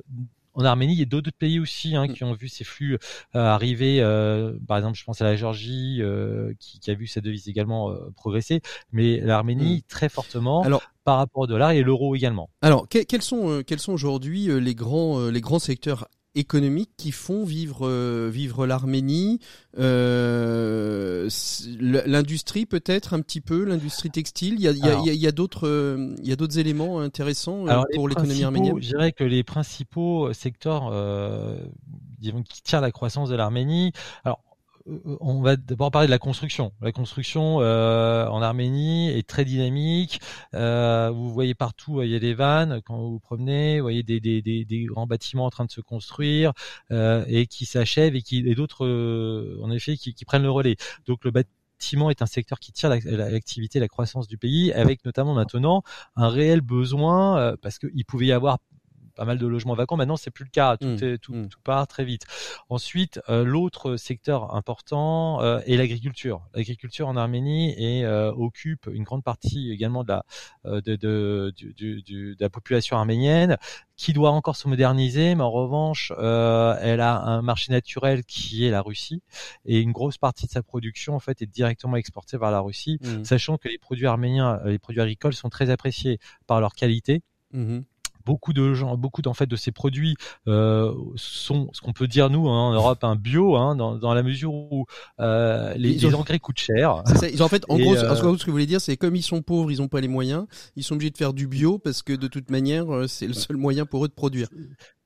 en 0.55 0.65
Arménie, 0.65 0.93
il 0.93 0.99
y 0.99 1.03
a 1.03 1.05
d'autres 1.05 1.31
pays 1.31 1.59
aussi 1.59 1.95
hein, 1.95 2.05
Mm. 2.07 2.13
qui 2.13 2.23
ont 2.23 2.33
vu 2.33 2.47
ces 2.47 2.63
flux 2.63 2.95
euh, 3.35 3.39
arriver. 3.39 4.01
euh, 4.01 4.53
par 4.67 4.77
exemple, 4.77 4.97
je 4.97 5.03
pense 5.03 5.21
à 5.21 5.25
la 5.25 5.35
Géorgie 5.35 5.97
euh, 6.01 6.53
qui, 6.59 6.79
qui 6.79 6.91
a 6.91 6.93
vu 6.93 7.07
sa 7.07 7.21
devise 7.21 7.47
également 7.49 7.91
euh, 7.91 8.11
progresser, 8.15 8.61
mais 8.91 9.19
l'Arménie 9.19 9.83
très 9.83 10.09
fortement 10.09 10.63
Mm. 10.63 10.67
Alors, 10.67 10.81
par 11.03 11.17
rapport 11.17 11.41
au 11.43 11.47
dollar 11.47 11.71
et 11.71 11.81
l'euro 11.83 12.15
également. 12.15 12.49
alors 12.61 12.87
que- 12.87 13.03
quels 13.03 13.21
sont, 13.21 13.49
euh, 13.49 13.61
quels 13.63 13.79
sont 13.79 13.91
aujourd'hui 13.93 14.47
les 14.61 14.75
grands, 14.75 15.19
euh, 15.19 15.29
les 15.31 15.41
grands 15.41 15.59
secteurs 15.59 16.07
économiques 16.35 16.91
qui 16.97 17.11
font 17.11 17.43
vivre, 17.43 17.87
euh, 17.87 18.29
vivre 18.31 18.65
l'Arménie 18.65 19.39
euh, 19.77 21.29
L'industrie 21.79 22.65
peut-être 22.65 23.13
un 23.13 23.21
petit 23.21 23.41
peu, 23.41 23.63
l'industrie 23.63 24.09
textile. 24.09 24.55
Il 24.55 24.61
y 24.61 24.67
a, 24.67 24.71
il 24.71 25.13
y 25.13 25.27
y 25.27 25.31
d'autres, 25.31 25.67
euh, 25.67 26.15
il 26.21 26.27
y 26.27 26.31
a 26.31 26.35
d'autres 26.35 26.59
éléments 26.59 26.99
intéressants 26.99 27.67
Alors, 27.67 27.85
pour 27.93 28.07
l'économie 28.07 28.43
arménienne. 28.43 28.81
Je 28.81 28.87
dirais 28.87 29.11
que 29.11 29.23
les 29.23 29.43
principaux 29.43 30.33
secteurs 30.33 30.91
disons, 32.19 32.43
qui 32.43 32.61
tirent 32.61 32.81
la 32.81 32.91
croissance 32.91 33.29
de 33.29 33.35
l'Arménie, 33.35 33.91
alors 34.23 34.39
on 34.85 35.41
va 35.41 35.55
d'abord 35.55 35.91
parler 35.91 36.07
de 36.07 36.11
la 36.11 36.19
construction. 36.19 36.73
La 36.81 36.91
construction 36.91 37.61
euh, 37.61 38.27
en 38.27 38.41
Arménie 38.41 39.09
est 39.09 39.27
très 39.27 39.45
dynamique. 39.45 40.19
Euh, 40.53 41.09
vous 41.09 41.29
voyez 41.31 41.53
partout 41.55 41.99
à 42.01 42.05
Yerevan 42.05 42.81
quand 42.85 42.97
vous 42.97 43.11
vous 43.11 43.19
promenez, 43.19 43.79
vous 43.79 43.85
voyez 43.85 44.03
des, 44.03 44.19
des, 44.19 44.41
des, 44.41 44.65
des 44.65 44.83
grands 44.83 45.07
bâtiments 45.07 45.45
en 45.45 45.49
train 45.49 45.65
de 45.65 45.71
se 45.71 45.81
construire 45.81 46.51
euh, 46.91 47.23
et 47.27 47.47
qui 47.47 47.65
s'achèvent 47.65 48.15
et 48.15 48.21
qui 48.21 48.39
et 48.39 48.55
d'autres 48.55 48.85
euh, 48.85 49.57
en 49.63 49.71
effet 49.71 49.95
qui, 49.95 50.13
qui 50.13 50.25
prennent 50.25 50.43
le 50.43 50.51
relais. 50.51 50.75
Donc 51.05 51.23
le 51.23 51.31
bâtiment 51.31 52.09
est 52.09 52.21
un 52.21 52.25
secteur 52.25 52.59
qui 52.59 52.73
tire 52.73 52.89
la- 52.89 52.99
la- 53.05 53.29
l'activité, 53.29 53.79
la 53.79 53.87
croissance 53.87 54.27
du 54.27 54.37
pays, 54.37 54.73
avec 54.73 55.05
notamment 55.05 55.33
maintenant 55.33 55.83
un 56.17 56.27
réel 56.27 56.59
besoin 56.61 57.37
euh, 57.37 57.55
parce 57.61 57.79
qu'il 57.79 58.03
pouvait 58.05 58.27
y 58.27 58.31
avoir 58.33 58.59
pas 59.15 59.25
mal 59.25 59.37
de 59.37 59.47
logements 59.47 59.75
vacants. 59.75 59.97
Maintenant, 59.97 60.17
c'est 60.17 60.31
plus 60.31 60.45
le 60.45 60.49
cas. 60.49 60.77
Tout, 60.77 60.87
Mm, 60.87 61.03
est, 61.03 61.17
tout, 61.17 61.33
mm. 61.33 61.47
tout 61.49 61.59
part 61.63 61.87
très 61.87 62.03
vite. 62.05 62.23
Ensuite, 62.69 63.19
euh, 63.29 63.43
l'autre 63.43 63.95
secteur 63.97 64.55
important 64.55 65.41
euh, 65.41 65.59
est 65.65 65.77
l'agriculture. 65.77 66.41
L'agriculture 66.53 67.07
en 67.07 67.15
Arménie 67.15 67.73
et, 67.77 68.05
euh, 68.05 68.31
occupe 68.33 68.89
une 68.91 69.03
grande 69.03 69.23
partie 69.23 69.71
également 69.71 70.03
de 70.03 70.09
la, 70.09 70.25
euh, 70.65 70.81
de, 70.81 70.95
de, 70.95 71.53
du- 71.55 71.73
du- 71.73 72.01
du- 72.01 72.35
de 72.35 72.43
la 72.43 72.49
population 72.49 72.97
arménienne 72.97 73.57
qui 73.95 74.13
doit 74.13 74.31
encore 74.31 74.55
se 74.55 74.67
moderniser, 74.67 75.35
mais 75.35 75.43
en 75.43 75.51
revanche, 75.51 76.11
euh, 76.17 76.75
elle 76.81 76.99
a 76.99 77.21
un 77.21 77.41
marché 77.43 77.71
naturel 77.71 78.23
qui 78.25 78.65
est 78.65 78.71
la 78.71 78.81
Russie 78.81 79.21
et 79.65 79.79
une 79.79 79.91
grosse 79.91 80.17
partie 80.17 80.47
de 80.47 80.51
sa 80.51 80.63
production 80.63 81.15
en 81.15 81.19
fait 81.19 81.41
est 81.41 81.45
directement 81.45 81.95
exportée 81.95 82.37
vers 82.37 82.49
la 82.51 82.59
Russie, 82.59 82.97
Mm. 83.01 83.23
sachant 83.23 83.57
que 83.57 83.67
les 83.69 83.77
produits 83.77 84.07
arméniens, 84.07 84.59
euh, 84.65 84.71
les 84.71 84.79
produits 84.79 85.01
agricoles 85.01 85.33
sont 85.33 85.49
très 85.49 85.69
appréciés 85.69 86.17
par 86.47 86.59
leur 86.59 86.73
qualité. 86.73 87.21
Beaucoup 88.25 88.53
de 88.53 88.73
gens, 88.73 88.95
beaucoup 88.97 89.21
en 89.25 89.33
fait 89.33 89.45
de 89.47 89.55
ces 89.55 89.71
produits 89.71 90.15
euh, 90.47 90.93
sont 91.15 91.69
ce 91.73 91.81
qu'on 91.81 91.93
peut 91.93 92.07
dire 92.07 92.29
nous 92.29 92.47
hein, 92.49 92.69
en 92.69 92.73
Europe 92.73 93.03
un 93.03 93.15
bio, 93.15 93.55
hein, 93.55 93.75
dans, 93.75 93.95
dans 93.97 94.13
la 94.13 94.23
mesure 94.23 94.53
où 94.53 94.85
euh, 95.19 95.73
les, 95.75 96.05
ont- 96.05 96.13
engrais 96.19 96.39
coûtent 96.39 96.59
cher. 96.59 97.01
C'est 97.07 97.17
ça. 97.17 97.29
Ils- 97.29 97.43
en 97.43 97.47
fait, 97.47 97.65
en 97.69 97.77
gros, 97.77 97.93
euh, 97.95 98.21
gros, 98.21 98.37
ce 98.37 98.43
que 98.45 98.49
vous 98.51 98.53
voulez 98.55 98.65
dire, 98.65 98.81
c'est 98.81 98.97
comme 98.97 99.15
ils 99.15 99.21
sont 99.23 99.41
pauvres, 99.41 99.71
ils 99.71 99.79
n'ont 99.79 99.87
pas 99.87 100.01
les 100.01 100.07
moyens, 100.07 100.45
ils 100.75 100.83
sont 100.83 100.95
obligés 100.95 101.11
de 101.11 101.17
faire 101.17 101.33
du 101.33 101.47
bio 101.47 101.79
parce 101.79 102.01
que 102.01 102.13
de 102.13 102.27
toute 102.27 102.49
manière, 102.49 102.85
c'est 103.07 103.27
le 103.27 103.33
seul 103.33 103.57
moyen 103.57 103.85
pour 103.85 104.05
eux 104.05 104.07
de 104.07 104.13
produire. 104.13 104.47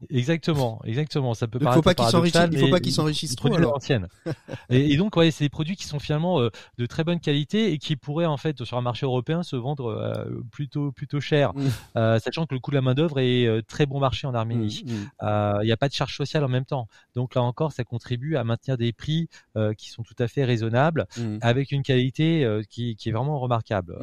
Exactement, 0.10 0.80
exactement. 0.86 1.34
Ça 1.34 1.48
peut 1.48 1.58
Donc, 1.58 1.74
faut 1.74 1.82
paraître 1.82 1.84
pas 1.84 1.94
qu'ils 1.96 2.12
paradoxal, 2.12 2.42
s'enrichissent- 2.44 2.60
il 2.62 2.66
faut 2.66 2.72
pas 2.72 2.80
qu'ils 2.80 2.94
s'enrichissent 2.94 3.36
trop, 3.36 3.54
alors. 3.54 3.80
et, 4.70 4.94
et 4.94 4.98
donc, 4.98 5.16
ouais, 5.16 5.32
c'est 5.32 5.46
des 5.46 5.50
produits 5.50 5.76
qui 5.76 5.86
sont 5.86 5.98
finalement 5.98 6.40
euh, 6.40 6.50
de 6.78 6.86
très 6.86 7.04
bonne 7.04 7.20
qualité 7.20 7.72
et 7.72 7.80
qui 7.80 7.96
pourraient 7.96 8.28
en 8.28 8.38
fait 8.38 8.64
sur 8.64 8.78
un 8.78 8.82
marché 8.82 9.06
européen 9.08 9.42
se 9.42 9.56
vendre 9.56 9.88
euh, 9.88 10.42
plutôt 10.52 10.92
plutôt 10.92 11.20
cher, 11.20 11.54
Mm. 11.56 11.68
Euh, 11.96 12.20
sachant 12.20 12.46
que 12.46 12.54
le 12.54 12.60
coût 12.60 12.72
de 12.72 12.76
la 12.76 12.82
main 12.82 12.94
d'œuvre 12.94 13.20
est 13.20 13.62
très 13.68 13.86
bon 13.86 14.00
marché 14.00 14.28
en 14.28 14.34
Arménie. 14.36 14.84
Mm, 14.86 14.92
mm. 15.26 15.60
Il 15.62 15.66
n'y 15.66 15.72
a 15.72 15.78
pas 15.78 15.88
de 15.90 15.94
charge 15.94 16.16
sociale 16.16 16.44
en 16.44 16.48
même 16.50 16.66
temps. 16.66 16.88
Donc 17.16 17.34
là 17.36 17.42
encore, 17.42 17.72
ça 17.72 17.84
contribue 17.84 18.36
à 18.36 18.44
maintenir 18.44 18.78
des 18.78 18.94
prix 18.94 19.30
qui 19.78 19.90
sont 19.90 20.04
tout 20.04 20.16
à 20.20 20.28
fait 20.28 20.44
raisonnables, 20.46 21.08
avec 21.42 21.72
une 21.72 21.82
qualité 21.84 22.48
qui, 22.70 22.96
qui 22.96 23.10
est 23.10 23.12
vraiment 23.12 23.40
remarquable. 23.40 23.98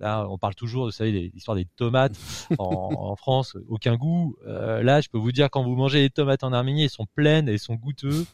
Là, 0.00 0.26
on 0.30 0.38
parle 0.38 0.54
toujours, 0.54 0.86
vous 0.86 0.90
savez, 0.92 1.30
l'histoire 1.34 1.56
des 1.56 1.66
tomates 1.76 2.16
en, 2.58 2.90
en 2.96 3.16
France, 3.16 3.56
aucun 3.68 3.96
goût. 3.96 4.36
Là, 4.46 5.00
je 5.00 5.08
peux 5.08 5.18
vous 5.18 5.25
dire, 5.32 5.50
quand 5.50 5.62
vous 5.62 5.74
mangez 5.76 6.00
les 6.00 6.10
tomates 6.10 6.44
en 6.44 6.52
Arménie, 6.52 6.84
elles 6.84 6.90
sont 6.90 7.06
pleines, 7.14 7.48
elles 7.48 7.58
sont 7.58 7.74
goûteuses. 7.74 8.26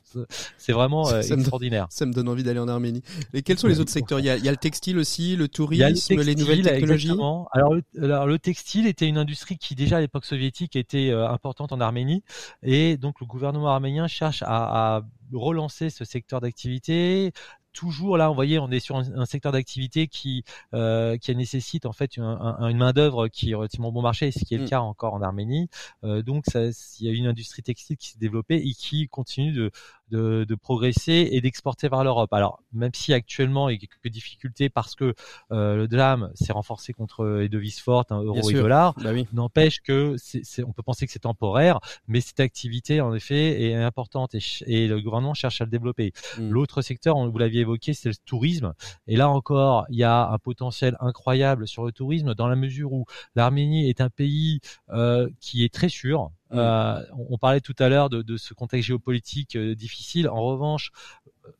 C'est 0.59 0.73
vraiment 0.73 1.09
euh, 1.09 1.11
Ça 1.11 1.17
me 1.23 1.29
donne- 1.31 1.41
extraordinaire. 1.41 1.87
Ça 1.91 2.07
me 2.07 2.13
donne 2.13 2.29
envie 2.29 2.43
d'aller 2.43 2.59
en 2.61 2.69
Arménie. 2.69 3.03
Et 3.35 3.43
quels 3.43 3.59
sont 3.59 3.69
les 3.69 3.81
autres 3.81 3.91
secteurs? 3.91 4.19
Il 4.21 4.27
y, 4.27 4.31
a, 4.31 4.37
il 4.37 4.45
y 4.45 4.49
a 4.49 4.53
le 4.53 4.57
textile 4.57 4.99
aussi, 4.99 5.37
le 5.37 5.49
tourisme, 5.49 5.83
le 5.85 5.93
textile, 5.95 6.21
les 6.21 6.35
nouvelles 6.35 6.63
technologies? 6.63 7.07
exactement. 7.09 7.49
Alors 7.53 7.75
le, 7.75 7.83
alors, 8.03 8.27
le 8.27 8.39
textile 8.39 8.87
était 8.87 9.07
une 9.09 9.19
industrie 9.19 9.57
qui 9.59 9.75
déjà 9.75 9.97
à 9.99 10.01
l'époque 10.01 10.25
soviétique 10.25 10.77
était 10.77 11.11
euh, 11.11 11.29
importante 11.29 11.73
en 11.73 11.81
Arménie 11.81 12.23
et 12.63 12.97
donc 12.97 13.21
le 13.21 13.27
gouvernement 13.27 13.69
arménien 13.69 14.07
cherche 14.09 14.43
à, 14.43 14.97
à 14.97 15.03
relancer 15.33 15.89
ce 15.91 16.05
secteur 16.05 16.41
d'activité. 16.41 17.33
Toujours 17.73 18.19
là, 18.19 18.29
vous 18.29 18.35
voyez, 18.35 18.59
on 18.59 18.71
est 18.71 18.81
sur 18.81 18.97
un, 18.97 19.05
un 19.17 19.25
secteur 19.25 19.51
d'activité 19.51 20.07
qui 20.07 20.45
euh, 20.75 21.17
qui 21.17 21.35
nécessite 21.35 21.87
en 21.87 21.93
fait 21.93 22.19
un- 22.19 22.57
un- 22.61 22.69
une 22.69 22.77
main 22.77 22.93
d'œuvre 22.93 23.29
qui 23.29 23.51
est 23.53 23.55
relativement 23.55 23.91
bon 23.91 24.03
marché, 24.03 24.31
ce 24.31 24.45
qui 24.45 24.55
est 24.55 24.59
le 24.59 24.65
Mm. 24.65 24.69
cas 24.69 24.81
encore 24.81 25.15
en 25.15 25.23
Arménie. 25.23 25.69
Euh, 26.05 26.23
donc 26.23 26.45
il 26.55 27.07
y 27.07 27.09
a 27.09 27.13
une 27.13 27.27
industrie 27.27 27.63
textile 27.63 27.97
qui 27.97 28.09
s'est 28.11 28.19
développée 28.19 28.57
et 28.57 28.75
qui 28.75 29.09
continue 29.09 29.53
de 29.53 29.71
de, 30.13 30.45
de 30.49 30.55
progresser 30.55 31.31
et 31.33 31.41
d'exporter 31.41 31.89
vers 31.89 32.05
l'Europe. 32.05 32.33
Alors 32.33 32.63
même 32.73 32.93
si 32.95 33.13
actuellement 33.13 33.69
il 33.69 33.81
y 33.81 33.85
a 33.85 33.87
quelques 33.87 34.13
difficultés 34.13 34.69
parce 34.69 34.95
que 34.95 35.15
euh, 35.51 35.77
le 35.77 35.89
DRAM 35.89 36.31
s'est 36.35 36.53
renforcé 36.53 36.93
contre 36.93 37.25
les 37.25 37.49
devises 37.49 37.81
fortes, 37.81 38.13
hein, 38.13 38.23
euro 38.23 38.49
et 38.49 38.55
dollar, 38.55 38.95
bah 39.03 39.13
oui. 39.13 39.27
n'empêche 39.33 39.81
que 39.81 40.15
c'est, 40.19 40.63
on 40.63 40.73
peut 40.73 40.83
penser 40.83 41.07
que 41.07 41.13
c'est 41.13 41.19
temporaire, 41.21 41.81
mais 42.07 42.21
cette 42.21 42.41
activité 42.41 43.01
en 43.01 43.15
effet 43.15 43.63
est 43.63 43.75
importante 43.75 44.35
et, 44.35 44.41
et 44.67 44.87
le 44.87 45.01
gouvernement 45.01 45.35
cherche 45.35 45.61
à 45.61 45.65
le 45.65 45.71
développer. 45.71 46.13
Mm. 46.39 46.51
L'autre 46.51 46.83
secteur, 46.83 47.17
vous 47.17 47.39
l'aviez 47.39 47.63
évoqué, 47.63 47.95
c'est 47.95 48.09
le 48.09 48.15
tourisme. 48.25 48.75
Et 49.07 49.17
là 49.17 49.29
encore, 49.29 49.87
il 49.89 49.97
y 49.97 50.05
a 50.05 50.29
un 50.29 50.39
potentiel 50.39 50.97
incroyable 51.01 51.67
sur 51.67 51.85
le 51.85 51.93
tourisme 51.93 52.35
dans 52.35 52.49
la 52.49 52.57
mesure 52.57 52.93
où 52.93 53.07
l'Arménie 53.35 53.89
est 53.89 54.01
un 54.01 54.11
pays 54.11 54.61
euh, 54.91 55.29
qui 55.41 55.65
est 55.65 55.73
très 55.73 55.89
sûr. 55.89 56.31
Euh, 56.53 57.03
on 57.31 57.39
parlait 57.39 57.61
tout 57.61 57.75
à 57.79 57.89
l'heure 57.89 58.11
de, 58.11 58.23
de, 58.23 58.37
ce 58.37 58.55
contexte 58.55 58.89
géopolitique 58.89 59.57
euh, 59.57 59.75
difficile. 59.75 60.29
En 60.29 60.43
revanche, 60.43 60.91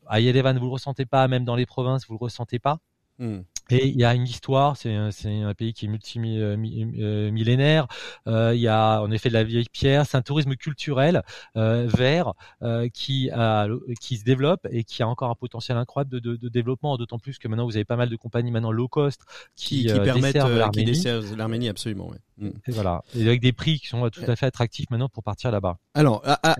à 0.07 0.19
Yerevan, 0.19 0.57
vous 0.57 0.65
le 0.65 0.71
ressentez 0.71 1.05
pas, 1.05 1.27
même 1.27 1.45
dans 1.45 1.55
les 1.55 1.65
provinces, 1.65 2.05
vous 2.07 2.13
le 2.13 2.19
ressentez 2.19 2.59
pas? 2.59 2.79
Mm. 3.19 3.41
Et 3.73 3.87
il 3.87 3.99
y 3.99 4.03
a 4.03 4.13
une 4.13 4.27
histoire, 4.27 4.77
c'est 4.77 4.93
un, 4.93 5.09
un, 5.25 5.53
pays 5.55 5.73
qui 5.73 5.85
est 5.85 5.87
multimillénaire. 5.87 7.87
Euh, 8.27 8.51
il 8.53 8.61
y 8.61 8.67
a 8.67 9.01
en 9.01 9.09
effet 9.09 9.29
de 9.29 9.33
la 9.33 9.43
vieille 9.43 9.65
pierre. 9.71 10.05
C'est 10.05 10.15
un 10.15 10.21
tourisme 10.21 10.55
culturel 10.55 11.23
euh, 11.57 11.89
vert 11.91 12.33
euh, 12.61 12.87
qui, 12.93 13.31
a, 13.31 13.67
qui 13.99 14.17
se 14.17 14.23
développe 14.23 14.67
et 14.69 14.83
qui 14.83 15.01
a 15.01 15.07
encore 15.07 15.31
un 15.31 15.35
potentiel 15.35 15.75
incroyable 15.77 16.11
de, 16.11 16.19
de, 16.19 16.35
de 16.35 16.49
développement. 16.49 16.97
D'autant 16.97 17.17
plus 17.17 17.39
que 17.39 17.47
maintenant 17.47 17.65
vous 17.65 17.75
avez 17.75 17.85
pas 17.85 17.95
mal 17.95 18.09
de 18.09 18.15
compagnies 18.15 18.51
maintenant 18.51 18.71
low 18.71 18.87
cost 18.87 19.21
qui, 19.55 19.87
qui, 19.87 19.93
qui 19.93 19.99
permettent 19.99 20.37
qui 20.73 20.85
desservent 20.85 21.35
l'Arménie 21.35 21.69
absolument. 21.69 22.09
Ouais. 22.09 22.17
Mm. 22.37 22.51
Et 22.67 22.71
voilà. 22.71 23.01
Et 23.15 23.23
avec 23.23 23.41
des 23.41 23.53
prix 23.53 23.79
qui 23.79 23.87
sont 23.87 24.07
tout 24.09 24.21
à 24.27 24.35
fait 24.35 24.45
attractifs 24.45 24.91
maintenant 24.91 25.09
pour 25.09 25.23
partir 25.23 25.49
là-bas. 25.49 25.79
Alors, 25.95 26.21
à, 26.25 26.33
à, 26.43 26.55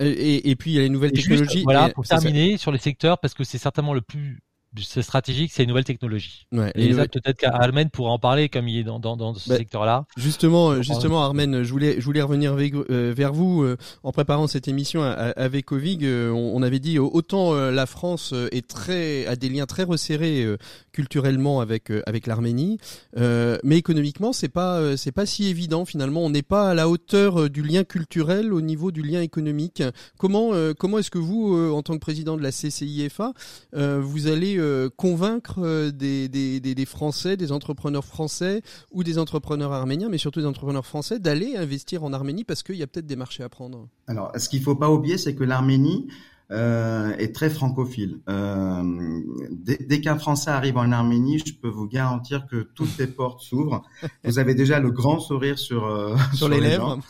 et, 0.00 0.06
et, 0.06 0.50
et, 0.50 0.56
puis 0.56 0.72
il 0.72 0.74
y 0.74 0.78
a 0.78 0.82
les 0.82 0.88
nouvelles 0.88 1.12
technologies. 1.12 1.52
Juste, 1.52 1.64
voilà, 1.64 1.90
pour 1.90 2.04
terminer 2.04 2.56
sur 2.56 2.72
les 2.72 2.78
secteurs, 2.78 3.18
parce 3.18 3.34
que 3.34 3.44
c'est 3.44 3.58
certainement 3.58 3.94
le 3.94 4.00
plus 4.00 4.42
c'est 4.82 5.02
stratégique, 5.02 5.52
c'est 5.52 5.62
une 5.62 5.68
nouvelle 5.68 5.84
technologie. 5.84 6.46
Ouais, 6.52 6.72
et 6.74 6.88
nouvelles... 6.88 7.08
peut-être 7.08 7.38
qu'Armen 7.38 7.90
pourra 7.90 8.10
en 8.10 8.18
parler 8.18 8.48
comme 8.48 8.68
il 8.68 8.78
est 8.78 8.84
dans, 8.84 9.00
dans, 9.00 9.16
dans 9.16 9.34
ce 9.34 9.48
bah, 9.48 9.56
secteur-là. 9.56 10.04
Justement, 10.16 10.82
justement, 10.82 11.22
Armen, 11.22 11.62
je 11.62 11.70
voulais, 11.70 11.96
je 11.98 12.04
voulais 12.04 12.22
revenir 12.22 12.52
avec, 12.52 12.74
euh, 12.74 13.12
vers 13.16 13.32
vous 13.32 13.62
euh, 13.62 13.76
en 14.02 14.12
préparant 14.12 14.46
cette 14.46 14.68
émission 14.68 15.02
avec 15.02 15.72
Ovig. 15.72 16.04
Euh, 16.04 16.30
on, 16.30 16.56
on, 16.56 16.62
avait 16.62 16.78
dit 16.78 16.98
autant 16.98 17.54
la 17.54 17.86
France 17.86 18.34
est 18.50 18.66
très 18.66 19.26
a 19.26 19.36
des 19.36 19.48
liens 19.48 19.66
très 19.66 19.84
resserrés 19.84 20.44
culturellement 20.92 21.60
avec 21.60 21.92
avec 22.06 22.26
l'Arménie, 22.26 22.78
mais 23.16 23.76
économiquement 23.76 24.32
c'est 24.32 24.48
pas 24.48 24.96
c'est 24.96 25.12
pas 25.12 25.26
si 25.26 25.46
évident 25.46 25.84
finalement. 25.84 26.24
On 26.24 26.30
n'est 26.30 26.42
pas 26.42 26.70
à 26.70 26.74
la 26.74 26.88
hauteur 26.88 27.48
du 27.50 27.62
lien 27.62 27.84
culturel 27.84 28.52
au 28.52 28.60
niveau 28.60 28.90
du 28.90 29.02
lien 29.02 29.20
économique. 29.20 29.82
Comment 30.18 30.50
comment 30.78 30.98
est-ce 30.98 31.10
que 31.10 31.18
vous, 31.18 31.54
en 31.72 31.82
tant 31.82 31.94
que 31.94 32.00
président 32.00 32.36
de 32.36 32.42
la 32.42 32.50
CCIFA, 32.50 33.32
vous 33.72 34.26
allez 34.26 34.58
convaincre 34.96 35.90
des, 35.90 36.28
des, 36.28 36.60
des, 36.60 36.74
des, 36.74 36.84
Français, 36.84 37.36
des 37.36 37.52
entrepreneurs 37.52 38.04
français 38.04 38.62
ou 38.92 39.04
des 39.04 39.18
entrepreneurs 39.18 39.72
arméniens, 39.72 40.08
mais 40.08 40.18
surtout 40.18 40.40
des 40.40 40.46
entrepreneurs 40.46 40.86
français, 40.86 41.18
d'aller 41.18 41.56
investir 41.56 42.04
en 42.04 42.12
Arménie 42.12 42.44
parce 42.44 42.62
qu'il 42.62 42.76
y 42.76 42.82
a 42.82 42.86
peut-être 42.86 43.06
des 43.06 43.16
marchés 43.16 43.42
à 43.42 43.48
prendre. 43.48 43.88
Alors, 44.06 44.32
ce 44.36 44.48
qu'il 44.48 44.62
faut 44.62 44.76
pas 44.76 44.90
oublier, 44.90 45.18
c'est 45.18 45.34
que 45.34 45.44
l'Arménie 45.44 46.06
euh, 46.52 47.12
est 47.16 47.34
très 47.34 47.50
francophile. 47.50 48.20
Euh, 48.28 49.20
dès, 49.50 49.78
dès 49.78 50.00
qu'un 50.00 50.16
Français 50.16 50.50
arrive 50.50 50.76
en 50.76 50.92
Arménie, 50.92 51.40
je 51.44 51.52
peux 51.52 51.68
vous 51.68 51.88
garantir 51.88 52.46
que 52.46 52.62
toutes 52.62 52.96
les 52.98 53.08
portes 53.08 53.40
s'ouvrent. 53.40 53.82
Vous 54.24 54.38
avez 54.38 54.54
déjà 54.54 54.78
le 54.78 54.92
grand 54.92 55.18
sourire 55.18 55.58
sur 55.58 55.84
euh, 55.86 56.16
sur, 56.28 56.36
sur, 56.36 56.48
les, 56.48 56.60
les 56.60 56.68
lèvres. 56.68 57.00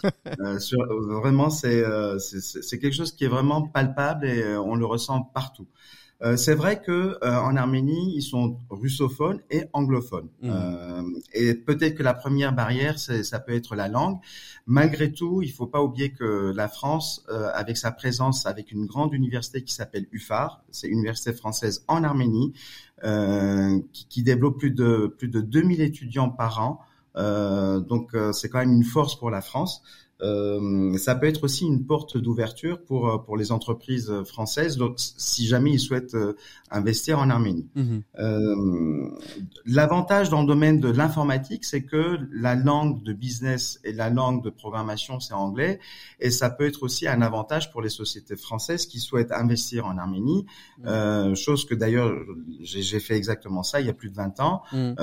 sur, 0.59 0.79
vraiment, 1.21 1.51
c'est 1.51 1.85
c'est 2.19 2.79
quelque 2.79 2.95
chose 2.95 3.13
qui 3.13 3.25
est 3.25 3.29
vraiment 3.29 3.61
palpable 3.61 4.27
et 4.27 4.57
on 4.57 4.75
le 4.75 4.87
ressent 4.87 5.21
partout. 5.21 5.67
Euh, 6.23 6.37
c'est 6.37 6.55
vrai 6.55 6.81
que 6.81 7.19
euh, 7.23 7.41
en 7.41 7.57
Arménie, 7.57 8.15
ils 8.17 8.23
sont 8.23 8.59
russophones 8.71 9.41
et 9.51 9.65
anglophones. 9.73 10.29
Mmh. 10.41 10.51
Euh, 10.51 11.03
et 11.35 11.55
peut-être 11.55 11.95
que 11.95 12.03
la 12.03 12.15
première 12.15 12.55
barrière, 12.55 12.99
ça 12.99 13.39
peut 13.39 13.55
être 13.55 13.75
la 13.77 13.89
langue. 13.89 14.19
Malgré 14.67 15.13
tout, 15.13 15.43
il 15.43 15.53
faut 15.53 15.67
pas 15.67 15.83
oublier 15.83 16.13
que 16.13 16.53
la 16.55 16.69
France, 16.69 17.25
euh, 17.29 17.51
avec 17.53 17.77
sa 17.77 17.93
présence, 17.93 18.47
avec 18.47 18.73
une 18.73 18.87
grande 18.87 19.13
université 19.13 19.63
qui 19.63 19.75
s'appelle 19.75 20.07
UFAR, 20.11 20.65
c'est 20.71 20.89
université 20.89 21.33
française 21.35 21.85
en 21.87 22.03
Arménie, 22.03 22.55
euh, 23.05 23.79
qui, 23.93 24.09
qui, 24.09 24.23
développe 24.23 24.59
plus 24.59 24.71
de 24.71 25.15
plus 25.19 25.29
de 25.29 25.43
2000 25.43 25.83
étudiants 25.83 26.31
par 26.31 26.61
an. 26.61 26.81
donc 27.81 28.15
c'est 28.33 28.49
quand 28.49 28.59
même 28.59 28.73
une 28.73 28.85
force 28.85 29.19
pour 29.19 29.31
la 29.31 29.43
France. 29.43 29.83
Euh, 30.23 30.97
ça 30.97 31.15
peut 31.15 31.27
être 31.27 31.45
aussi 31.45 31.67
une 31.67 31.85
porte 31.85 32.17
d'ouverture 32.17 32.83
pour 32.83 33.23
pour 33.25 33.37
les 33.37 33.53
entreprises 33.53 34.13
françaises. 34.25 34.77
Donc, 34.77 34.95
si 34.99 35.47
jamais 35.47 35.73
ils 35.73 35.81
souhaitent 35.81 36.15
euh, 36.15 36.35
investir 36.71 37.19
en 37.19 37.31
Arménie. 37.31 37.69
Mmh. 37.75 37.99
Euh, 38.19 39.09
L'avantage 39.65 40.31
dans 40.31 40.41
le 40.41 40.47
domaine 40.47 40.81
de 40.81 40.89
l'informatique, 40.89 41.65
c'est 41.65 41.83
que 41.83 42.19
la 42.33 42.55
langue 42.55 43.03
de 43.03 43.13
business 43.13 43.81
et 43.85 43.93
la 43.93 44.11
langue 44.11 44.43
de 44.45 44.51
programmation, 44.51 45.21
c'est 45.21 45.35
anglais, 45.35 45.81
et 46.21 46.31
ça 46.31 46.51
peut 46.51 46.67
être 46.67 46.83
aussi 46.83 47.07
un 47.07 47.23
avantage 47.23 47.71
pour 47.71 47.83
les 47.83 47.89
sociétés 47.89 48.37
françaises 48.37 48.87
qui 48.87 49.01
souhaitent 49.01 49.33
investir 49.33 49.87
en 49.87 49.99
Arménie, 49.99 50.47
mmh. 50.83 51.35
chose 51.35 51.65
que 51.65 51.75
d'ailleurs 51.75 52.13
j'ai 52.61 53.01
fait 53.01 53.17
exactement 53.17 53.63
ça 53.63 53.81
il 53.81 53.87
y 53.87 53.91
a 53.91 53.95
plus 53.95 54.11
de 54.11 54.17
20 54.17 54.41
ans, 54.41 54.63
mmh. 54.73 54.95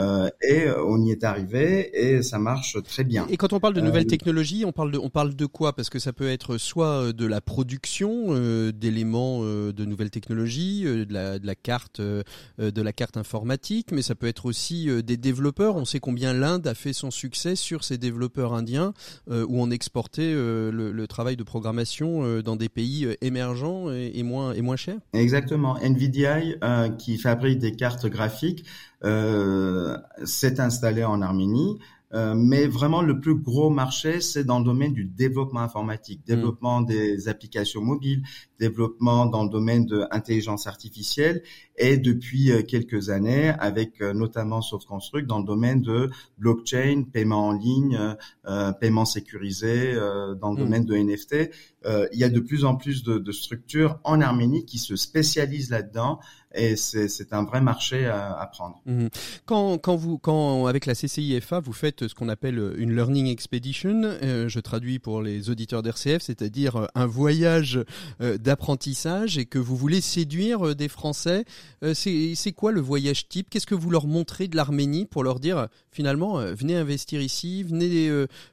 et 0.42 0.68
on 0.86 1.02
y 1.04 1.12
est 1.12 1.24
arrivé 1.24 1.92
et 1.94 2.22
ça 2.24 2.40
marche 2.40 2.82
très 2.84 3.04
bien. 3.04 3.26
Et 3.30 3.38
quand 3.38 3.54
on 3.54 3.60
parle 3.60 3.74
de 3.74 3.82
nouvelles 3.82 4.08
technologies, 4.08 4.66
on 4.66 4.72
parle 4.72 4.92
de 4.92 4.98
on 4.98 5.10
parle 5.10 5.36
de 5.36 5.46
quoi? 5.46 5.74
Parce 5.74 5.90
que 5.90 6.00
ça 6.00 6.14
peut 6.14 6.30
être 6.30 6.58
soit 6.58 7.14
de 7.14 7.26
la 7.26 7.42
production 7.42 8.28
euh, 8.30 8.72
d'éléments 8.72 9.40
euh, 9.42 9.72
de 9.74 9.86
nouvelles 9.86 10.10
technologies, 10.10 10.84
euh, 10.86 11.06
de, 11.06 11.14
la, 11.14 11.40
de, 11.40 11.46
la, 11.46 11.53
carte, 11.56 12.02
de 12.02 12.82
la 12.82 12.94
carte 12.94 13.18
informatique, 13.18 13.92
mais 13.92 14.02
ça 14.02 14.16
peut 14.16 14.28
être 14.28 14.46
aussi 14.46 14.90
des 15.04 15.18
développeurs. 15.18 15.76
On 15.76 15.86
sait 15.86 16.00
combien 16.00 16.34
l'Inde 16.34 16.68
a 16.68 16.74
fait 16.74 16.94
son 16.94 17.12
succès 17.12 17.56
sur 17.56 17.84
ces 17.84 17.98
développeurs 17.98 18.54
indiens, 18.54 18.94
où 19.30 19.62
on 19.62 19.72
exportait 19.72 20.34
le, 20.34 21.06
travail 21.08 21.36
de 21.36 21.44
programmation 21.44 22.42
dans 22.42 22.56
des 22.56 22.70
pays 22.70 23.08
émergents 23.22 23.92
et, 23.92 24.24
moins 24.24 24.54
et 24.54 24.62
moins 24.62 24.76
chers. 24.76 25.00
Exactement. 25.14 25.78
NVIDIA, 25.80 26.90
qui 26.98 27.18
fabrique 27.18 27.60
des 27.60 27.76
cartes 27.76 28.08
graphiques, 28.08 28.66
s'est 29.04 30.60
installé 30.60 31.04
en 31.04 31.22
Arménie. 31.22 31.80
Euh, 32.14 32.36
mais 32.36 32.68
vraiment, 32.68 33.02
le 33.02 33.20
plus 33.20 33.36
gros 33.36 33.70
marché, 33.70 34.22
c'est 34.22 34.44
dans 34.44 34.60
le 34.60 34.66
domaine 34.66 34.94
du 34.94 35.06
développement 35.06 35.62
informatique, 35.62 36.26
développement 36.26 36.82
mmh. 36.82 36.86
des 36.86 37.28
applications 37.28 37.82
mobiles, 37.82 38.24
développement 38.60 39.26
dans 39.26 39.44
le 39.44 39.50
domaine 39.50 39.86
de 39.86 40.06
l'intelligence 40.12 40.68
artificielle 40.68 41.42
et 41.78 41.98
depuis 41.98 42.52
quelques 42.68 43.10
années 43.10 43.50
avec 43.60 44.02
notamment 44.02 44.62
SoftConstruct 44.62 45.28
dans 45.28 45.40
le 45.40 45.46
domaine 45.46 45.82
de 45.82 46.10
blockchain, 46.38 47.04
paiement 47.12 47.48
en 47.48 47.54
ligne, 47.54 48.16
euh, 48.46 48.72
paiement 48.74 49.06
sécurisé 49.06 49.94
euh, 49.94 50.36
dans 50.36 50.52
le 50.52 50.56
mmh. 50.56 50.60
domaine 50.60 50.86
de 50.86 50.96
NFT. 50.96 51.52
Euh, 51.86 52.08
il 52.12 52.20
y 52.20 52.24
a 52.24 52.30
de 52.30 52.40
plus 52.40 52.66
en 52.66 52.76
plus 52.76 53.04
de, 53.04 53.18
de 53.18 53.32
structures 53.32 54.00
en 54.04 54.22
Arménie 54.22 54.66
qui 54.66 54.78
se 54.78 54.96
spécialisent 54.96 55.70
là-dedans 55.70 56.20
et 56.56 56.76
c'est 56.76 57.34
un 57.34 57.44
vrai 57.44 57.62
marché 57.62 58.06
à, 58.06 58.34
à 58.34 58.46
prendre. 58.46 58.80
Mmh. 58.86 59.08
Quand, 59.46 59.78
quand 59.80 59.96
vous, 59.96 60.18
quand 60.18 60.68
avec 60.68 60.86
la 60.86 60.94
CCIFA, 60.94 61.60
vous 61.60 61.74
faites 61.74 62.08
ce 62.08 62.14
qu'on 62.14 62.30
appelle 62.30 62.76
une 62.78 62.96
learning 62.96 63.28
expedition, 63.28 64.02
euh, 64.04 64.48
je 64.48 64.60
traduis 64.60 65.00
pour 65.00 65.22
les 65.22 65.50
auditeurs 65.50 65.82
d'RCF, 65.82 66.22
c'est-à-dire 66.22 66.88
un 66.94 67.06
voyage 67.08 67.84
euh, 68.22 68.38
d'apprentissage 68.38 69.38
et 69.38 69.46
que 69.46 69.58
vous 69.58 69.76
voulez 69.76 70.02
séduire 70.02 70.76
des 70.76 70.88
Français, 70.88 71.46
euh, 71.84 71.94
c'est 71.94 72.52
quoi 72.52 72.72
le 72.72 72.82
voyage 72.82 73.28
type? 73.28 73.50
Qu'est-ce 73.50 73.68
que 73.68 73.76
vous 73.76 73.90
leur 73.90 74.08
montrez 74.08 74.48
de 74.48 74.56
l'Arménie 74.56 75.06
pour 75.06 75.24
leur 75.24 75.40
dire 75.40 75.68
finalement 75.92 76.38
venez 76.54 76.76
investir 76.76 77.22
ici, 77.22 77.64
venez 77.64 78.10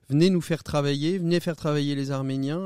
venez 0.09 0.31
nous 0.31 0.41
faire 0.41 0.63
travailler, 0.63 1.19
venez 1.19 1.41
faire 1.41 1.57
travailler 1.57 1.95
les 1.95 2.11
Arméniens, 2.11 2.61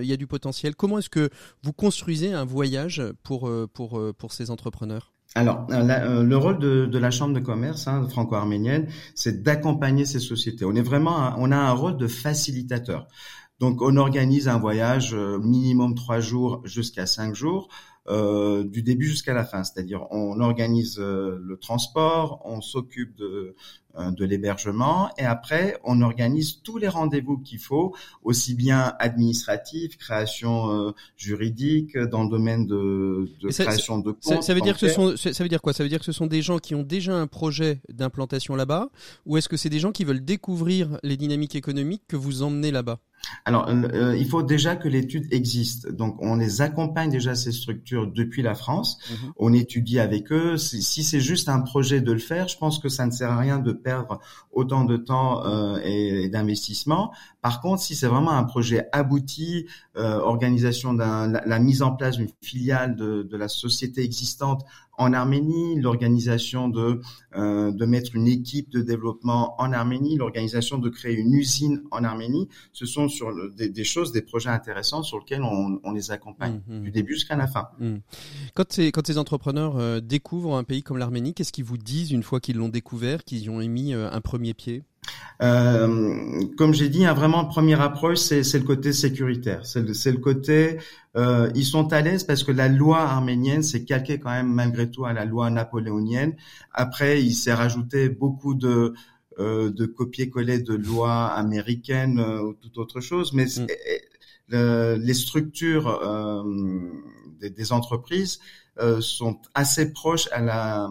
il 0.00 0.06
y 0.06 0.12
a 0.12 0.16
du 0.16 0.26
potentiel. 0.26 0.74
Comment 0.74 0.98
est-ce 0.98 1.10
que 1.10 1.30
vous 1.62 1.72
construisez 1.72 2.32
un 2.32 2.44
voyage 2.44 3.02
pour 3.22 3.50
pour 3.72 4.00
pour 4.16 4.32
ces 4.32 4.50
entrepreneurs? 4.50 5.12
Alors, 5.36 5.66
le 5.68 6.34
rôle 6.34 6.58
de, 6.58 6.98
la 6.98 7.10
chambre 7.10 7.34
de 7.34 7.40
commerce 7.40 7.86
hein, 7.86 8.06
franco-arménienne, 8.08 8.88
c'est 9.14 9.42
d'accompagner 9.42 10.04
ces 10.04 10.18
sociétés. 10.18 10.64
On 10.64 10.74
est 10.74 10.82
vraiment, 10.82 11.34
on 11.38 11.52
a 11.52 11.56
un 11.56 11.72
rôle 11.72 11.96
de 11.96 12.08
facilitateur. 12.08 13.06
Donc, 13.60 13.80
on 13.82 13.96
organise 13.96 14.48
un 14.48 14.58
voyage 14.58 15.14
minimum 15.14 15.94
trois 15.94 16.18
jours 16.18 16.62
jusqu'à 16.64 17.06
cinq 17.06 17.34
jours. 17.34 17.68
Euh, 18.10 18.64
du 18.64 18.82
début 18.82 19.06
jusqu'à 19.06 19.34
la 19.34 19.44
fin, 19.44 19.62
c'est-à-dire 19.62 20.06
on 20.10 20.40
organise 20.40 20.98
euh, 20.98 21.38
le 21.40 21.56
transport, 21.56 22.42
on 22.44 22.60
s'occupe 22.60 23.14
de, 23.14 23.54
euh, 23.96 24.10
de 24.10 24.24
l'hébergement 24.24 25.10
et 25.16 25.24
après 25.24 25.78
on 25.84 26.00
organise 26.00 26.60
tous 26.62 26.76
les 26.76 26.88
rendez-vous 26.88 27.38
qu'il 27.38 27.60
faut, 27.60 27.94
aussi 28.24 28.56
bien 28.56 28.94
administratifs, 28.98 29.96
création 29.96 30.88
euh, 30.88 30.90
juridique, 31.16 31.96
dans 31.96 32.24
le 32.24 32.30
domaine 32.30 32.66
de, 32.66 33.28
de 33.40 33.50
ça, 33.50 33.64
création 33.64 33.98
de 33.98 34.10
comptes. 34.10 34.22
Ça, 34.22 34.42
ça 34.42 34.54
veut 34.54 34.60
dire 34.60 34.76
que 34.76 34.88
ce 34.88 34.88
sont, 34.88 35.16
ça 35.16 35.44
veut 35.44 35.48
dire 35.48 35.62
quoi? 35.62 35.72
Ça 35.72 35.84
veut 35.84 35.88
dire 35.88 36.00
que 36.00 36.04
ce 36.04 36.12
sont 36.12 36.26
des 36.26 36.42
gens 36.42 36.58
qui 36.58 36.74
ont 36.74 36.82
déjà 36.82 37.14
un 37.14 37.28
projet 37.28 37.80
d'implantation 37.92 38.56
là-bas, 38.56 38.88
ou 39.24 39.36
est-ce 39.36 39.48
que 39.48 39.56
c'est 39.56 39.70
des 39.70 39.78
gens 39.78 39.92
qui 39.92 40.04
veulent 40.04 40.24
découvrir 40.24 40.98
les 41.04 41.16
dynamiques 41.16 41.54
économiques 41.54 42.02
que 42.08 42.16
vous 42.16 42.42
emmenez 42.42 42.72
là-bas? 42.72 42.98
Alors, 43.44 43.68
euh, 43.68 43.82
euh, 43.92 44.16
il 44.16 44.26
faut 44.26 44.42
déjà 44.42 44.76
que 44.76 44.88
l'étude 44.88 45.26
existe. 45.32 45.90
Donc, 45.90 46.16
on 46.20 46.36
les 46.36 46.60
accompagne 46.60 47.10
déjà 47.10 47.34
ces 47.34 47.52
structures 47.52 48.06
depuis 48.06 48.42
la 48.42 48.54
France. 48.54 48.98
Mhm. 49.10 49.32
On 49.36 49.52
étudie 49.52 49.98
avec 49.98 50.32
eux. 50.32 50.56
Si 50.56 51.04
c'est 51.04 51.20
juste 51.20 51.48
un 51.48 51.60
projet 51.60 52.00
de 52.00 52.12
le 52.12 52.18
faire, 52.18 52.48
je 52.48 52.56
pense 52.56 52.78
que 52.78 52.88
ça 52.88 53.06
ne 53.06 53.10
sert 53.10 53.30
à 53.30 53.38
rien 53.38 53.58
de 53.58 53.72
perdre 53.72 54.20
autant 54.52 54.84
de 54.84 54.96
temps 54.96 55.44
euh, 55.46 55.78
et, 55.84 56.28
d'investissement. 56.28 57.12
Par 57.42 57.60
contre, 57.60 57.82
si 57.82 57.94
c'est 57.94 58.06
vraiment 58.06 58.32
un 58.32 58.44
projet 58.44 58.88
abouti, 58.92 59.66
organisation 59.94 60.94
d'un, 60.94 61.28
la, 61.28 61.58
mise 61.58 61.82
en 61.82 61.92
place 61.92 62.16
d'une 62.16 62.30
filiale 62.40 62.96
de, 62.96 63.22
de 63.22 63.36
la 63.36 63.48
société 63.48 64.02
existante 64.02 64.64
en 65.00 65.14
Arménie, 65.14 65.80
l'organisation 65.80 66.68
de 66.68 67.00
euh, 67.34 67.72
de 67.72 67.86
mettre 67.86 68.16
une 68.16 68.26
équipe 68.28 68.70
de 68.70 68.82
développement 68.82 69.54
en 69.58 69.72
Arménie, 69.72 70.16
l'organisation 70.16 70.78
de 70.78 70.88
créer 70.90 71.14
une 71.14 71.32
usine 71.32 71.82
en 71.90 72.04
Arménie, 72.04 72.48
ce 72.72 72.84
sont 72.84 73.08
sur 73.08 73.32
des, 73.56 73.84
choses, 73.84 74.12
des 74.12 74.20
projets 74.20 74.50
intéressants 74.50 75.02
sur 75.02 75.18
lesquels 75.18 75.42
on, 75.42 75.80
on 75.82 75.92
les 75.92 76.10
accompagne 76.10 76.60
mmh, 76.66 76.74
mmh. 76.74 76.82
du 76.82 76.90
début 76.90 77.14
jusqu'à 77.14 77.36
la 77.36 77.46
fin. 77.46 77.68
Mmh. 77.78 77.96
Quand 78.54 78.70
ces 78.72 78.92
quand 78.92 79.06
ces 79.06 79.16
entrepreneurs 79.16 79.76
euh, 79.78 80.00
découvrent 80.00 80.54
un 80.54 80.64
pays 80.64 80.82
comme 80.82 80.98
l'Arménie, 80.98 81.32
qu'est-ce 81.32 81.52
qu'ils 81.52 81.64
vous 81.64 81.78
disent 81.78 82.10
une 82.10 82.22
fois 82.22 82.40
qu'ils 82.40 82.56
l'ont 82.56 82.68
découvert, 82.68 83.24
qu'ils 83.24 83.42
y 83.44 83.48
ont 83.48 83.60
émis 83.60 83.94
euh, 83.94 84.10
un 84.10 84.20
premier 84.20 84.52
pied? 84.52 84.82
Euh, 85.42 86.44
comme 86.58 86.74
j'ai 86.74 86.88
dit, 86.88 87.06
un 87.06 87.14
vraiment 87.14 87.46
première 87.46 87.80
approche, 87.80 88.18
c'est 88.18 88.58
le 88.58 88.64
côté 88.64 88.92
sécuritaire. 88.92 89.64
C'est 89.64 89.80
le, 89.80 89.92
le, 90.12 90.18
côté, 90.18 90.78
euh, 91.16 91.50
ils 91.54 91.64
sont 91.64 91.92
à 91.92 92.02
l'aise 92.02 92.24
parce 92.24 92.44
que 92.44 92.52
la 92.52 92.68
loi 92.68 93.00
arménienne 93.00 93.62
s'est 93.62 93.84
calquée 93.84 94.18
quand 94.20 94.30
même 94.30 94.52
malgré 94.52 94.90
tout 94.90 95.06
à 95.06 95.12
la 95.12 95.24
loi 95.24 95.50
napoléonienne. 95.50 96.34
Après, 96.72 97.22
il 97.22 97.34
s'est 97.34 97.54
rajouté 97.54 98.10
beaucoup 98.10 98.54
de 98.54 98.94
euh, 99.38 99.70
de 99.70 99.86
copier-coller 99.86 100.58
de 100.58 100.74
lois 100.74 101.26
américaines 101.28 102.18
euh, 102.18 102.42
ou 102.42 102.52
toute 102.52 102.76
autre 102.76 103.00
chose, 103.00 103.32
mais 103.32 103.46
mm. 103.46 104.96
les 104.96 105.14
structures 105.14 105.88
euh, 105.88 106.42
des, 107.40 107.48
des, 107.48 107.72
entreprises 107.72 108.40
euh, 108.80 109.00
sont 109.00 109.40
assez 109.54 109.92
proches 109.92 110.28
à 110.32 110.40
la 110.42 110.90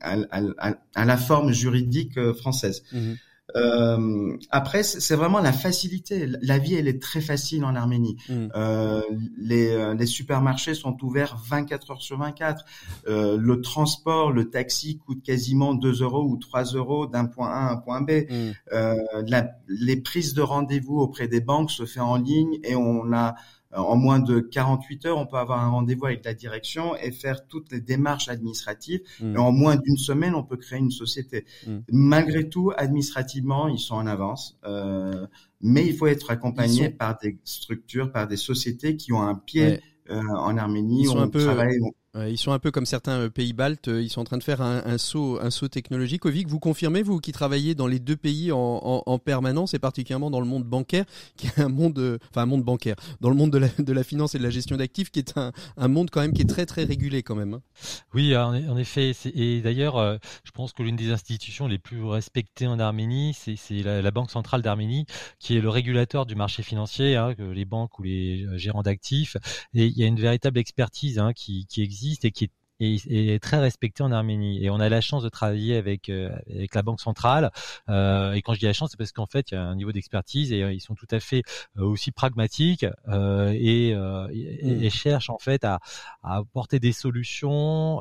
à, 0.00 0.16
à, 0.30 0.74
à 0.94 1.04
la 1.04 1.16
forme 1.18 1.52
juridique 1.52 2.18
française. 2.32 2.84
Mm-hmm. 2.92 3.16
Euh, 3.56 4.36
après, 4.50 4.82
c'est 4.82 5.14
vraiment 5.14 5.40
la 5.40 5.52
facilité. 5.52 6.28
La 6.42 6.58
vie, 6.58 6.74
elle 6.74 6.88
est 6.88 7.00
très 7.00 7.20
facile 7.20 7.64
en 7.64 7.74
Arménie. 7.76 8.16
Mm. 8.28 8.46
Euh, 8.56 9.02
les, 9.38 9.70
euh, 9.70 9.94
les, 9.94 10.06
supermarchés 10.06 10.74
sont 10.74 10.96
ouverts 11.04 11.36
24 11.48 11.92
heures 11.92 12.02
sur 12.02 12.18
24. 12.18 12.64
Euh, 13.06 13.36
le 13.38 13.60
transport, 13.60 14.32
le 14.32 14.50
taxi 14.50 14.98
coûte 14.98 15.22
quasiment 15.22 15.74
2 15.74 16.02
euros 16.02 16.24
ou 16.24 16.36
3 16.36 16.64
euros 16.74 17.06
d'un 17.06 17.26
point 17.26 17.48
A 17.48 17.68
à 17.68 17.72
un 17.72 17.76
point 17.76 18.00
B. 18.00 18.10
Mm. 18.28 18.50
Euh, 18.72 18.96
la, 19.26 19.50
les 19.68 19.96
prises 19.96 20.34
de 20.34 20.42
rendez-vous 20.42 20.98
auprès 20.98 21.28
des 21.28 21.40
banques 21.40 21.70
se 21.70 21.86
fait 21.86 22.00
en 22.00 22.16
ligne 22.16 22.58
et 22.64 22.74
on 22.74 23.12
a 23.12 23.36
en 23.76 23.96
moins 23.96 24.18
de 24.18 24.40
48 24.40 25.06
heures, 25.06 25.18
on 25.18 25.26
peut 25.26 25.36
avoir 25.36 25.60
un 25.60 25.70
rendez-vous 25.70 26.06
avec 26.06 26.24
la 26.24 26.34
direction 26.34 26.96
et 26.96 27.10
faire 27.10 27.46
toutes 27.46 27.72
les 27.72 27.80
démarches 27.80 28.28
administratives. 28.28 29.00
Mm. 29.20 29.34
Et 29.34 29.38
en 29.38 29.52
moins 29.52 29.76
d'une 29.76 29.96
semaine, 29.96 30.34
on 30.34 30.42
peut 30.42 30.56
créer 30.56 30.78
une 30.78 30.90
société. 30.90 31.44
Mm. 31.66 31.78
Malgré 31.92 32.48
tout, 32.48 32.72
administrativement, 32.76 33.68
ils 33.68 33.78
sont 33.78 33.94
en 33.94 34.06
avance. 34.06 34.58
Euh, 34.64 35.26
mais 35.60 35.86
il 35.86 35.96
faut 35.96 36.06
être 36.06 36.30
accompagné 36.30 36.90
par 36.90 37.18
des 37.18 37.38
structures, 37.44 38.12
par 38.12 38.26
des 38.26 38.36
sociétés 38.36 38.96
qui 38.96 39.12
ont 39.12 39.22
un 39.22 39.34
pied 39.34 39.80
euh, 40.10 40.20
en 40.20 40.56
Arménie. 40.56 41.02
Ils 41.02 41.06
sont 41.06 41.18
un 41.18 41.28
peu, 41.28 41.40
travaille, 41.40 41.78
ils 42.16 42.38
sont 42.38 42.52
un 42.52 42.60
peu 42.60 42.70
comme 42.70 42.86
certains 42.86 43.18
euh, 43.22 43.30
pays 43.30 43.52
baltes, 43.52 43.88
euh, 43.88 44.00
ils 44.00 44.08
sont 44.08 44.20
en 44.20 44.24
train 44.24 44.38
de 44.38 44.44
faire 44.44 44.60
un, 44.60 44.98
saut, 44.98 45.38
technologique. 45.68 46.24
Ovic, 46.26 46.46
vous 46.46 46.60
confirmez, 46.60 47.02
vous 47.02 47.18
qui 47.18 47.32
travaillez 47.32 47.74
dans 47.74 47.88
les 47.88 47.98
deux 47.98 48.16
pays 48.16 48.52
en, 48.52 49.18
permanence 49.24 49.74
et 49.74 49.78
particulièrement 49.78 50.30
dans 50.30 50.40
le 50.40 50.46
monde 50.46 50.64
bancaire, 50.64 51.04
qui 51.36 51.48
est 51.48 51.60
un 51.60 51.68
monde, 51.68 51.98
euh, 51.98 52.18
enfin 52.30 52.42
un 52.42 52.46
monde 52.46 52.62
bancaire, 52.62 52.96
dans 53.20 53.30
le 53.30 53.34
monde 53.34 53.50
de 53.50 53.92
la, 53.92 54.04
finance 54.04 54.34
et 54.34 54.38
de 54.38 54.42
la 54.42 54.50
gestion 54.50 54.76
d'actifs, 54.76 55.10
qui 55.10 55.18
est 55.18 55.34
un, 55.36 55.52
monde 55.88 56.10
quand 56.10 56.20
même 56.20 56.32
qui 56.32 56.42
est 56.42 56.48
très 56.48 56.66
très 56.66 56.84
régulé 56.84 57.22
quand 57.22 57.34
même. 57.34 57.54
Hein. 57.54 57.62
Oui, 58.12 58.36
en, 58.36 58.76
effet. 58.76 59.12
Et 59.34 59.60
d'ailleurs, 59.60 60.18
je 60.44 60.50
pense 60.52 60.72
que 60.72 60.82
l'une 60.82 60.96
des 60.96 61.10
institutions 61.10 61.66
les 61.66 61.78
plus 61.78 62.04
respectées 62.04 62.66
en 62.66 62.78
Arménie, 62.78 63.34
c'est 63.34 63.82
la, 63.82 64.10
Banque 64.14 64.30
centrale 64.30 64.62
d'Arménie, 64.62 65.06
qui 65.40 65.56
est 65.56 65.60
le 65.60 65.68
régulateur 65.68 66.26
du 66.26 66.36
marché 66.36 66.62
financier, 66.62 67.16
hein, 67.16 67.34
les 67.38 67.64
banques 67.64 67.98
ou 67.98 68.04
les 68.04 68.46
gérants 68.56 68.82
d'actifs. 68.82 69.36
Et 69.74 69.86
il 69.86 69.98
y 69.98 70.04
a 70.04 70.06
une 70.06 70.20
véritable 70.20 70.58
expertise 70.58 71.18
hein, 71.18 71.32
qui 71.32 71.66
existe 71.78 72.03
et 72.22 72.30
qui 72.30 72.50
très 73.40 73.58
respecté 73.58 74.02
en 74.02 74.12
Arménie. 74.12 74.64
Et 74.64 74.70
on 74.70 74.80
a 74.80 74.88
la 74.88 75.00
chance 75.00 75.22
de 75.22 75.28
travailler 75.28 75.76
avec 75.76 76.08
euh, 76.08 76.30
avec 76.50 76.74
la 76.74 76.82
banque 76.82 77.00
centrale. 77.00 77.50
Euh, 77.88 78.32
et 78.32 78.42
quand 78.42 78.54
je 78.54 78.60
dis 78.60 78.66
la 78.66 78.72
chance, 78.72 78.90
c'est 78.90 78.96
parce 78.96 79.12
qu'en 79.12 79.26
fait, 79.26 79.50
il 79.50 79.54
y 79.54 79.56
a 79.56 79.62
un 79.62 79.76
niveau 79.76 79.92
d'expertise 79.92 80.52
et 80.52 80.62
euh, 80.62 80.72
ils 80.72 80.80
sont 80.80 80.94
tout 80.94 81.06
à 81.10 81.20
fait 81.20 81.42
aussi 81.78 82.10
pragmatiques 82.10 82.84
et, 82.84 83.90
et, 83.90 84.90
cherchent 84.90 85.30
en 85.30 85.38
fait 85.38 85.64
à, 85.64 85.80
à 86.22 86.36
apporter 86.36 86.78
des 86.78 86.92
solutions 86.92 87.98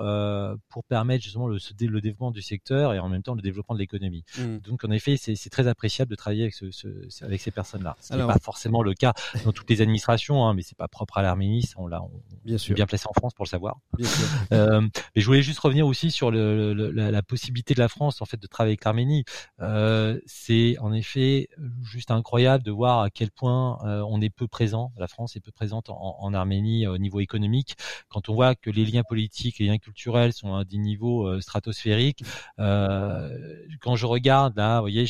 pour 0.69 0.83
permettre 0.83 1.23
justement 1.23 1.47
le, 1.47 1.57
le, 1.57 2.01
développement 2.01 2.31
du 2.31 2.41
secteur 2.41 2.93
et 2.93 2.99
en 2.99 3.09
même 3.09 3.23
temps 3.23 3.35
le 3.35 3.41
développement 3.41 3.75
de 3.75 3.79
l'économie. 3.79 4.23
Mmh. 4.37 4.57
Donc 4.59 4.83
en 4.83 4.91
effet, 4.91 5.17
c'est 5.17 5.49
très 5.49 5.67
appréciable 5.67 6.11
de 6.11 6.15
travailler 6.15 6.43
avec 6.43 6.53
ce, 6.53 6.71
ce 6.71 7.23
avec 7.23 7.41
ces 7.41 7.51
personnes-là. 7.51 7.95
Ce 7.99 8.15
n'est 8.15 8.25
pas 8.25 8.39
forcément 8.41 8.83
le 8.83 8.93
cas 8.93 9.13
dans 9.45 9.51
toutes 9.51 9.69
les 9.69 9.81
administrations, 9.81 10.45
hein, 10.45 10.53
mais 10.53 10.61
c'est 10.61 10.77
pas 10.77 10.87
propre 10.87 11.17
à 11.17 11.21
l'Arménie. 11.21 11.69
On 11.77 11.87
l'a 11.87 12.01
bien, 12.45 12.57
bien 12.69 12.85
placé 12.85 13.07
en 13.07 13.13
France 13.13 13.33
pour 13.33 13.45
le 13.45 13.49
savoir. 13.49 13.77
Bien 13.97 14.07
sûr. 14.07 14.25
Euh, 14.63 14.81
mais 15.15 15.21
je 15.21 15.25
voulais 15.25 15.41
juste 15.41 15.59
revenir 15.59 15.87
aussi 15.87 16.11
sur 16.11 16.31
la, 16.31 17.21
possibilité 17.23 17.73
de 17.73 17.79
la 17.79 17.87
France 17.87 18.21
en 18.21 18.25
fait 18.25 18.37
de 18.37 18.47
travailler 18.47 18.73
avec 18.73 18.85
l'Arménie. 18.85 19.23
Euh, 19.61 20.19
c'est 20.25 20.77
en 20.79 20.93
effet 20.93 21.49
juste 21.83 22.11
incroyable 22.11 22.63
de 22.63 22.71
voir 22.71 23.01
à 23.01 23.09
quel 23.09 23.31
point 23.31 23.79
euh, 23.85 24.03
on 24.07 24.21
est 24.21 24.29
peu 24.29 24.47
présent, 24.47 24.91
la 24.97 25.07
France 25.07 25.35
est 25.35 25.39
peu 25.39 25.51
présente 25.51 25.89
en, 25.89 26.33
Arménie 26.33 26.87
au 26.87 26.97
niveau 26.97 27.19
économique. 27.19 27.75
Quand 28.09 28.27
on 28.29 28.33
voit 28.33 28.55
que 28.55 28.69
les 28.69 28.85
liens 28.85 29.03
politiques, 29.03 29.59
les 29.59 29.67
liens 29.67 29.77
culturels 29.77 30.33
sont 30.33 30.55
à 30.55 30.63
des 30.63 30.77
niveaux 30.77 31.39
stratosphériques. 31.41 32.23
quand 32.57 33.95
je 33.95 34.05
regarde 34.05 34.57
là, 34.57 34.77
vous 34.77 34.83
voyez, 34.83 35.05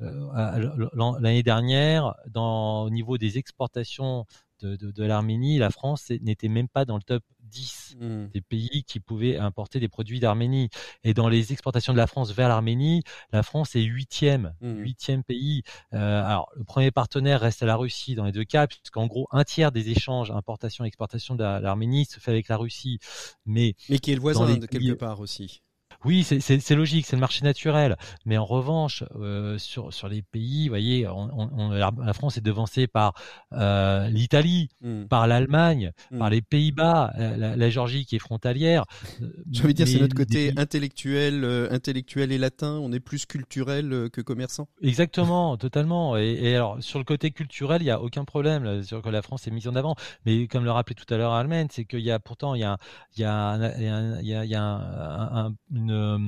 l'année 0.00 1.42
dernière, 1.42 2.14
au 2.34 2.90
niveau 2.90 3.18
des 3.18 3.38
exportations 3.38 4.26
de 4.62 5.04
l'Arménie, 5.04 5.58
la 5.58 5.70
France 5.70 6.10
n'était 6.10 6.48
même 6.48 6.68
pas 6.68 6.84
dans 6.84 6.96
le 6.96 7.02
top 7.02 7.22
10 7.54 7.96
mmh. 8.00 8.26
des 8.34 8.40
pays 8.40 8.84
qui 8.84 9.00
pouvaient 9.00 9.36
importer 9.36 9.78
des 9.80 9.88
produits 9.88 10.20
d'Arménie. 10.20 10.68
Et 11.04 11.14
dans 11.14 11.28
les 11.28 11.52
exportations 11.52 11.92
de 11.92 11.98
la 11.98 12.06
France 12.06 12.32
vers 12.32 12.48
l'Arménie, 12.48 13.02
la 13.32 13.42
France 13.42 13.76
est 13.76 13.82
huitième, 13.82 14.54
mmh. 14.60 14.78
huitième 14.78 15.22
pays. 15.22 15.62
Euh, 15.92 16.24
alors, 16.24 16.50
le 16.56 16.64
premier 16.64 16.90
partenaire 16.90 17.40
reste 17.40 17.62
la 17.62 17.76
Russie 17.76 18.14
dans 18.14 18.24
les 18.24 18.32
deux 18.32 18.44
cas, 18.44 18.66
puisqu'en 18.66 19.06
gros, 19.06 19.28
un 19.30 19.44
tiers 19.44 19.72
des 19.72 19.90
échanges 19.90 20.30
importation-exportation 20.30 21.36
de 21.36 21.44
l'Arménie 21.44 22.04
se 22.04 22.18
fait 22.20 22.32
avec 22.32 22.48
la 22.48 22.56
Russie. 22.56 22.98
Mais, 23.46 23.74
mais 23.88 23.98
qui 23.98 24.12
est 24.12 24.16
le 24.16 24.20
voisin 24.20 24.56
de 24.56 24.66
quelque 24.66 24.94
part 24.94 25.20
aussi. 25.20 25.62
Oui, 26.04 26.22
c'est 26.24 26.74
logique, 26.74 27.06
c'est 27.06 27.16
le 27.16 27.20
marché 27.20 27.44
naturel. 27.44 27.96
Mais 28.26 28.36
en 28.36 28.44
revanche, 28.44 29.04
euh, 29.16 29.58
sur, 29.58 29.92
sur 29.92 30.08
les 30.08 30.22
pays, 30.22 30.68
vous 30.68 30.72
voyez, 30.72 31.06
on, 31.08 31.70
la 31.70 32.12
France 32.12 32.36
est 32.36 32.42
devancée 32.42 32.86
par 32.86 33.14
euh, 33.52 34.08
l'Italie, 34.08 34.68
hmm. 34.82 35.04
par 35.04 35.26
l'Allemagne, 35.26 35.92
hmm. 36.10 36.18
par 36.18 36.30
les 36.30 36.42
Pays-Bas, 36.42 37.12
la, 37.16 37.70
Géorgie 37.70 38.04
qui 38.04 38.16
est 38.16 38.20
frontalière. 38.20 38.84
J'ai 39.50 39.64
envie 39.64 39.74
de 39.74 39.84
dire, 39.84 39.88
c'est 39.88 40.00
notre 40.00 40.14
côté 40.14 40.52
intellectuel, 40.56 41.44
euh, 41.44 41.68
intellectuel 41.70 42.30
et 42.32 42.38
latin. 42.38 42.78
On 42.82 42.92
est 42.92 43.00
plus 43.00 43.26
culturel 43.26 44.08
que 44.12 44.20
commerçant. 44.20 44.68
Exactement, 44.82 45.56
totalement. 45.58 46.16
Et, 46.16 46.38
et, 46.40 46.56
alors, 46.56 46.82
sur 46.82 46.98
le 46.98 47.04
côté 47.04 47.30
culturel, 47.30 47.82
il 47.82 47.86
y 47.86 47.90
a 47.90 48.00
aucun 48.00 48.24
problème 48.24 48.64
là, 48.64 48.82
sur 48.82 49.02
que 49.02 49.08
la 49.08 49.22
France 49.22 49.46
est 49.46 49.50
mise 49.50 49.68
en 49.68 49.74
avant. 49.74 49.96
Mais 50.26 50.46
comme 50.46 50.64
le 50.64 50.70
rappelait 50.70 50.94
tout 50.94 51.12
à 51.12 51.16
l'heure 51.16 51.32
Almen, 51.32 51.68
c'est 51.70 51.84
qu'il 51.84 52.00
y 52.00 52.10
a 52.10 52.18
pourtant 52.18 52.54
il 52.54 52.60
y 52.60 52.64
a, 52.64 52.76
il 53.16 53.22
y 53.22 53.24
a, 53.24 53.72
il 53.78 54.26
y 54.26 54.34
a, 54.34 54.44
il 54.44 54.50
y 54.50 54.54
a 54.54 54.62
un, 54.62 55.54
une 55.72 55.93
euh, 55.94 56.18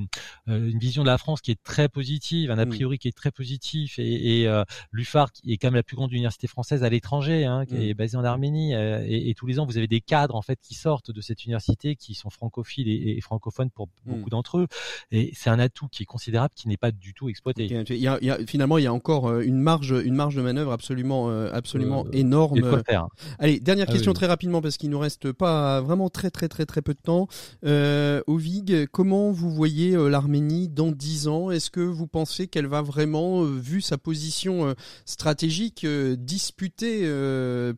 euh, 0.49 0.71
une 0.71 0.79
vision 0.79 1.03
de 1.03 1.09
la 1.09 1.19
France 1.19 1.41
qui 1.41 1.51
est 1.51 1.63
très 1.63 1.89
positive, 1.89 2.51
un 2.51 2.59
a 2.59 2.65
mm. 2.65 2.71
priori 2.71 2.99
qui 2.99 3.09
est 3.09 3.17
très 3.17 3.31
positif, 3.31 3.99
et, 3.99 4.41
et 4.41 4.49
euh, 4.49 4.65
l'UFAR 4.93 5.33
qui 5.33 5.53
est 5.53 5.57
quand 5.57 5.69
même 5.69 5.75
la 5.75 5.83
plus 5.83 5.97
grande 5.97 6.13
université 6.13 6.47
française 6.47 6.85
à 6.85 6.89
l'étranger, 6.89 7.45
hein, 7.45 7.67
qui 7.67 7.91
est 7.91 7.95
basée 7.95 8.17
en 8.17 8.25
Arménie, 8.25 8.75
et, 8.75 9.35
tous 9.37 9.47
les 9.47 9.59
ans 9.59 9.67
vous 9.67 9.77
avez 9.77 9.87
des 9.87 10.01
cadres 10.01 10.35
en 10.35 10.43
fait 10.43 10.59
qui 10.63 10.75
sortent 10.75 11.11
de 11.11 11.21
cette 11.21 11.45
université, 11.45 11.97
qui 11.97 12.15
sont 12.15 12.31
francophiles 12.31 12.89
et, 12.89 13.21
francophones 13.21 13.71
pour 13.71 13.87
mm. 13.87 14.13
beaucoup 14.13 14.31
d'entre 14.31 14.59
eux, 14.59 14.67
et 15.11 15.33
c'est 15.35 15.51
un 15.51 15.59
atout 15.59 15.89
qui 15.89 16.05
est 16.05 16.07
considérable, 16.07 16.55
qui 16.55 16.69
n'est 16.69 16.77
pas 16.77 16.93
du 16.93 17.13
tout 17.13 17.29
exploité. 17.29 17.67
Il 17.67 17.97
y 17.97 18.09
a, 18.09 18.39
finalement 18.47 18.79
il 18.79 18.85
y 18.85 18.87
a 18.87 18.93
encore 18.93 19.41
une 19.41 19.59
marge, 19.59 19.95
une 20.05 20.15
marge 20.15 20.37
de 20.37 20.43
manœuvre 20.43 20.73
absolument, 20.73 21.29
absolument 21.49 22.07
énorme. 22.13 22.61
Allez, 23.39 23.61
dernière 23.61 23.87
ah 23.89 23.93
question 23.93 24.13
très 24.13 24.27
rapidement 24.27 24.63
parce 24.63 24.77
qu'il 24.77 24.91
nous 24.91 24.99
reste 24.99 25.33
pas 25.33 25.81
vraiment 25.81 26.09
très 26.09 26.31
très 26.31 26.49
très 26.49 26.67
très 26.67 26.83
peu 26.83 26.95
de 26.95 27.01
temps. 27.03 27.29
Euh, 27.65 28.23
Ovig, 28.27 28.87
comment 28.87 29.33
vous 29.33 29.51
voyez 29.57 29.97
l'Arménie 29.97 30.69
dans 30.69 30.93
dix 30.93 31.29
ans? 31.29 31.51
Est-ce 31.51 31.71
que 31.71 31.81
vous 31.81 32.07
pensez 32.07 32.47
qu'elle 32.49 32.67
va 32.67 32.83
vraiment, 32.83 33.43
vu 33.43 33.81
sa 33.81 33.99
position 33.99 34.75
stratégique, 35.05 35.87
disputée 35.87 37.11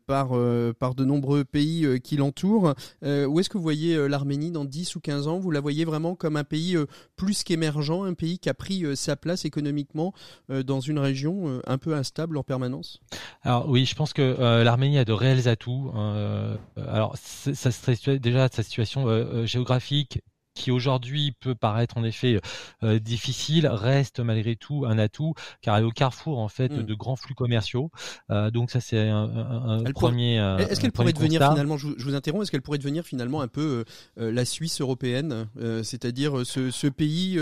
par, 0.06 0.30
par 0.78 0.94
de 0.94 1.04
nombreux 1.04 1.44
pays 1.44 2.00
qui 2.02 2.16
l'entourent 2.16 2.74
Où 3.02 3.40
est-ce 3.40 3.48
que 3.48 3.56
vous 3.56 3.62
voyez 3.62 4.08
l'Arménie 4.08 4.50
dans 4.50 4.64
10 4.64 4.96
ou 4.96 5.00
15 5.00 5.28
ans? 5.28 5.38
Vous 5.38 5.50
la 5.50 5.60
voyez 5.60 5.84
vraiment 5.84 6.14
comme 6.14 6.36
un 6.36 6.44
pays 6.44 6.76
plus 7.16 7.42
qu'émergent, 7.42 8.04
un 8.04 8.14
pays 8.14 8.38
qui 8.38 8.48
a 8.48 8.54
pris 8.54 8.84
sa 8.96 9.16
place 9.16 9.44
économiquement 9.44 10.12
dans 10.48 10.80
une 10.80 10.98
région 10.98 11.60
un 11.66 11.78
peu 11.78 11.94
instable 11.94 12.36
en 12.36 12.42
permanence? 12.42 13.00
Alors 13.42 13.68
oui, 13.68 13.84
je 13.84 13.94
pense 13.94 14.12
que 14.12 14.62
l'Arménie 14.62 14.98
a 14.98 15.04
de 15.04 15.12
réels 15.12 15.48
atouts. 15.48 15.92
alors 16.76 17.16
ça, 17.16 17.70
serait 17.70 18.18
déjà 18.18 18.48
sa 18.48 18.62
situation 18.62 19.46
géographique 19.46 20.20
qui 20.59 20.70
aujourd'hui 20.72 21.32
peut 21.32 21.54
paraître 21.54 21.96
en 21.96 22.04
effet 22.04 22.40
euh, 22.82 22.98
difficile, 22.98 23.68
reste 23.68 24.18
malgré 24.20 24.56
tout 24.56 24.84
un 24.86 24.98
atout 24.98 25.34
car 25.62 25.76
elle 25.76 25.84
est 25.84 25.86
au 25.86 25.92
carrefour 25.92 26.38
en 26.38 26.48
fait 26.48 26.70
mmh. 26.70 26.82
de 26.82 26.94
grands 26.94 27.16
flux 27.16 27.34
commerciaux. 27.34 27.90
Euh, 28.30 28.50
donc 28.50 28.70
ça 28.70 28.80
c'est 28.80 29.09
un, 29.09 29.84
un, 29.86 29.92
premier. 29.92 30.40
Euh, 30.40 30.59
est-ce 30.59 30.80
qu'elle 30.80 30.92
pourrait 30.92 31.12
devenir 31.12 31.48
finalement, 31.48 31.78
je, 31.78 31.86
vous 31.98 32.14
interromps, 32.14 32.42
est-ce 32.42 32.50
qu'elle 32.50 32.62
pourrait 32.62 32.78
devenir 32.78 33.04
finalement 33.04 33.40
un 33.40 33.48
peu 33.48 33.84
la 34.16 34.44
Suisse 34.44 34.80
européenne, 34.80 35.46
c'est-à-dire 35.82 36.44
ce, 36.44 36.70
ce, 36.70 36.88
pays 36.88 37.38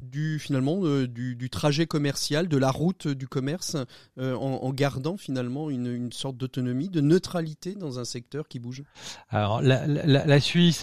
du 0.00 0.38
finalement 0.38 0.80
du, 0.80 1.34
du, 1.34 1.50
trajet 1.50 1.86
commercial, 1.86 2.48
de 2.48 2.56
la 2.56 2.70
route 2.70 3.08
du 3.08 3.26
commerce, 3.26 3.76
en, 4.18 4.34
en, 4.34 4.72
gardant 4.72 5.16
finalement 5.16 5.70
une, 5.70 5.92
une 5.92 6.12
sorte 6.12 6.36
d'autonomie, 6.36 6.88
de 6.88 7.00
neutralité 7.00 7.74
dans 7.74 7.98
un 7.98 8.04
secteur 8.04 8.46
qui 8.46 8.60
bouge? 8.60 8.84
Alors 9.30 9.60
la, 9.62 9.86
la, 9.86 10.24
la 10.24 10.40
Suisse, 10.40 10.82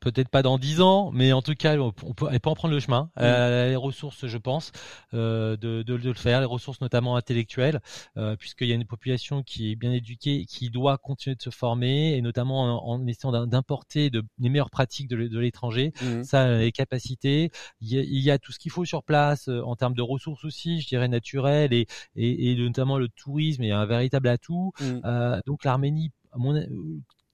peut-être 0.00 0.28
pas 0.28 0.42
dans 0.42 0.58
dix 0.58 0.80
ans, 0.80 1.10
mais 1.12 1.23
mais 1.24 1.32
en 1.32 1.40
tout 1.40 1.54
cas, 1.54 1.78
on 1.78 1.90
peut, 1.90 2.26
elle 2.30 2.40
peut 2.40 2.50
en 2.50 2.54
prendre 2.54 2.74
le 2.74 2.80
chemin. 2.80 3.10
Euh, 3.18 3.70
les 3.70 3.76
ressources, 3.76 4.26
je 4.26 4.36
pense, 4.36 4.72
euh, 5.14 5.56
de, 5.56 5.82
de, 5.82 5.96
de, 5.96 6.08
le 6.08 6.14
faire, 6.14 6.40
les 6.40 6.46
ressources 6.46 6.82
notamment 6.82 7.16
intellectuelles, 7.16 7.80
euh, 8.18 8.36
puisqu'il 8.36 8.68
y 8.68 8.72
a 8.72 8.74
une 8.74 8.84
population 8.84 9.42
qui 9.42 9.72
est 9.72 9.74
bien 9.76 9.92
éduquée, 9.92 10.44
qui 10.44 10.68
doit 10.68 10.98
continuer 10.98 11.34
de 11.34 11.42
se 11.42 11.48
former, 11.48 12.14
et 12.14 12.20
notamment 12.20 12.86
en, 12.86 13.06
essayant 13.06 13.46
d'importer 13.46 14.10
de, 14.10 14.22
les 14.38 14.50
meilleures 14.50 14.68
pratiques 14.68 15.08
de, 15.08 15.38
l'étranger. 15.38 15.92
Mmh. 16.02 16.24
Ça, 16.24 16.58
les 16.58 16.72
capacités. 16.72 17.50
Il 17.80 17.88
y, 17.88 17.98
a, 17.98 18.02
il 18.02 18.20
y 18.20 18.30
a 18.30 18.38
tout 18.38 18.52
ce 18.52 18.58
qu'il 18.58 18.70
faut 18.70 18.84
sur 18.84 19.02
place 19.02 19.48
en 19.48 19.76
termes 19.76 19.94
de 19.94 20.02
ressources 20.02 20.44
aussi, 20.44 20.82
je 20.82 20.88
dirais 20.88 21.08
naturelles, 21.08 21.72
et, 21.72 21.86
et, 22.16 22.50
et 22.52 22.56
notamment 22.56 22.98
le 22.98 23.08
tourisme 23.08 23.62
est 23.62 23.70
un 23.70 23.86
véritable 23.86 24.28
atout. 24.28 24.72
Mmh. 24.78 25.00
Euh, 25.06 25.40
donc 25.46 25.64
l'Arménie, 25.64 26.12
mon, 26.36 26.62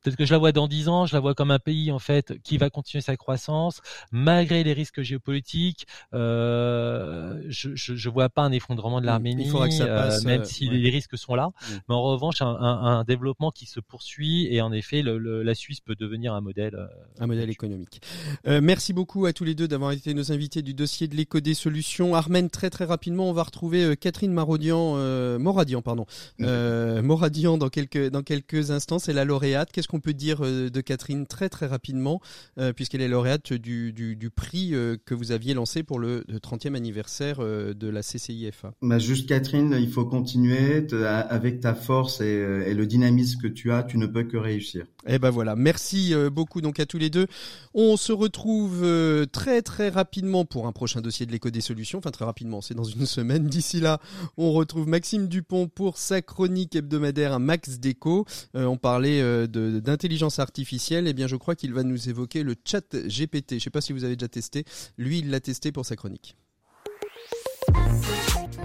Peut-être 0.03 0.17
que 0.17 0.25
je 0.25 0.33
la 0.33 0.39
vois 0.39 0.53
dans 0.53 0.69
dix 0.69 0.89
ans, 0.89 1.07
je 1.07 1.15
la 1.15 1.21
vois 1.21 1.35
comme 1.35 1.51
un 1.51 1.59
pays 1.59 1.91
en 1.93 1.99
fait 1.99 2.41
qui 2.43 2.57
va 2.59 2.71
continuer 2.71 3.03
sa 3.03 3.17
croissance 3.17 3.81
malgré 4.13 4.65
les 4.65 4.73
risques 4.73 5.03
géopolitiques. 5.03 5.87
Euh, 6.15 7.43
je, 7.49 7.75
je, 7.75 7.95
je 7.95 8.09
vois 8.09 8.29
pas 8.29 8.43
un 8.43 8.53
effondrement 8.53 9.01
de 9.01 9.07
l'Arménie, 9.07 9.51
euh, 9.51 10.21
même 10.25 10.43
euh, 10.43 10.45
si 10.45 10.69
les 10.69 10.91
risques 10.91 11.19
sont 11.19 11.35
là. 11.35 11.49
Mm. 11.49 11.75
Mais 11.89 11.95
en 11.95 12.03
revanche, 12.03 12.41
un, 12.41 12.49
un, 12.49 12.99
un, 12.99 13.05
développement 13.05 13.51
qui 13.51 13.67
se 13.67 13.81
poursuit 13.81 14.47
et 14.51 14.63
en 14.63 14.73
effet, 14.73 15.03
le, 15.03 15.19
le, 15.19 15.43
la 15.43 15.55
Suisse 15.55 15.81
peut 15.81 15.95
devenir 15.95 16.33
un 16.35 16.41
modèle, 16.41 16.75
euh, 16.75 16.87
un 17.19 17.27
modèle 17.27 17.51
économique. 17.51 18.01
Euh, 18.47 18.61
merci 18.63 18.93
beaucoup 18.93 19.27
à 19.27 19.33
tous 19.33 19.45
les 19.45 19.55
deux 19.55 19.69
d'avoir 19.69 19.93
été 19.93 20.15
nos 20.15 20.33
invités 20.33 20.63
du 20.63 20.73
dossier 20.73 21.09
de 21.09 21.17
l'éco 21.17 21.41
des 21.41 21.55
solutions. 21.55 22.15
Armen, 22.15 22.49
très 22.49 22.71
très 22.71 22.87
rapidement, 22.87 23.29
on 23.29 23.33
va 23.33 23.43
retrouver 23.43 23.97
Catherine 23.97 24.33
Marodian, 24.33 24.97
Moradian, 25.39 25.83
pardon, 25.83 26.07
mm. 26.39 27.01
Moradian 27.01 27.59
dans 27.59 27.69
quelques 27.69 28.09
dans 28.11 28.23
quelques 28.23 28.71
instants. 28.71 28.99
C'est 28.99 29.13
la 29.13 29.25
lauréate. 29.25 29.71
Qu'est-ce 29.73 29.90
qu'on 29.91 30.01
peut 30.01 30.15
dire 30.15 30.45
euh, 30.45 30.71
de 30.71 30.81
Catherine 30.81 31.27
très 31.27 31.49
très 31.49 31.67
rapidement, 31.67 32.21
euh, 32.59 32.73
puisqu'elle 32.73 33.01
est 33.01 33.09
lauréate 33.09 33.53
du, 33.53 33.93
du, 33.93 34.31
prix 34.31 34.71
euh, 34.73 34.97
que 35.05 35.15
vous 35.15 35.33
aviez 35.33 35.53
lancé 35.53 35.83
pour 35.83 35.99
le, 35.99 36.25
30e 36.31 36.77
anniversaire 36.77 37.41
de 37.41 37.89
la 37.89 38.03
CCIFA 38.03 38.73
bah 38.83 38.99
Juste 38.99 39.29
Catherine, 39.29 39.77
il 39.79 39.91
faut 39.91 40.05
continuer 40.05 40.87
avec 40.93 41.61
ta 41.61 41.75
force 41.75 42.21
et, 42.21 42.73
le 42.73 42.87
dynamisme 42.87 43.41
que 43.41 43.49
tu 43.49 43.73
as, 43.73 43.83
tu 43.83 43.99
ne 43.99 44.07
peux 44.07 44.23
que 44.23 44.37
réussir. 44.37 44.85
Eh 45.07 45.19
ben 45.19 45.31
voilà, 45.31 45.57
merci 45.57 46.15
beaucoup 46.31 46.61
donc 46.61 46.79
à 46.79 46.87
tous 46.87 46.99
les 46.99 47.11
deux. 47.11 47.27
On 47.75 47.97
se 47.97 48.13
retrouve 48.13 48.87
très 49.33 49.63
très 49.63 49.89
rapidement 49.89 50.45
pour 50.45 50.67
un 50.67 50.73
prochain 50.73 51.01
dossier 51.01 51.27
de 51.27 51.33
l'éco 51.33 51.51
des 51.51 51.61
solutions. 51.61 51.99
Enfin 51.99 52.11
très 52.11 52.25
rapidement, 52.25 52.61
c'est 52.61 52.75
dans 52.75 52.85
une 52.85 53.07
semaine. 53.17 53.47
D'ici 53.47 53.81
là, 53.81 54.01
on 54.37 54.53
retrouve 54.53 54.87
Maxime 54.87 55.27
Dupont 55.27 55.67
pour 55.67 55.99
sa 55.99 56.23
chronique 56.23 56.77
hebdomadaire 56.77 57.41
Max 57.41 57.81
Déco. 57.81 58.27
on 58.55 58.77
parlait 58.77 59.21
de 59.49 59.80
d'intelligence 59.81 60.39
artificielle, 60.39 61.07
eh 61.07 61.13
bien, 61.13 61.27
je 61.27 61.37
crois 61.37 61.55
qu'il 61.55 61.73
va 61.73 61.83
nous 61.83 62.09
évoquer 62.09 62.43
le 62.43 62.55
chat 62.65 62.95
GPT. 62.95 63.51
Je 63.51 63.55
ne 63.55 63.61
sais 63.61 63.71
pas 63.71 63.81
si 63.81 63.93
vous 63.93 64.05
avez 64.05 64.17
déjà 64.17 64.29
testé. 64.29 64.65
Lui, 64.99 65.21
il 65.21 65.31
l'a 65.31 65.41
testé 65.41 65.73
pour 65.73 65.87
sa 65.87 65.97
chronique. 65.97 66.37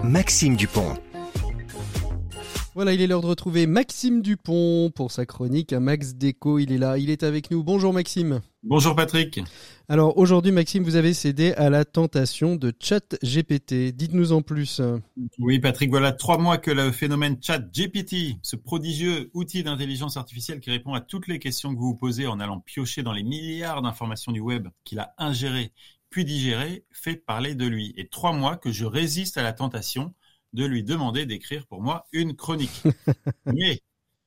Maxime 0.02 0.56
Dupont. 0.56 0.94
Voilà, 2.76 2.92
il 2.92 3.00
est 3.00 3.06
l'heure 3.06 3.22
de 3.22 3.26
retrouver 3.26 3.66
Maxime 3.66 4.20
Dupont 4.20 4.90
pour 4.94 5.10
sa 5.10 5.24
chronique. 5.24 5.72
Max 5.72 6.12
Déco, 6.12 6.58
il 6.58 6.72
est 6.72 6.76
là, 6.76 6.98
il 6.98 7.08
est 7.08 7.22
avec 7.22 7.50
nous. 7.50 7.64
Bonjour 7.64 7.94
Maxime. 7.94 8.42
Bonjour 8.62 8.94
Patrick. 8.94 9.40
Alors 9.88 10.18
aujourd'hui 10.18 10.52
Maxime, 10.52 10.82
vous 10.82 10.96
avez 10.96 11.14
cédé 11.14 11.54
à 11.54 11.70
la 11.70 11.86
tentation 11.86 12.54
de 12.54 12.74
chat 12.78 13.16
GPT. 13.24 13.94
Dites-nous 13.94 14.32
en 14.32 14.42
plus. 14.42 14.82
Oui 15.38 15.58
Patrick, 15.58 15.88
voilà 15.88 16.12
trois 16.12 16.36
mois 16.36 16.58
que 16.58 16.70
le 16.70 16.92
phénomène 16.92 17.38
chat 17.40 17.60
GPT, 17.60 18.36
ce 18.42 18.56
prodigieux 18.56 19.30
outil 19.32 19.62
d'intelligence 19.62 20.18
artificielle 20.18 20.60
qui 20.60 20.70
répond 20.70 20.92
à 20.92 21.00
toutes 21.00 21.28
les 21.28 21.38
questions 21.38 21.74
que 21.74 21.78
vous 21.78 21.92
vous 21.92 21.96
posez 21.96 22.26
en 22.26 22.40
allant 22.40 22.60
piocher 22.60 23.02
dans 23.02 23.14
les 23.14 23.22
milliards 23.22 23.80
d'informations 23.80 24.32
du 24.32 24.40
web 24.40 24.68
qu'il 24.84 24.98
a 24.98 25.14
ingérées 25.16 25.72
puis 26.10 26.26
digérées, 26.26 26.84
fait 26.92 27.16
parler 27.16 27.54
de 27.54 27.66
lui. 27.66 27.94
Et 27.96 28.08
trois 28.08 28.32
mois 28.32 28.56
que 28.56 28.70
je 28.70 28.84
résiste 28.84 29.38
à 29.38 29.42
la 29.42 29.54
tentation 29.54 30.14
de 30.56 30.64
lui 30.64 30.82
demander 30.82 31.26
d'écrire 31.26 31.66
pour 31.66 31.82
moi 31.82 32.06
une 32.12 32.34
chronique. 32.34 32.82
Mais 33.46 33.82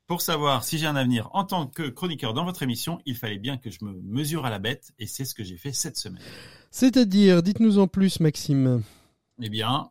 pour 0.05 0.21
savoir 0.21 0.63
si 0.63 0.77
j'ai 0.77 0.85
un 0.85 0.95
avenir 0.95 1.29
en 1.33 1.43
tant 1.43 1.67
que 1.67 1.89
chroniqueur 1.89 2.33
dans 2.33 2.45
votre 2.45 2.63
émission, 2.63 2.99
il 3.05 3.15
fallait 3.15 3.39
bien 3.39 3.57
que 3.57 3.69
je 3.71 3.83
me 3.83 3.93
mesure 4.03 4.45
à 4.45 4.49
la 4.49 4.59
bête 4.59 4.93
et 4.99 5.07
c'est 5.07 5.25
ce 5.25 5.33
que 5.33 5.43
j'ai 5.43 5.57
fait 5.57 5.73
cette 5.73 5.97
semaine. 5.97 6.21
C'est-à-dire, 6.71 7.43
dites-nous 7.43 7.79
en 7.79 7.87
plus, 7.87 8.19
Maxime. 8.19 8.83
Eh 9.41 9.49
bien, 9.49 9.89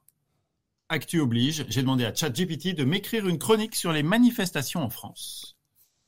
Actu 0.89 1.21
oblige, 1.21 1.67
j'ai 1.69 1.83
demandé 1.83 2.05
à 2.05 2.15
ChatGPT 2.15 2.75
de 2.75 2.85
m'écrire 2.85 3.29
une 3.29 3.39
chronique 3.39 3.75
sur 3.75 3.93
les 3.93 4.05
manifestations 4.05 4.83
en 4.83 4.91
France. 4.91 5.57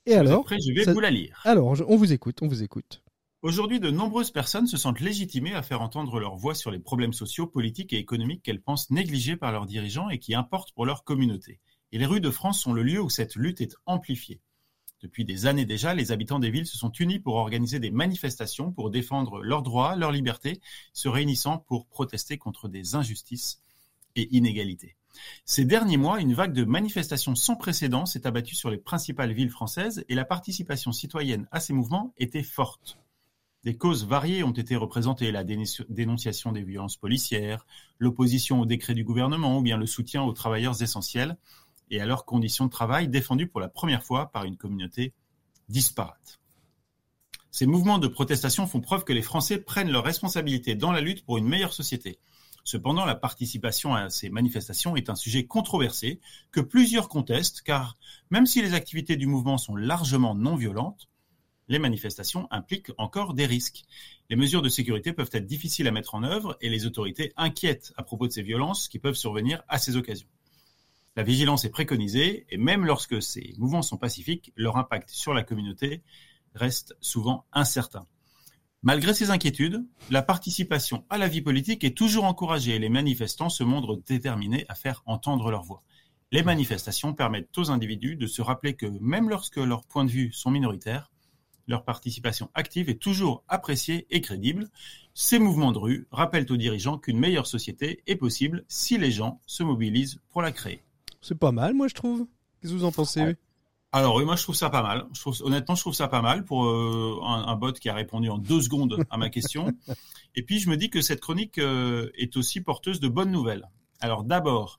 Et 0.06 0.14
alors 0.14 0.40
Après, 0.40 0.58
je 0.60 0.72
vais 0.72 0.92
vous 0.92 1.00
la 1.00 1.10
lire. 1.10 1.40
Alors, 1.44 1.74
on 1.88 1.96
vous 1.96 2.12
écoute, 2.12 2.38
on 2.42 2.46
vous 2.46 2.62
écoute. 2.62 3.02
Aujourd'hui, 3.42 3.80
de 3.80 3.90
nombreuses 3.90 4.32
personnes 4.32 4.66
se 4.66 4.76
sentent 4.76 5.00
légitimées 5.00 5.54
à 5.54 5.62
faire 5.62 5.80
entendre 5.80 6.20
leur 6.20 6.36
voix 6.36 6.54
sur 6.54 6.70
les 6.70 6.78
problèmes 6.78 7.14
sociaux, 7.14 7.46
politiques 7.46 7.94
et 7.94 7.98
économiques 7.98 8.42
qu'elles 8.42 8.60
pensent 8.60 8.90
négligés 8.90 9.36
par 9.36 9.50
leurs 9.50 9.64
dirigeants 9.64 10.10
et 10.10 10.18
qui 10.18 10.34
importent 10.34 10.72
pour 10.72 10.84
leur 10.84 11.04
communauté. 11.04 11.58
Et 11.90 11.96
les 11.96 12.04
rues 12.04 12.20
de 12.20 12.28
France 12.28 12.60
sont 12.60 12.74
le 12.74 12.82
lieu 12.82 13.00
où 13.00 13.08
cette 13.08 13.36
lutte 13.36 13.62
est 13.62 13.74
amplifiée. 13.86 14.42
Depuis 15.00 15.24
des 15.24 15.46
années 15.46 15.64
déjà, 15.64 15.94
les 15.94 16.12
habitants 16.12 16.38
des 16.38 16.50
villes 16.50 16.66
se 16.66 16.76
sont 16.76 16.92
unis 16.92 17.18
pour 17.18 17.36
organiser 17.36 17.78
des 17.78 17.90
manifestations 17.90 18.72
pour 18.72 18.90
défendre 18.90 19.40
leurs 19.40 19.62
droits, 19.62 19.96
leurs 19.96 20.12
libertés, 20.12 20.60
se 20.92 21.08
réunissant 21.08 21.56
pour 21.56 21.86
protester 21.86 22.36
contre 22.36 22.68
des 22.68 22.94
injustices 22.94 23.62
et 24.16 24.36
inégalités. 24.36 24.96
Ces 25.46 25.64
derniers 25.64 25.96
mois, 25.96 26.20
une 26.20 26.34
vague 26.34 26.52
de 26.52 26.64
manifestations 26.64 27.34
sans 27.34 27.56
précédent 27.56 28.04
s'est 28.04 28.26
abattue 28.26 28.54
sur 28.54 28.68
les 28.68 28.76
principales 28.76 29.32
villes 29.32 29.48
françaises 29.48 30.04
et 30.10 30.14
la 30.14 30.26
participation 30.26 30.92
citoyenne 30.92 31.48
à 31.50 31.60
ces 31.60 31.72
mouvements 31.72 32.12
était 32.18 32.42
forte. 32.42 32.98
Des 33.62 33.76
causes 33.76 34.06
variées 34.06 34.42
ont 34.42 34.52
été 34.52 34.74
représentées, 34.74 35.30
la 35.30 35.44
dénonciation 35.44 36.52
des 36.52 36.62
violences 36.62 36.96
policières, 36.96 37.66
l'opposition 37.98 38.60
au 38.60 38.66
décret 38.66 38.94
du 38.94 39.04
gouvernement 39.04 39.58
ou 39.58 39.62
bien 39.62 39.76
le 39.76 39.86
soutien 39.86 40.22
aux 40.22 40.32
travailleurs 40.32 40.82
essentiels 40.82 41.36
et 41.90 42.00
à 42.00 42.06
leurs 42.06 42.24
conditions 42.24 42.64
de 42.64 42.70
travail 42.70 43.08
défendues 43.08 43.48
pour 43.48 43.60
la 43.60 43.68
première 43.68 44.02
fois 44.02 44.30
par 44.32 44.44
une 44.44 44.56
communauté 44.56 45.12
disparate. 45.68 46.40
Ces 47.50 47.66
mouvements 47.66 47.98
de 47.98 48.08
protestation 48.08 48.66
font 48.66 48.80
preuve 48.80 49.04
que 49.04 49.12
les 49.12 49.22
Français 49.22 49.58
prennent 49.58 49.90
leurs 49.90 50.04
responsabilités 50.04 50.74
dans 50.74 50.92
la 50.92 51.02
lutte 51.02 51.26
pour 51.26 51.36
une 51.36 51.48
meilleure 51.48 51.74
société. 51.74 52.18
Cependant, 52.64 53.04
la 53.04 53.14
participation 53.14 53.94
à 53.94 54.08
ces 54.08 54.30
manifestations 54.30 54.96
est 54.96 55.10
un 55.10 55.14
sujet 55.14 55.46
controversé 55.46 56.20
que 56.50 56.60
plusieurs 56.60 57.08
contestent 57.08 57.60
car 57.60 57.98
même 58.30 58.46
si 58.46 58.62
les 58.62 58.72
activités 58.72 59.16
du 59.16 59.26
mouvement 59.26 59.58
sont 59.58 59.76
largement 59.76 60.34
non 60.34 60.56
violentes, 60.56 61.09
les 61.70 61.78
manifestations 61.78 62.48
impliquent 62.50 62.90
encore 62.98 63.32
des 63.32 63.46
risques. 63.46 63.84
Les 64.28 64.34
mesures 64.34 64.60
de 64.60 64.68
sécurité 64.68 65.12
peuvent 65.12 65.30
être 65.32 65.46
difficiles 65.46 65.86
à 65.86 65.92
mettre 65.92 66.16
en 66.16 66.24
œuvre 66.24 66.58
et 66.60 66.68
les 66.68 66.84
autorités 66.84 67.32
inquiètent 67.36 67.92
à 67.96 68.02
propos 68.02 68.26
de 68.26 68.32
ces 68.32 68.42
violences 68.42 68.88
qui 68.88 68.98
peuvent 68.98 69.14
survenir 69.14 69.62
à 69.68 69.78
ces 69.78 69.96
occasions. 69.96 70.26
La 71.14 71.22
vigilance 71.22 71.64
est 71.64 71.70
préconisée 71.70 72.44
et 72.50 72.56
même 72.56 72.84
lorsque 72.84 73.22
ces 73.22 73.54
mouvements 73.56 73.82
sont 73.82 73.96
pacifiques, 73.96 74.52
leur 74.56 74.76
impact 74.76 75.10
sur 75.10 75.32
la 75.32 75.44
communauté 75.44 76.02
reste 76.56 76.96
souvent 77.00 77.46
incertain. 77.52 78.04
Malgré 78.82 79.14
ces 79.14 79.30
inquiétudes, 79.30 79.86
la 80.10 80.22
participation 80.22 81.04
à 81.08 81.18
la 81.18 81.28
vie 81.28 81.42
politique 81.42 81.84
est 81.84 81.96
toujours 81.96 82.24
encouragée 82.24 82.74
et 82.74 82.78
les 82.80 82.88
manifestants 82.88 83.48
se 83.48 83.62
montrent 83.62 84.02
déterminés 84.06 84.66
à 84.68 84.74
faire 84.74 85.02
entendre 85.06 85.52
leur 85.52 85.62
voix. 85.62 85.84
Les 86.32 86.42
manifestations 86.42 87.14
permettent 87.14 87.56
aux 87.58 87.70
individus 87.70 88.16
de 88.16 88.26
se 88.26 88.42
rappeler 88.42 88.74
que 88.74 88.86
même 89.00 89.28
lorsque 89.28 89.56
leurs 89.56 89.84
points 89.84 90.04
de 90.04 90.10
vue 90.10 90.32
sont 90.32 90.50
minoritaires, 90.50 91.09
Leur 91.70 91.84
participation 91.84 92.50
active 92.54 92.90
est 92.90 92.98
toujours 92.98 93.44
appréciée 93.46 94.08
et 94.10 94.20
crédible. 94.20 94.68
Ces 95.14 95.38
mouvements 95.38 95.70
de 95.70 95.78
rue 95.78 96.08
rappellent 96.10 96.50
aux 96.50 96.56
dirigeants 96.56 96.98
qu'une 96.98 97.16
meilleure 97.16 97.46
société 97.46 98.02
est 98.08 98.16
possible 98.16 98.64
si 98.66 98.98
les 98.98 99.12
gens 99.12 99.40
se 99.46 99.62
mobilisent 99.62 100.18
pour 100.30 100.42
la 100.42 100.50
créer. 100.50 100.82
C'est 101.20 101.38
pas 101.38 101.52
mal, 101.52 101.74
moi, 101.74 101.86
je 101.86 101.94
trouve. 101.94 102.26
Qu'est-ce 102.60 102.72
que 102.72 102.78
vous 102.78 102.84
en 102.84 102.90
pensez 102.90 103.36
alors 103.92 104.14
oui, 104.14 104.24
moi 104.24 104.36
je 104.36 104.44
trouve 104.44 104.54
ça 104.54 104.70
pas 104.70 104.82
mal. 104.82 105.04
Je 105.12 105.20
trouve, 105.20 105.36
honnêtement, 105.42 105.74
je 105.74 105.80
trouve 105.80 105.94
ça 105.94 106.06
pas 106.06 106.22
mal 106.22 106.44
pour 106.44 106.64
euh, 106.64 107.18
un, 107.24 107.56
bot 107.56 107.72
qui 107.72 107.88
a 107.88 107.94
répondu 107.94 108.30
en 108.30 108.38
deux 108.38 108.62
secondes 108.62 109.04
à 109.10 109.16
ma 109.16 109.30
question. 109.30 109.72
Et 110.36 110.44
puis 110.44 110.60
je 110.60 110.70
me 110.70 110.76
dis 110.76 110.90
que 110.90 111.00
cette 111.00 111.18
chronique 111.18 111.58
euh, 111.58 112.08
est 112.14 112.36
aussi 112.36 112.60
porteuse 112.60 113.00
de 113.00 113.08
bonnes 113.08 113.32
nouvelles. 113.32 113.68
Alors 113.98 114.22
d'abord, 114.22 114.78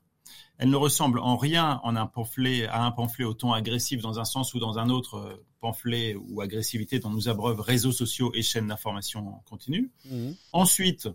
elle 0.56 0.70
ne 0.70 0.76
ressemble 0.76 1.18
en 1.18 1.36
rien 1.36 1.78
en 1.84 1.94
un 1.94 2.06
pamphlet, 2.06 2.66
à 2.68 2.86
un 2.86 2.90
pamphlet 2.90 3.26
au 3.26 3.34
ton 3.34 3.52
agressif 3.52 4.00
dans 4.00 4.18
un 4.18 4.24
sens 4.24 4.54
ou 4.54 4.58
dans 4.58 4.78
un 4.78 4.88
autre 4.88 5.42
euh, 5.62 5.68
pamphlet 5.68 6.14
ou 6.14 6.40
agressivité 6.40 6.98
dont 6.98 7.10
nous 7.10 7.28
abreuvent 7.28 7.60
réseaux 7.60 7.92
sociaux 7.92 8.32
et 8.34 8.42
chaînes 8.42 8.68
d'information 8.68 9.34
continue. 9.44 9.90
Mmh. 10.10 10.30
Ensuite, 10.52 11.08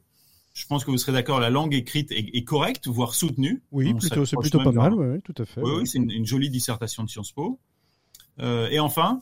je 0.54 0.66
pense 0.66 0.84
que 0.84 0.92
vous 0.92 0.98
serez 0.98 1.12
d'accord, 1.12 1.40
la 1.40 1.50
langue 1.50 1.76
écrite 1.76 2.12
est, 2.12 2.44
correcte, 2.44 2.88
voire 2.88 3.14
soutenue. 3.14 3.62
Oui, 3.72 3.94
plutôt, 3.94 4.26
c'est 4.26 4.38
plutôt 4.38 4.60
pas 4.60 4.72
mal, 4.72 4.94
oui, 4.96 5.22
tout 5.22 5.36
à 5.38 5.46
fait. 5.46 5.62
Oui, 5.62 5.72
oui 5.78 5.88
c'est 5.88 6.00
une, 6.00 6.26
jolie 6.26 6.50
dissertation 6.50 7.04
de 7.04 7.10
Sciences 7.10 7.32
Po. 7.32 7.60
Euh, 8.40 8.68
et 8.70 8.80
enfin, 8.80 9.22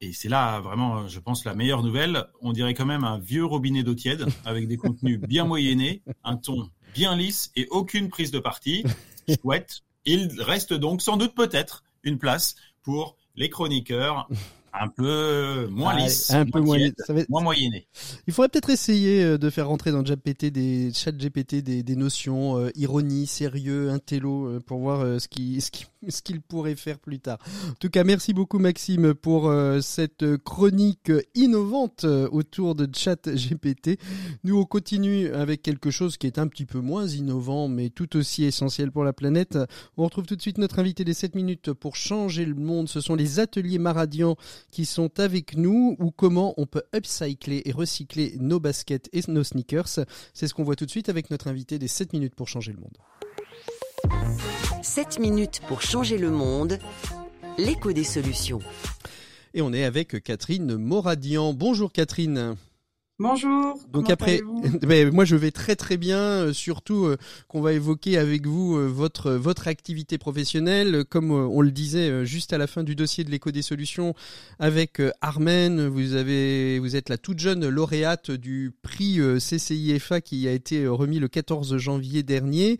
et 0.00 0.12
c'est 0.12 0.28
là 0.28 0.60
vraiment, 0.60 1.06
je 1.06 1.18
pense, 1.20 1.44
la 1.44 1.54
meilleure 1.54 1.82
nouvelle, 1.82 2.24
on 2.40 2.52
dirait 2.52 2.72
quand 2.72 2.86
même 2.86 3.04
un 3.04 3.18
vieux 3.18 3.44
robinet 3.44 3.82
d'eau 3.82 3.94
tiède 3.94 4.26
avec 4.44 4.68
des 4.68 4.76
contenus 4.76 5.20
bien 5.28 5.44
moyennés, 5.44 6.02
un 6.24 6.36
ton 6.36 6.70
bien 6.94 7.16
lisse 7.16 7.50
et 7.56 7.66
aucune 7.70 8.08
prise 8.08 8.30
de 8.30 8.38
parti. 8.38 8.84
Chouette. 9.42 9.82
Il 10.06 10.40
reste 10.40 10.72
donc 10.72 11.02
sans 11.02 11.18
doute 11.18 11.34
peut-être 11.34 11.84
une 12.02 12.18
place 12.18 12.56
pour 12.82 13.16
les 13.38 13.48
chroniqueurs 13.48 14.28
un 14.72 14.88
peu 14.88 15.66
moins 15.70 15.96
lisse, 15.96 16.30
un 16.30 16.44
peu 16.44 16.60
moins, 16.60 16.78
moins 17.28 17.42
moyenné. 17.42 17.86
Il 18.26 18.32
faudrait 18.32 18.48
peut-être 18.48 18.70
essayer 18.70 19.24
euh, 19.24 19.38
de 19.38 19.50
faire 19.50 19.68
rentrer 19.68 19.92
dans 19.92 20.02
GPT 20.02 20.46
des 20.46 20.92
chat 20.92 21.12
GPT 21.12 21.56
des, 21.56 21.82
des 21.82 21.96
notions 21.96 22.58
euh, 22.58 22.70
ironie, 22.74 23.26
sérieux, 23.26 23.90
intello 23.90 24.46
euh, 24.46 24.60
pour 24.60 24.78
voir 24.80 25.20
ce 25.20 25.28
qui 25.28 25.60
ce 25.60 25.70
qui 25.70 25.86
ce 26.08 26.22
qu'il 26.22 26.40
pourrait 26.40 26.76
faire 26.76 26.98
plus 26.98 27.18
tard. 27.18 27.38
En 27.70 27.74
tout 27.80 27.90
cas, 27.90 28.04
merci 28.04 28.32
beaucoup 28.32 28.58
Maxime 28.58 29.14
pour 29.14 29.52
cette 29.80 30.36
chronique 30.38 31.10
innovante 31.34 32.04
autour 32.04 32.74
de 32.76 32.88
chat 32.94 33.28
GPT. 33.28 33.98
Nous 34.44 34.56
on 34.56 34.64
continue 34.64 35.28
avec 35.32 35.62
quelque 35.62 35.90
chose 35.90 36.16
qui 36.16 36.28
est 36.28 36.38
un 36.38 36.46
petit 36.46 36.66
peu 36.66 36.78
moins 36.78 37.06
innovant 37.08 37.66
mais 37.66 37.90
tout 37.90 38.16
aussi 38.16 38.44
essentiel 38.44 38.92
pour 38.92 39.02
la 39.02 39.12
planète. 39.12 39.58
On 39.96 40.04
retrouve 40.04 40.26
tout 40.26 40.36
de 40.36 40.42
suite 40.42 40.58
notre 40.58 40.78
invité 40.78 41.04
des 41.04 41.14
7 41.14 41.34
minutes 41.34 41.72
pour 41.72 41.96
changer 41.96 42.44
le 42.44 42.54
monde. 42.54 42.88
Ce 42.88 43.00
sont 43.00 43.16
les 43.16 43.40
ateliers 43.40 43.78
Maradian 43.78 44.36
qui 44.70 44.84
sont 44.84 45.18
avec 45.20 45.56
nous 45.56 45.96
ou 45.98 46.10
comment 46.10 46.54
on 46.56 46.66
peut 46.66 46.84
upcycler 46.94 47.62
et 47.64 47.72
recycler 47.72 48.34
nos 48.38 48.60
baskets 48.60 49.08
et 49.12 49.20
nos 49.28 49.44
sneakers. 49.44 49.88
C'est 50.34 50.46
ce 50.46 50.54
qu'on 50.54 50.64
voit 50.64 50.76
tout 50.76 50.86
de 50.86 50.90
suite 50.90 51.08
avec 51.08 51.30
notre 51.30 51.48
invité 51.48 51.78
des 51.78 51.88
7 51.88 52.12
minutes 52.12 52.34
pour 52.34 52.48
changer 52.48 52.72
le 52.72 52.80
monde. 52.80 52.96
7 54.82 55.18
minutes 55.18 55.60
pour 55.68 55.82
changer 55.82 56.18
le 56.18 56.30
monde, 56.30 56.78
l'écho 57.56 57.92
des 57.92 58.04
solutions. 58.04 58.60
Et 59.54 59.62
on 59.62 59.72
est 59.72 59.84
avec 59.84 60.22
Catherine 60.22 60.76
Moradian. 60.76 61.52
Bonjour 61.54 61.92
Catherine. 61.92 62.56
Bonjour. 63.20 63.76
Donc 63.92 64.10
après, 64.10 64.42
ben, 64.82 65.10
moi 65.12 65.24
je 65.24 65.34
vais 65.34 65.50
très 65.50 65.74
très 65.74 65.96
bien. 65.96 66.18
Euh, 66.18 66.52
surtout 66.52 67.06
euh, 67.06 67.16
qu'on 67.48 67.60
va 67.60 67.72
évoquer 67.72 68.16
avec 68.16 68.46
vous 68.46 68.76
euh, 68.76 68.86
votre 68.86 69.32
votre 69.32 69.66
activité 69.66 70.18
professionnelle, 70.18 71.04
comme 71.04 71.32
on 71.32 71.60
le 71.60 71.72
disait 71.72 72.24
juste 72.24 72.52
à 72.52 72.58
la 72.58 72.68
fin 72.68 72.84
du 72.84 72.94
dossier 72.94 73.24
de 73.24 73.30
l'écho 73.30 73.50
des 73.50 73.62
solutions 73.62 74.14
avec 74.60 75.02
Armen. 75.20 75.88
Vous 75.88 76.14
avez 76.14 76.78
vous 76.78 76.94
êtes 76.94 77.08
la 77.08 77.18
toute 77.18 77.40
jeune 77.40 77.68
lauréate 77.68 78.30
du 78.30 78.70
prix 78.82 79.18
CCIFA 79.40 80.20
qui 80.20 80.46
a 80.46 80.52
été 80.52 80.86
remis 80.86 81.18
le 81.18 81.26
14 81.26 81.76
janvier 81.76 82.22
dernier 82.22 82.78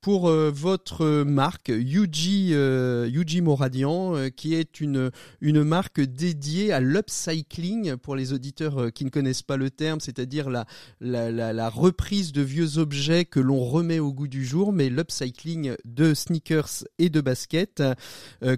pour 0.00 0.28
euh, 0.28 0.50
votre 0.50 1.22
marque 1.24 1.68
Yuji, 1.68 2.50
euh, 2.52 3.10
Moradian, 3.42 4.16
euh, 4.16 4.28
qui 4.28 4.54
est 4.54 4.80
une, 4.80 5.10
une 5.40 5.62
marque 5.62 6.00
dédiée 6.00 6.72
à 6.72 6.80
l'upcycling 6.80 7.96
pour 7.96 8.16
les 8.16 8.32
auditeurs 8.32 8.92
qui 8.92 9.04
ne 9.04 9.10
connaissent 9.10 9.42
pas 9.42 9.56
le 9.56 9.70
terme, 9.70 10.00
c'est-à-dire 10.00 10.50
la, 10.50 10.66
la, 11.00 11.30
la, 11.30 11.52
la, 11.52 11.68
reprise 11.68 12.32
de 12.32 12.42
vieux 12.42 12.78
objets 12.78 13.24
que 13.24 13.40
l'on 13.40 13.60
remet 13.60 13.98
au 13.98 14.12
goût 14.12 14.28
du 14.28 14.44
jour, 14.44 14.72
mais 14.72 14.88
l'upcycling 14.88 15.74
de 15.84 16.14
sneakers 16.14 16.84
et 16.98 17.10
de 17.10 17.20
baskets. 17.20 17.82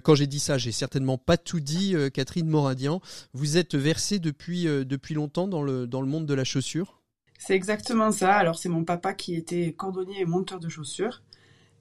quand 0.03 0.15
j'ai 0.15 0.27
dit 0.27 0.39
ça, 0.39 0.57
j'ai 0.57 0.71
certainement 0.71 1.17
pas 1.17 1.37
tout 1.37 1.59
dit, 1.59 1.95
Catherine 2.13 2.47
Moradian. 2.47 3.01
Vous 3.33 3.57
êtes 3.57 3.75
versée 3.75 4.19
depuis, 4.19 4.63
depuis 4.63 5.13
longtemps 5.13 5.47
dans 5.47 5.61
le, 5.61 5.87
dans 5.87 6.01
le 6.01 6.07
monde 6.07 6.25
de 6.25 6.33
la 6.33 6.43
chaussure? 6.43 7.01
C'est 7.37 7.55
exactement 7.55 8.11
ça. 8.11 8.35
Alors 8.35 8.57
c'est 8.57 8.69
mon 8.69 8.83
papa 8.83 9.13
qui 9.13 9.35
était 9.35 9.73
cordonnier 9.73 10.21
et 10.21 10.25
monteur 10.25 10.59
de 10.59 10.69
chaussures 10.69 11.23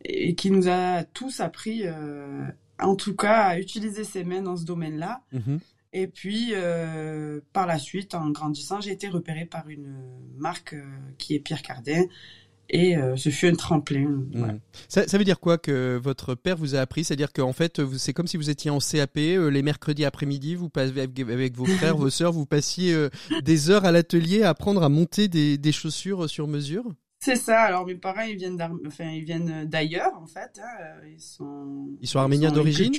et 0.04 0.34
qui 0.34 0.50
nous 0.50 0.68
a 0.68 1.04
tous 1.04 1.40
appris, 1.40 1.82
euh, 1.84 2.46
en 2.78 2.96
tout 2.96 3.14
cas, 3.14 3.42
à 3.42 3.58
utiliser 3.58 4.04
ses 4.04 4.24
mains 4.24 4.42
dans 4.42 4.56
ce 4.56 4.64
domaine-là. 4.64 5.22
Mhm. 5.32 5.60
Et 5.92 6.06
puis, 6.06 6.50
euh, 6.52 7.40
par 7.52 7.66
la 7.66 7.78
suite, 7.78 8.14
en 8.14 8.30
grandissant, 8.30 8.80
j'ai 8.80 8.92
été 8.92 9.08
repéré 9.08 9.44
par 9.44 9.68
une 9.68 9.92
marque 10.38 10.74
euh, 10.74 10.84
qui 11.18 11.34
est 11.34 11.40
Pierre 11.40 11.62
Cardin. 11.62 12.04
Et 12.72 12.94
ce 13.16 13.30
fut 13.30 13.48
un 13.48 13.56
tremplin. 13.56 14.06
Mhm. 14.32 14.60
Ça, 14.86 15.08
ça, 15.08 15.18
veut 15.18 15.24
dire 15.24 15.40
quoi 15.40 15.58
que 15.58 15.98
votre 16.00 16.36
père 16.36 16.56
vous 16.56 16.76
a 16.76 16.78
appris? 16.78 17.02
C'est-à-dire 17.02 17.32
qu'en 17.32 17.52
fait, 17.52 17.84
c'est 17.98 18.12
comme 18.12 18.28
si 18.28 18.36
vous 18.36 18.48
étiez 18.48 18.70
en 18.70 18.78
CAP, 18.78 19.16
les 19.16 19.62
mercredis 19.62 20.04
après-midi, 20.04 20.54
vous 20.54 20.68
passez 20.68 21.00
avec, 21.00 21.56
vos 21.56 21.66
frères, 21.66 21.96
vos 21.96 22.10
sœurs, 22.10 22.30
vous 22.30 22.46
passiez 22.46 23.08
des 23.42 23.70
heures 23.70 23.84
à 23.84 23.90
l'atelier 23.90 24.44
à 24.44 24.50
apprendre 24.50 24.84
à 24.84 24.88
monter 24.88 25.26
des, 25.26 25.58
des 25.58 25.72
chaussures 25.72 26.30
sur 26.30 26.46
mesure? 26.46 26.94
C'est 27.20 27.36
ça. 27.36 27.60
Alors 27.60 27.86
mes 27.86 27.94
parents, 27.94 28.22
ils 28.22 28.36
viennent 28.36 28.60
enfin, 28.86 29.10
ils 29.10 29.24
viennent 29.24 29.66
d'ailleurs 29.66 30.14
en 30.20 30.26
fait. 30.26 30.60
Hein. 30.62 31.00
Ils 31.06 31.20
sont. 31.20 31.90
Ils 32.00 32.08
sont 32.08 32.18
arméniens 32.18 32.50
d'origine? 32.50 32.92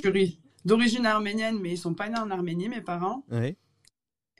D'origine 0.64 1.06
arménienne, 1.06 1.58
mais 1.60 1.72
ils 1.72 1.78
sont 1.78 1.94
pas 1.94 2.08
nés 2.08 2.18
en 2.18 2.30
Arménie, 2.30 2.68
mes 2.68 2.80
parents. 2.80 3.24
Ouais. 3.30 3.56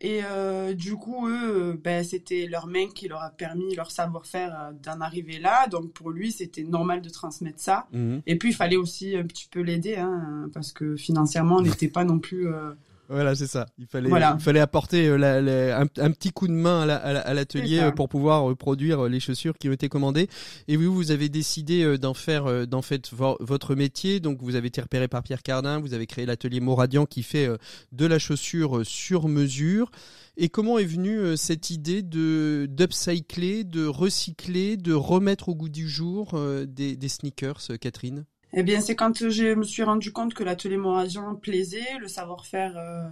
Et 0.01 0.20
euh, 0.24 0.74
du 0.74 0.97
coup, 0.97 1.28
eux, 1.28 1.80
ben, 1.83 2.03
c'était 2.03 2.47
leur 2.47 2.66
main 2.66 2.89
qui 2.89 3.07
leur 3.07 3.22
a 3.22 3.30
permis, 3.30 3.74
leur 3.76 3.93
savoir-faire 3.93 4.61
euh, 4.61 4.72
d'en 4.72 5.01
arriver 5.01 5.39
là. 5.39 5.68
Donc 5.68 5.93
pour 5.93 6.11
lui, 6.11 6.33
c'était 6.33 6.64
normal 6.64 7.03
de 7.03 7.09
transmettre 7.09 7.61
ça. 7.61 7.87
Mhm. 7.93 8.22
Et 8.26 8.37
puis 8.37 8.51
il 8.51 8.55
fallait 8.55 8.76
aussi 8.76 9.16
un 9.16 9.24
petit 9.24 9.49
peu 9.49 9.61
l'aider, 9.61 9.97
hein, 9.97 10.51
parce 10.53 10.72
que 10.72 10.97
financièrement, 10.97 11.57
on 11.57 11.62
n'était 11.62 11.89
pas 11.89 12.05
non 12.05 12.18
plus. 12.18 12.49
Euh, 12.49 12.72
voilà, 13.09 13.34
c'est 13.34 13.46
ça. 13.46 13.66
Il 13.78 13.86
fallait, 13.86 14.09
il 14.09 14.40
fallait 14.40 14.61
apporter 14.61 15.09
euh, 15.09 15.76
un, 15.76 16.11
petit 16.11 16.30
coup 16.30 16.48
de 16.48 16.53
main 16.53 16.88
à 16.88 17.34
l'atelier 17.34 17.80
euh, 17.80 17.90
pour 17.90 18.09
pouvoir 18.09 18.50
euh, 18.50 18.55
produire 18.55 19.05
les 19.05 19.20
chaussures 19.20 19.59
qui 19.59 19.68
ont 19.68 19.72
été 19.72 19.88
commandées. 19.88 20.28
Et 20.68 20.76
vous, 20.76 20.94
vous 20.94 21.11
avez 21.11 21.28
décidé 21.28 21.98
d'en 21.98 22.14
faire, 22.14 22.66
d'en 22.66 22.82
fait 22.82 23.11
votre 23.12 23.74
métier. 23.74 24.20
Donc, 24.20 24.40
vous 24.40 24.55
avez 24.55 24.68
été 24.68 24.80
repéré 24.80 25.09
par 25.09 25.22
Pierre 25.22 25.42
Cardin. 25.42 25.80
Vous 25.80 25.94
avez 25.94 26.07
créé 26.07 26.26
l'atelier 26.26 26.61
Moradian 26.61 27.05
qui 27.07 27.22
fait 27.22 27.48
de 27.92 28.07
la 28.07 28.18
chaussure 28.18 28.80
sur 28.84 29.28
mesure. 29.28 29.90
Et 30.38 30.48
comment 30.48 30.78
est 30.78 30.84
venue 30.84 31.36
cette 31.36 31.68
idée 31.68 32.03
de 32.03 32.66
d'upcycler, 32.70 33.64
de 33.64 33.84
recycler, 33.84 34.78
de 34.78 34.94
remettre 34.94 35.50
au 35.50 35.55
goût 35.55 35.68
du 35.68 35.88
jour 35.88 36.38
des, 36.66 36.96
des 36.96 37.09
sneakers, 37.09 37.61
Catherine? 37.80 38.24
Eh 38.55 38.62
bien, 38.62 38.80
c'est 38.80 38.94
quand 38.94 39.28
je 39.28 39.55
me 39.55 39.64
suis 39.64 39.82
rendu 39.82 40.12
compte 40.12 40.34
que 40.34 40.44
l'atelier 40.44 40.76
Moragian 40.76 41.34
plaisait, 41.34 41.98
le 42.00 42.09
savoir-faire 42.09 42.76
euh, 42.76 43.09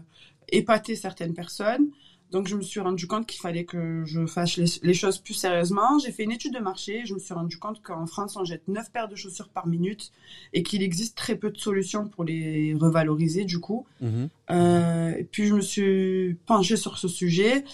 épatait 0.49 0.97
certaines 0.97 1.35
personnes. 1.35 1.89
Donc, 2.31 2.47
je 2.47 2.55
me 2.55 2.63
suis 2.63 2.79
rendu 2.79 3.09
compte 3.09 3.27
qu'il 3.27 3.41
fallait 3.41 3.65
que 3.65 4.05
je 4.07 4.25
fasse 4.25 4.57
les, 4.57 4.95
choses 4.95 5.19
plus 5.19 5.35
sérieusement. 5.35 5.99
J'ai 5.99 6.13
fait 6.13 6.23
une 6.23 6.31
étude 6.31 6.55
de 6.55 6.61
marché. 6.61 7.03
Je 7.05 7.15
me 7.15 7.19
suis 7.19 7.35
rendu 7.35 7.59
compte 7.59 7.83
qu'en 7.83 8.07
France, 8.07 8.37
on 8.37 8.45
jette 8.45 8.69
9 8.69 8.93
paires 8.93 9.09
de 9.09 9.17
chaussures 9.17 9.49
par 9.49 9.67
minute 9.67 10.13
et 10.53 10.63
qu'il 10.63 10.83
existe 10.83 11.17
très 11.17 11.35
peu 11.35 11.51
de 11.51 11.59
solutions 11.59 12.07
pour 12.07 12.23
les 12.23 12.77
revaloriser, 12.79 13.45
du 13.45 13.59
coup. 13.59 13.85
Mmh 14.01 14.27
euh, 14.51 15.15
et 15.17 15.25
puis, 15.25 15.47
je 15.47 15.55
me 15.55 15.61
suis 15.61 16.37
penchée 16.47 16.77
sur 16.77 16.99
ce 16.99 17.09
sujet 17.09 17.65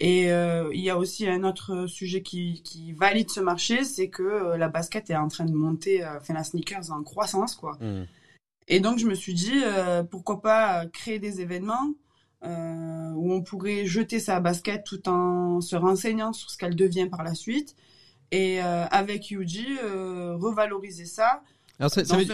et 0.00 0.32
euh, 0.32 0.70
il 0.72 0.80
y 0.80 0.90
a 0.90 0.98
aussi 0.98 1.28
un 1.28 1.44
autre 1.44 1.86
sujet 1.86 2.22
qui, 2.22 2.62
qui 2.62 2.92
valide 2.92 3.30
ce 3.30 3.40
marché, 3.40 3.84
c'est 3.84 4.08
que 4.08 4.22
euh, 4.22 4.56
la 4.56 4.68
basket 4.68 5.08
est 5.10 5.16
en 5.16 5.28
train 5.28 5.44
de 5.44 5.52
monter, 5.52 6.04
euh, 6.04 6.18
enfin 6.18 6.34
la 6.34 6.42
sneakers 6.42 6.90
en 6.90 7.02
croissance, 7.02 7.54
quoi. 7.54 7.76
Hmm. 7.80 8.04
Et 8.66 8.80
donc 8.80 8.98
je 8.98 9.06
me 9.06 9.14
suis 9.14 9.34
dit, 9.34 9.62
pourquoi 10.10 10.40
pas 10.40 10.86
créer 10.86 11.18
des 11.18 11.42
événements 11.42 11.92
où 12.42 13.32
on 13.34 13.42
pourrait 13.42 13.84
jeter 13.84 14.20
sa 14.20 14.40
basket 14.40 14.84
tout 14.84 15.06
en 15.06 15.60
se 15.60 15.76
renseignant 15.76 16.32
sur 16.32 16.50
ce 16.50 16.56
qu'elle 16.56 16.74
devient 16.74 17.06
par 17.10 17.22
la 17.24 17.34
suite. 17.34 17.76
Et 18.30 18.60
avec 18.60 19.30
Yuji, 19.30 19.66
revaloriser 19.82 21.04
ça 21.04 21.42
Alors 21.80 21.90
ça, 21.90 22.04
ça, 22.04 22.16
veut, 22.16 22.24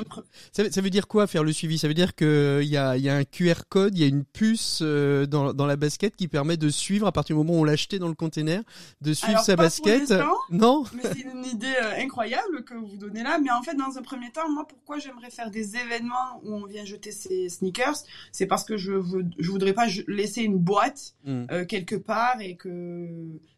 ça, 0.52 0.70
ça, 0.70 0.80
veut, 0.82 0.90
dire 0.90 1.08
quoi 1.08 1.26
faire 1.26 1.42
le 1.42 1.52
suivi? 1.52 1.78
Ça 1.78 1.88
veut 1.88 1.94
dire 1.94 2.14
qu'il 2.14 2.62
y 2.62 2.76
a, 2.76 2.96
y 2.98 3.08
a 3.08 3.16
un 3.16 3.24
QR 3.24 3.62
code, 3.68 3.96
il 3.96 4.00
y 4.02 4.04
a 4.04 4.06
une 4.06 4.24
puce 4.24 4.80
euh, 4.82 5.24
dans, 5.24 5.54
dans 5.54 5.64
la 5.64 5.76
basket 5.76 6.14
qui 6.14 6.28
permet 6.28 6.58
de 6.58 6.68
suivre 6.68 7.06
à 7.06 7.12
partir 7.12 7.36
du 7.36 7.38
moment 7.42 7.58
où 7.58 7.62
on 7.62 7.64
l'a 7.64 7.72
acheté 7.72 7.98
dans 7.98 8.08
le 8.08 8.14
container, 8.14 8.62
de 9.00 9.14
suivre 9.14 9.32
Alors, 9.32 9.44
sa 9.44 9.56
pas 9.56 9.62
basket. 9.62 10.12
non 10.50 10.84
Mais 10.92 11.02
c'est 11.04 11.20
une 11.20 11.46
idée 11.46 11.74
euh, 11.82 12.02
incroyable 12.02 12.64
que 12.64 12.74
vous 12.74 12.98
donnez 12.98 13.22
là. 13.22 13.38
Mais 13.38 13.50
en 13.50 13.62
fait, 13.62 13.74
dans 13.74 13.96
un 13.96 14.02
premier 14.02 14.30
temps, 14.30 14.48
moi, 14.50 14.68
pourquoi 14.68 14.98
j'aimerais 14.98 15.30
faire 15.30 15.50
des 15.50 15.76
événements 15.76 16.40
où 16.42 16.54
on 16.54 16.66
vient 16.66 16.84
jeter 16.84 17.10
ses 17.10 17.48
sneakers? 17.48 17.96
C'est 18.32 18.46
parce 18.46 18.64
que 18.64 18.76
je, 18.76 18.92
veux, 18.92 19.24
je 19.38 19.50
voudrais 19.50 19.72
pas 19.72 19.86
laisser 20.06 20.42
une 20.42 20.58
boîte 20.58 21.14
mm. 21.24 21.44
euh, 21.50 21.64
quelque 21.64 21.96
part 21.96 22.40
et 22.42 22.56
que 22.56 23.08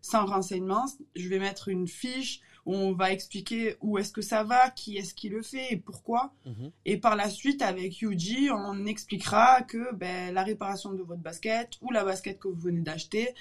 sans 0.01 0.27
renseignement, 0.27 0.87
je 1.17 1.29
vais 1.29 1.41
mettre 1.41 1.69
une 1.69 1.89
fiche 1.89 2.41
on 2.65 2.93
va 2.93 3.13
expliquer 3.13 3.77
où 3.81 3.99
est-ce 3.99 4.13
que 4.13 4.23
ça 4.23 4.45
va, 4.45 4.71
qui 4.71 4.97
est-ce 4.97 5.15
qui 5.15 5.29
le 5.29 5.43
fait 5.43 5.73
et 5.73 5.77
pourquoi. 5.77 6.33
Mhm. 6.47 6.71
Et 6.85 6.97
par 6.97 7.17
la 7.17 7.29
suite, 7.29 7.63
avec 7.63 8.01
Yuji, 8.01 8.51
on 8.51 8.87
expliquera 8.87 9.63
que 9.63 9.95
ben, 9.95 10.33
la 10.33 10.45
réparation 10.45 10.93
de 10.93 11.03
votre 11.03 11.23
basket 11.23 11.71
ou 11.81 11.91
la 11.91 12.05
basket 12.05 12.39
que 12.39 12.49
vous 12.49 12.61
venez 12.61 12.81
d'acheter, 12.81 13.35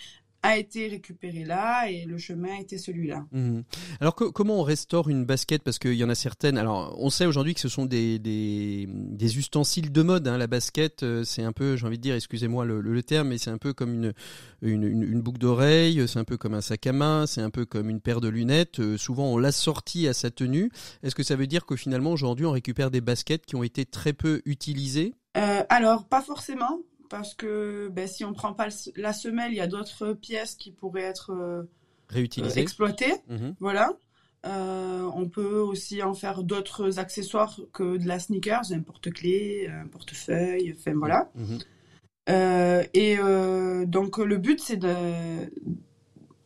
a 0.44 0.58
été 0.58 0.88
récupéré 0.88 1.44
là 1.44 1.90
et 1.90 2.06
le 2.06 2.18
chemin 2.18 2.58
a 2.58 2.62
été 2.62 2.78
celui-là. 2.78 3.26
Mhm. 3.32 3.64
Alors 4.00 4.16
comment 4.16 4.60
on 4.60 4.64
restaure 4.64 5.10
une 5.10 5.26
basket? 5.26 5.64
Parce 5.64 5.80
qu'il 5.80 5.94
y 5.94 6.04
en 6.04 6.10
a 6.10 6.16
certaines. 6.16 6.58
Alors 6.58 6.96
on 7.00 7.10
sait 7.10 7.26
aujourd'hui 7.26 7.54
que 7.54 7.60
ce 7.60 7.70
sont 7.70 7.86
des, 7.86 8.20
des, 8.20 8.88
des, 8.90 9.38
ustensiles 9.38 9.92
de 9.92 10.02
mode. 10.02 10.28
Hein. 10.28 10.38
La 10.38 10.48
basket, 10.48 11.04
euh, 11.04 11.24
c'est 11.24 11.44
un 11.44 11.52
peu, 11.52 11.76
j'ai 11.76 11.86
envie 11.86 11.98
de 11.98 12.02
dire, 12.02 12.16
excusez-moi 12.16 12.66
le, 12.66 12.82
le, 12.82 13.04
terme, 13.04 13.30
mais 13.30 13.38
c'est 13.38 13.52
un 13.52 13.58
peu 13.58 13.74
comme 13.74 13.94
une, 13.94 14.14
une, 14.62 14.84
une, 14.84 15.22
boucle 15.22 15.40
d'oreille, 15.40 16.08
c'est 16.08 16.20
un 16.20 16.24
peu 16.24 16.38
comme 16.38 16.54
un 16.54 16.62
sac 16.62 16.86
à 16.88 16.94
main, 16.94 17.26
c'est 17.28 17.42
un 17.42 17.50
peu 17.50 17.66
comme 17.66 17.90
une 17.90 18.02
paire 18.02 18.22
de 18.22 18.30
lunettes. 18.30 18.80
Euh, 18.80 18.98
souvent 18.98 19.26
on 19.26 19.38
l'assortit 19.38 20.08
à 20.08 20.14
sa 20.14 20.32
tenue. 20.32 20.72
Est-ce 21.04 21.16
que 21.16 21.24
ça 21.24 21.36
veut 21.36 21.48
dire 21.48 21.66
que 21.66 21.76
finalement 21.76 22.12
aujourd'hui 22.12 22.46
on 22.46 22.52
récupère 22.52 22.92
des 22.92 23.02
baskets 23.02 23.46
qui 23.46 23.56
ont 23.56 23.64
été 23.64 23.86
très 23.86 24.14
peu 24.14 24.42
utilisées? 24.46 25.14
Euh, 25.38 25.64
alors, 25.70 26.06
pas 26.06 26.22
forcément 26.22 26.82
parce 27.12 27.34
que 27.34 27.90
ben, 27.90 28.08
si 28.08 28.24
on 28.24 28.32
prend 28.32 28.54
pas 28.54 28.70
la 28.96 29.12
semelle, 29.12 29.52
il 29.52 29.58
y 29.58 29.62
a 29.62 29.68
d'autres 29.68 30.14
pièces 30.14 30.56
qui 30.56 30.72
pourraient 30.72 31.02
être 31.02 31.32
euh, 31.34 31.64
réutilisées, 32.08 32.62
exploitées. 32.62 33.14
Mhm. 33.28 33.56
Voilà. 33.60 33.92
Euh, 34.46 35.08
on 35.14 35.28
peut 35.28 35.60
aussi 35.60 36.02
en 36.02 36.14
faire 36.14 36.42
d'autres 36.42 37.00
accessoires 37.00 37.60
que 37.74 37.98
de 37.98 38.08
la 38.08 38.18
sneakers, 38.18 38.72
un 38.72 38.80
porte-clés, 38.80 39.68
un 39.68 39.88
portefeuille, 39.88 40.74
enfin 40.76 40.94
voilà. 40.96 41.30
Mhm. 41.36 41.60
Euh, 42.30 42.84
et 42.94 43.18
donc 43.88 44.18
le 44.18 44.38
but 44.38 44.60
c'est 44.62 44.78
de 44.78 44.94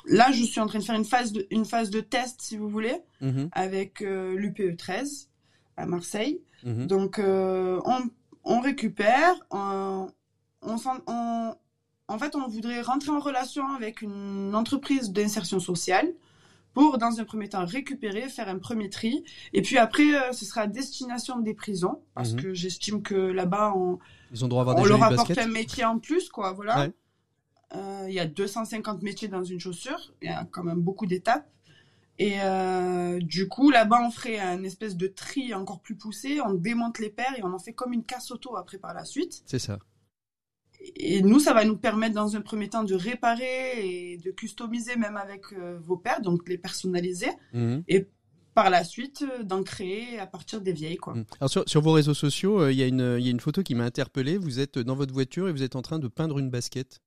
là 0.08 0.32
je 0.32 0.44
suis 0.44 0.62
en 0.62 0.68
train 0.68 0.80
de 0.80 0.84
faire 0.84 0.96
une 0.96 1.06
phase 1.06 1.34
de, 1.34 1.46
une 1.52 1.66
phase 1.66 1.90
de 1.90 2.00
test 2.00 2.42
si 2.42 2.56
vous 2.58 2.70
voulez 2.70 2.96
mhm. 3.22 3.50
avec 3.52 4.00
l'UPE 4.00 4.78
13 4.78 5.30
à 5.78 5.86
Marseille. 5.86 6.42
Donc 6.64 7.22
on, 7.24 8.10
on 8.44 8.60
récupère, 8.62 9.36
on, 9.52 10.08
en 10.68 12.20
fait, 12.20 12.36
on 12.36 12.48
voudrait 12.48 12.82
rentrer 12.82 13.12
en 13.12 13.20
relation 13.20 13.68
avec 13.74 14.02
une 14.02 14.54
entreprise 14.54 15.12
d'insertion 15.12 15.60
sociale 15.60 16.14
pour, 16.74 16.98
dans 16.98 17.20
un 17.20 17.24
premier 17.24 17.48
temps, 17.50 17.66
récupérer, 17.66 18.28
faire 18.28 18.50
un 18.50 18.60
premier 18.60 18.90
tri. 18.90 19.24
Et 19.54 19.62
puis 19.62 19.78
après, 19.78 20.14
euh, 20.14 20.34
ce 20.34 20.46
sera 20.46 20.62
à 20.62 20.68
destination 20.68 21.40
des 21.40 21.54
prisons, 21.54 22.02
parce 22.14 22.34
mhm. 22.34 22.42
que 22.42 22.54
j'estime 22.54 23.02
que 23.02 23.16
là-bas, 23.16 23.74
on, 23.76 23.98
Ils 24.32 24.44
ont 24.44 24.50
droit 24.50 24.62
à 24.62 24.70
avoir 24.70 24.78
on 24.78 24.86
leur 24.86 25.02
apporte 25.02 25.38
un 25.38 25.48
métier 25.48 25.86
en 25.86 26.00
plus, 26.00 26.30
quoi. 26.30 26.52
Voilà. 26.52 26.90
Euh, 27.74 28.06
il 28.08 28.14
y 28.14 28.20
a 28.20 28.26
250 28.28 29.02
métiers 29.02 29.30
dans 29.30 29.44
une 29.44 29.60
chaussure. 29.60 30.14
Il 30.22 30.30
y 30.30 30.32
a 30.32 30.46
quand 30.52 30.64
même 30.64 30.82
beaucoup 30.82 31.06
d'étapes. 31.06 31.50
Et 32.20 32.36
euh, 32.42 33.20
du 33.20 33.48
coup, 33.48 33.72
là-bas, 33.72 34.02
on 34.06 34.12
ferait 34.12 34.40
un 34.40 34.64
espèce 34.64 34.96
de 34.96 35.08
tri 35.08 35.54
encore 35.54 35.80
plus 35.80 35.96
poussé. 35.96 36.40
On 36.42 36.54
démonte 36.54 37.00
les 37.00 37.10
paires 37.10 37.34
et 37.38 37.44
on 37.44 37.54
en 37.54 37.60
fait 37.60 37.74
comme 37.74 37.94
une 37.94 38.04
casse 38.04 38.32
auto 38.32 38.56
après 38.56 38.78
par 38.78 38.94
la 38.94 39.06
suite. 39.06 39.44
C'est 39.46 39.60
ça 39.60 39.80
et 40.96 41.22
nous, 41.22 41.40
ça 41.40 41.54
va 41.54 41.66
nous 41.66 41.78
permettre 41.78 42.16
dans 42.16 42.36
un 42.36 42.42
premier 42.42 42.70
temps 42.70 42.84
de 42.84 42.96
réparer 42.96 44.14
et 44.14 44.18
de 44.18 44.32
customiser 44.32 44.96
même 44.96 45.18
avec 45.18 45.42
euh, 45.54 45.78
vos 45.80 45.98
paires, 45.98 46.22
donc 46.22 46.48
les 46.48 46.58
personnaliser. 46.58 47.30
Mhm. 47.54 47.84
Et 47.88 48.08
par 48.54 48.70
la 48.70 48.84
suite, 48.84 49.24
euh, 49.24 49.44
d'en 49.44 49.64
créer 49.64 50.20
à 50.20 50.28
partir 50.28 50.62
des 50.62 50.74
vieilles. 50.74 50.98
Quoi. 50.98 51.16
Mhm. 51.16 51.26
Alors 51.40 51.50
sur, 51.50 51.82
vos 51.82 51.92
réseaux 51.92 52.14
sociaux, 52.14 52.62
euh, 52.62 52.72
il 52.72 52.78
y, 52.78 52.84
a 52.84 52.88
une, 52.88 53.18
y 53.20 53.28
a 53.28 53.32
une 53.32 53.40
photo 53.40 53.64
qui 53.64 53.76
m'a 53.76 53.86
interpellé. 53.86 54.38
Vous 54.38 54.60
êtes 54.60 54.78
dans 54.80 54.96
votre 54.96 55.14
voiture 55.14 55.48
et 55.48 55.52
vous 55.52 55.64
êtes 55.64 55.76
en 55.76 55.82
train 55.82 56.00
de 56.00 56.08
peindre 56.08 56.40
une 56.40 56.50
basket. 56.50 57.02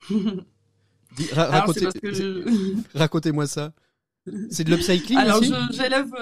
Racontez-moi 2.94 3.46
ça. 3.46 3.72
C'est 4.50 4.64
de 4.64 4.70
l'upcycling 4.70 5.18
Alors, 5.18 5.40
j'élève 5.70 6.12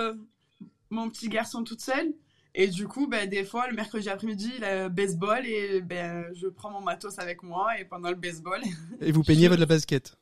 mon 0.90 1.08
petit 1.08 1.28
garçon 1.28 1.64
toute 1.64 1.80
seule. 1.80 2.12
Et 2.54 2.68
du 2.68 2.86
coup, 2.86 3.08
ben, 3.08 3.28
des 3.28 3.44
fois, 3.44 3.68
le 3.68 3.74
mercredi 3.74 4.08
après-midi, 4.08 4.52
le 4.60 4.88
baseball, 4.88 5.44
et 5.44 5.80
ben, 5.80 6.26
je 6.34 6.46
prends 6.46 6.70
mon 6.70 6.80
matos 6.80 7.18
avec 7.18 7.42
moi, 7.42 7.78
et 7.80 7.84
pendant 7.84 8.10
le 8.10 8.16
baseball. 8.16 8.60
Et 9.00 9.10
vous 9.10 9.24
peignez 9.24 9.48
votre 9.48 9.66
basket 9.66 10.16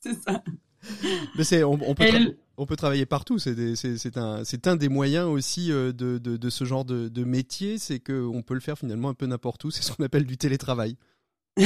C'est 0.00 0.14
ça. 0.14 0.42
Mais 1.36 1.44
c'est, 1.44 1.62
on, 1.62 1.76
peut 1.94 2.36
on 2.56 2.66
peut 2.66 2.76
travailler 2.76 3.06
partout. 3.06 3.38
C'est, 3.38 3.76
c'est, 3.76 4.16
un, 4.16 4.44
c'est 4.44 4.66
un 4.66 4.76
des 4.76 4.88
moyens 4.88 5.26
aussi 5.26 5.70
euh, 5.70 5.92
de, 5.92 6.18
de, 6.18 6.36
de 6.36 6.50
ce 6.50 6.64
genre 6.64 6.84
de, 6.84 7.08
de 7.08 7.24
métier, 7.24 7.78
c'est 7.78 8.00
qu'on 8.00 8.42
peut 8.42 8.54
le 8.54 8.60
faire 8.60 8.78
finalement 8.78 9.10
un 9.10 9.14
peu 9.14 9.26
n'importe 9.26 9.62
où. 9.64 9.70
C'est 9.70 9.82
ce 9.82 9.92
qu'on 9.92 10.02
appelle 10.04 10.24
du 10.24 10.38
télétravail. 10.38 10.96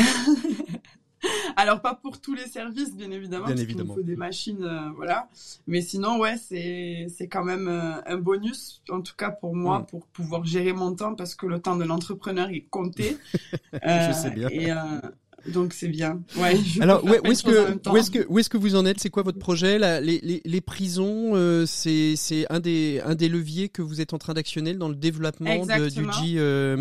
Alors 1.57 1.81
pas 1.81 1.95
pour 1.95 2.21
tous 2.21 2.35
les 2.35 2.47
services, 2.47 2.95
bien 2.95 3.11
évidemment, 3.11 3.47
bien 3.47 3.55
parce 3.55 3.63
évidemment. 3.63 3.95
faut 3.95 4.03
des 4.03 4.17
machines, 4.17 4.63
euh, 4.63 4.91
voilà. 4.97 5.29
Mais 5.67 5.81
sinon, 5.81 6.19
ouais, 6.19 6.37
c'est 6.37 7.07
c'est 7.17 7.29
quand 7.29 7.45
même 7.45 7.69
euh, 7.69 8.01
un 8.07 8.17
bonus, 8.19 8.83
en 8.91 9.01
tout 9.01 9.15
cas 9.17 9.31
pour 9.31 9.55
moi, 9.55 9.81
mm. 9.81 9.87
pour 9.87 10.07
pouvoir 10.07 10.45
gérer 10.45 10.73
mon 10.73 10.95
temps, 10.95 11.15
parce 11.15 11.35
que 11.35 11.47
le 11.47 11.59
temps 11.61 11.77
de 11.77 11.85
l'entrepreneur 11.85 12.49
est 12.51 12.67
compté. 12.71 13.17
je 13.73 14.13
sais 14.13 14.31
bien. 14.31 14.49
Et, 14.51 14.71
euh, 14.71 14.77
donc 15.49 15.75
c'est 15.75 15.89
bien. 15.89 16.23
Ouais. 16.39 16.57
Alors 16.81 17.05
où, 17.05 17.09
est-ce 17.09 17.43
que 17.43 17.91
où 17.91 17.97
est-ce 17.99 18.11
que 18.11 18.27
où 18.29 18.39
est-ce 18.39 18.49
que 18.49 18.57
vous 18.57 18.77
en 18.77 18.87
êtes? 18.87 18.99
C'est 18.99 19.11
quoi 19.11 19.23
votre 19.23 19.39
projet? 19.39 19.79
Là, 19.79 20.01
les, 20.01 20.19
les, 20.23 20.41
les 20.43 20.61
prisons, 20.63 21.35
c'est 21.67 22.17
c'est 22.17 22.47
un 22.51 22.61
des 22.61 23.03
un 23.05 23.15
des 23.15 23.29
leviers 23.29 23.69
que 23.69 23.83
vous 23.83 24.01
êtes 24.01 24.15
en 24.15 24.19
train 24.19 24.33
d'actionner 24.33 24.73
dans 24.73 24.89
le 24.89 24.95
développement 24.95 25.67
de, 25.67 25.89
du 25.91 26.07
G 26.13 26.77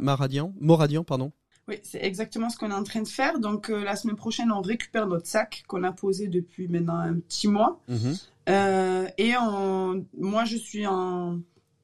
Maradian, 0.00 0.52
Moradian, 0.60 1.04
pardon. 1.04 1.32
Oui, 1.72 1.80
c'est 1.84 2.04
exactement 2.04 2.50
ce 2.50 2.58
qu'on 2.58 2.70
est 2.70 2.74
en 2.74 2.82
train 2.82 3.00
de 3.00 3.08
faire. 3.08 3.38
Donc 3.38 3.70
euh, 3.70 3.82
la 3.82 3.96
semaine 3.96 4.16
prochaine, 4.16 4.52
on 4.52 4.60
récupère 4.60 5.06
notre 5.06 5.26
sac 5.26 5.64
qu'on 5.66 5.84
a 5.84 5.92
posé 5.92 6.28
depuis 6.28 6.68
maintenant 6.68 6.96
un 6.96 7.14
petit 7.14 7.48
mois. 7.48 7.80
Mhm. 7.88 8.14
Euh, 8.50 9.08
et 9.16 9.32
on... 9.40 10.04
moi, 10.18 10.44
je 10.44 10.58
suis 10.58 10.86
en, 10.86 11.40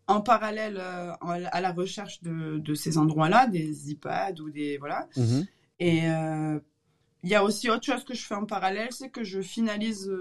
en 0.07 0.21
parallèle 0.21 0.77
euh, 0.79 1.13
à 1.23 1.61
la 1.63 1.73
recherche 1.73 2.23
de, 2.23 2.59
de 2.59 2.75
ces 2.75 2.99
endroits-là, 2.99 3.47
des 3.47 3.91
iPads 3.91 4.41
ou 4.43 4.51
des 4.51 4.77
voilà. 4.77 5.09
Mhm. 5.17 5.47
Et 5.81 6.03
il 7.23 7.31
y 7.31 7.35
a 7.35 7.43
aussi 7.43 7.71
autre 7.71 7.85
chose 7.85 8.05
que 8.05 8.15
je 8.15 8.23
fais 8.23 8.35
en 8.35 8.45
parallèle, 8.45 8.89
c'est 8.91 9.09
que 9.09 9.25
je 9.25 9.41
finalise 9.41 10.13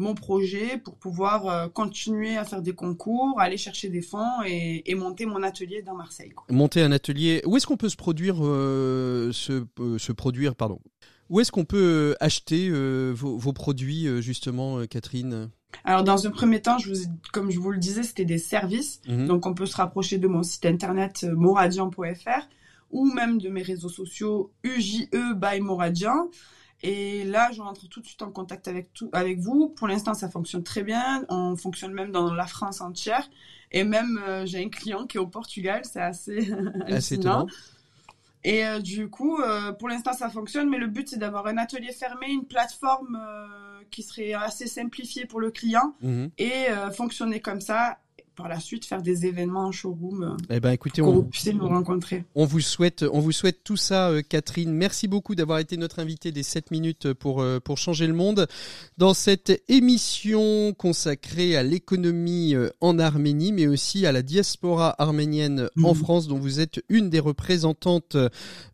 mon 0.00 0.14
projet 0.14 0.78
pour 0.78 0.96
pouvoir 0.96 1.46
euh, 1.46 1.68
continuer 1.68 2.36
à 2.36 2.44
faire 2.44 2.62
des 2.62 2.72
concours, 2.72 3.38
aller 3.38 3.58
chercher 3.58 3.90
des 3.90 4.00
fonds 4.00 4.42
et, 4.46 4.94
monter 4.94 5.26
mon 5.26 5.42
atelier 5.42 5.82
dans 5.82 5.94
Marseille. 5.94 6.32
Monter 6.48 6.82
un 6.82 6.90
atelier. 6.90 7.42
Où 7.46 7.56
est-ce 7.56 7.66
qu'on 7.66 7.76
peut 7.76 7.88
se 7.88 7.96
produire, 7.96 8.36
euh, 8.40 9.30
euh, 9.50 9.98
se, 9.98 10.12
produire, 10.12 10.56
pardon? 10.56 10.80
Où 11.28 11.38
est-ce 11.38 11.52
qu'on 11.52 11.64
peut 11.64 12.16
acheter 12.18 12.70
vos, 13.12 13.52
produits 13.52 14.20
justement, 14.20 14.84
Catherine? 14.86 15.50
Alors 15.84 16.02
dans 16.02 16.26
un 16.26 16.30
premier 16.30 16.60
temps, 16.60 16.78
je 16.78 16.92
vous, 16.92 17.00
comme 17.32 17.50
je 17.50 17.60
vous 17.60 17.70
le 17.70 17.78
disais, 17.78 18.02
c'était 18.02 18.24
des 18.24 18.38
services. 18.38 19.00
Mhm. 19.06 19.28
Donc 19.28 19.46
on 19.46 19.54
peut 19.54 19.66
se 19.66 19.76
rapprocher 19.76 20.18
de 20.18 20.26
mon 20.26 20.42
site 20.42 20.66
internet 20.66 21.24
moradian.fr 21.24 22.48
ou 22.90 23.06
même 23.06 23.38
de 23.38 23.48
mes 23.48 23.62
réseaux 23.62 23.88
sociaux 23.88 24.50
UJE 24.64 25.08
by 25.36 25.60
Moradian. 25.60 26.28
Et 26.82 27.24
là, 27.24 27.50
je 27.52 27.60
rentre 27.60 27.88
tout 27.88 28.00
de 28.00 28.06
suite 28.06 28.22
en 28.22 28.30
contact 28.30 28.66
avec, 28.66 28.92
tout, 28.94 29.10
avec 29.12 29.38
vous. 29.38 29.68
Pour 29.68 29.86
l'instant, 29.86 30.14
ça 30.14 30.30
fonctionne 30.30 30.64
très 30.64 30.82
bien. 30.82 31.24
On 31.28 31.56
fonctionne 31.56 31.92
même 31.92 32.10
dans 32.10 32.32
la 32.32 32.46
France 32.46 32.80
entière. 32.80 33.28
Et 33.70 33.84
même, 33.84 34.20
euh, 34.26 34.46
j'ai 34.46 34.64
un 34.64 34.68
client 34.68 35.06
qui 35.06 35.18
est 35.18 35.20
au 35.20 35.26
Portugal. 35.26 35.82
C'est 35.84 36.00
assez 36.00 36.50
hallucinant. 36.86 37.46
Et 38.42 38.64
euh, 38.64 38.78
du 38.78 39.10
coup, 39.10 39.38
euh, 39.38 39.72
pour 39.72 39.88
l'instant, 39.88 40.14
ça 40.14 40.30
fonctionne. 40.30 40.70
Mais 40.70 40.78
le 40.78 40.86
but, 40.86 41.08
c'est 41.08 41.18
d'avoir 41.18 41.46
un 41.46 41.58
atelier 41.58 41.92
fermé, 41.92 42.28
une 42.28 42.46
plateforme 42.46 43.20
qui 43.90 44.02
serait 44.02 44.32
assez 44.32 44.66
simplifiée 44.66 45.26
pour 45.26 45.40
le 45.40 45.50
client 45.50 45.94
mhm. 46.00 46.30
et 46.38 46.66
fonctionner 46.96 47.40
comme 47.40 47.60
ça 47.60 47.98
par 48.40 48.48
la 48.48 48.58
suite 48.58 48.86
faire 48.86 49.02
des 49.02 49.26
événements 49.26 49.66
en 49.66 49.72
showroom. 49.72 50.38
Eh 50.48 50.60
ben, 50.60 50.70
écoutez, 50.70 51.02
on, 51.02 51.12
vous 51.12 51.52
nous 51.52 51.68
rencontrer. 51.68 52.24
On 52.34 52.46
vous 52.46 52.60
souhaite, 52.60 53.04
on 53.12 53.20
vous 53.20 53.32
souhaite 53.32 53.62
tout 53.64 53.76
ça, 53.76 54.08
euh, 54.08 54.22
Catherine. 54.26 54.72
Merci 54.72 55.08
beaucoup 55.08 55.34
d'avoir 55.34 55.58
été 55.58 55.76
notre 55.76 55.98
invitée 55.98 56.32
des 56.32 56.42
7 56.42 56.70
minutes 56.70 57.12
pour, 57.12 57.42
euh, 57.42 57.60
pour 57.60 57.76
changer 57.76 58.06
le 58.06 58.14
monde. 58.14 58.46
Dans 58.96 59.12
cette 59.12 59.62
émission 59.68 60.72
consacrée 60.72 61.54
à 61.54 61.62
l'économie 61.62 62.54
euh, 62.54 62.70
en 62.80 62.98
Arménie, 62.98 63.52
mais 63.52 63.66
aussi 63.66 64.06
à 64.06 64.12
la 64.12 64.22
diaspora 64.22 64.94
arménienne 64.96 65.68
en 65.82 65.94
mhm. 65.94 65.94
France, 65.94 66.26
dont 66.26 66.38
vous 66.38 66.60
êtes 66.60 66.82
une 66.88 67.10
des 67.10 67.20
représentantes, 67.20 68.16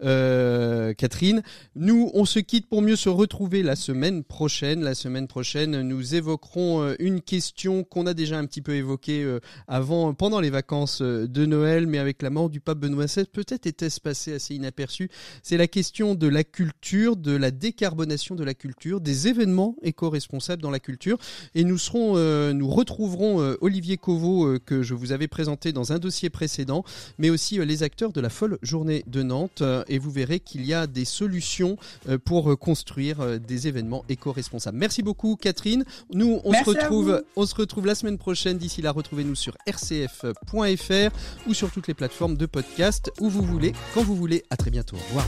Catherine. 0.00 1.42
Nous, 1.74 2.10
on 2.14 2.24
se 2.24 2.38
quitte 2.38 2.68
pour 2.68 2.82
mieux 2.82 2.94
se 2.94 3.08
retrouver 3.08 3.64
la 3.64 3.74
semaine 3.74 4.22
prochaine. 4.22 4.82
La 4.82 4.94
semaine 4.94 5.26
prochaine, 5.26 5.82
nous 5.82 6.14
évoquerons 6.14 6.94
une 7.00 7.20
question 7.20 7.82
qu'on 7.82 8.06
a 8.06 8.14
déjà 8.14 8.38
un 8.38 8.46
petit 8.46 8.62
peu 8.62 8.74
évoquée 8.74 9.26
avant, 9.68 10.14
pendant 10.14 10.40
les 10.40 10.50
vacances 10.50 11.02
de 11.02 11.46
Noël, 11.46 11.86
mais 11.86 11.98
avec 11.98 12.22
la 12.22 12.30
mort 12.30 12.50
du 12.50 12.60
pape 12.60 12.78
Benoît 12.78 13.06
XVI, 13.06 13.24
peut-être 13.24 13.66
était-ce 13.66 14.00
passé 14.00 14.34
assez 14.34 14.54
inaperçu. 14.54 15.10
C'est 15.42 15.56
la 15.56 15.66
question 15.66 16.14
de 16.14 16.26
la 16.26 16.44
culture, 16.44 17.16
de 17.16 17.32
la 17.32 17.50
décarbonation 17.50 18.34
de 18.34 18.44
la 18.44 18.54
culture, 18.54 19.00
des 19.00 19.28
événements 19.28 19.76
éco-responsables 19.82 20.62
dans 20.62 20.70
la 20.70 20.80
culture. 20.80 21.18
Et 21.54 21.64
nous 21.64 21.78
serons, 21.78 22.16
nous 22.52 22.68
retrouverons 22.68 23.56
Olivier 23.60 23.96
Covot 23.96 24.58
que 24.64 24.82
je 24.82 24.94
vous 24.94 25.12
avais 25.12 25.28
présenté 25.28 25.72
dans 25.72 25.92
un 25.92 25.98
dossier 25.98 26.30
précédent, 26.30 26.84
mais 27.18 27.30
aussi 27.30 27.64
les 27.64 27.82
acteurs 27.82 28.12
de 28.12 28.20
la 28.20 28.30
folle 28.30 28.58
journée 28.62 29.04
de 29.06 29.22
Nantes. 29.22 29.62
et 29.88 29.98
vous 29.98 30.10
verrez 30.10 30.40
qu'il 30.40 30.66
y 30.66 30.74
a 30.74 30.86
des 30.86 31.04
solutions 31.04 31.76
pour 32.24 32.58
construire 32.58 33.38
des 33.38 33.68
événements 33.68 34.04
éco-responsables. 34.08 34.78
Merci 34.78 35.02
beaucoup 35.02 35.36
Catherine. 35.36 35.84
Nous, 36.12 36.40
on 36.44 36.52
se 36.52 36.64
retrouve, 36.64 37.22
on 37.36 37.46
se 37.46 37.54
retrouve 37.54 37.86
la 37.86 37.94
semaine 37.94 38.18
prochaine. 38.18 38.58
D'ici 38.58 38.82
là, 38.82 38.90
retrouvez-nous 38.90 39.35
sur 39.36 39.56
rcf.fr 39.68 41.16
ou 41.46 41.54
sur 41.54 41.70
toutes 41.70 41.88
les 41.88 41.94
plateformes 41.94 42.36
de 42.36 42.46
podcast 42.46 43.12
où 43.20 43.28
vous 43.28 43.42
voulez, 43.42 43.72
quand 43.94 44.02
vous 44.02 44.16
voulez. 44.16 44.44
À 44.50 44.56
très 44.56 44.70
bientôt. 44.70 44.96
Au 44.96 45.16
revoir. 45.16 45.26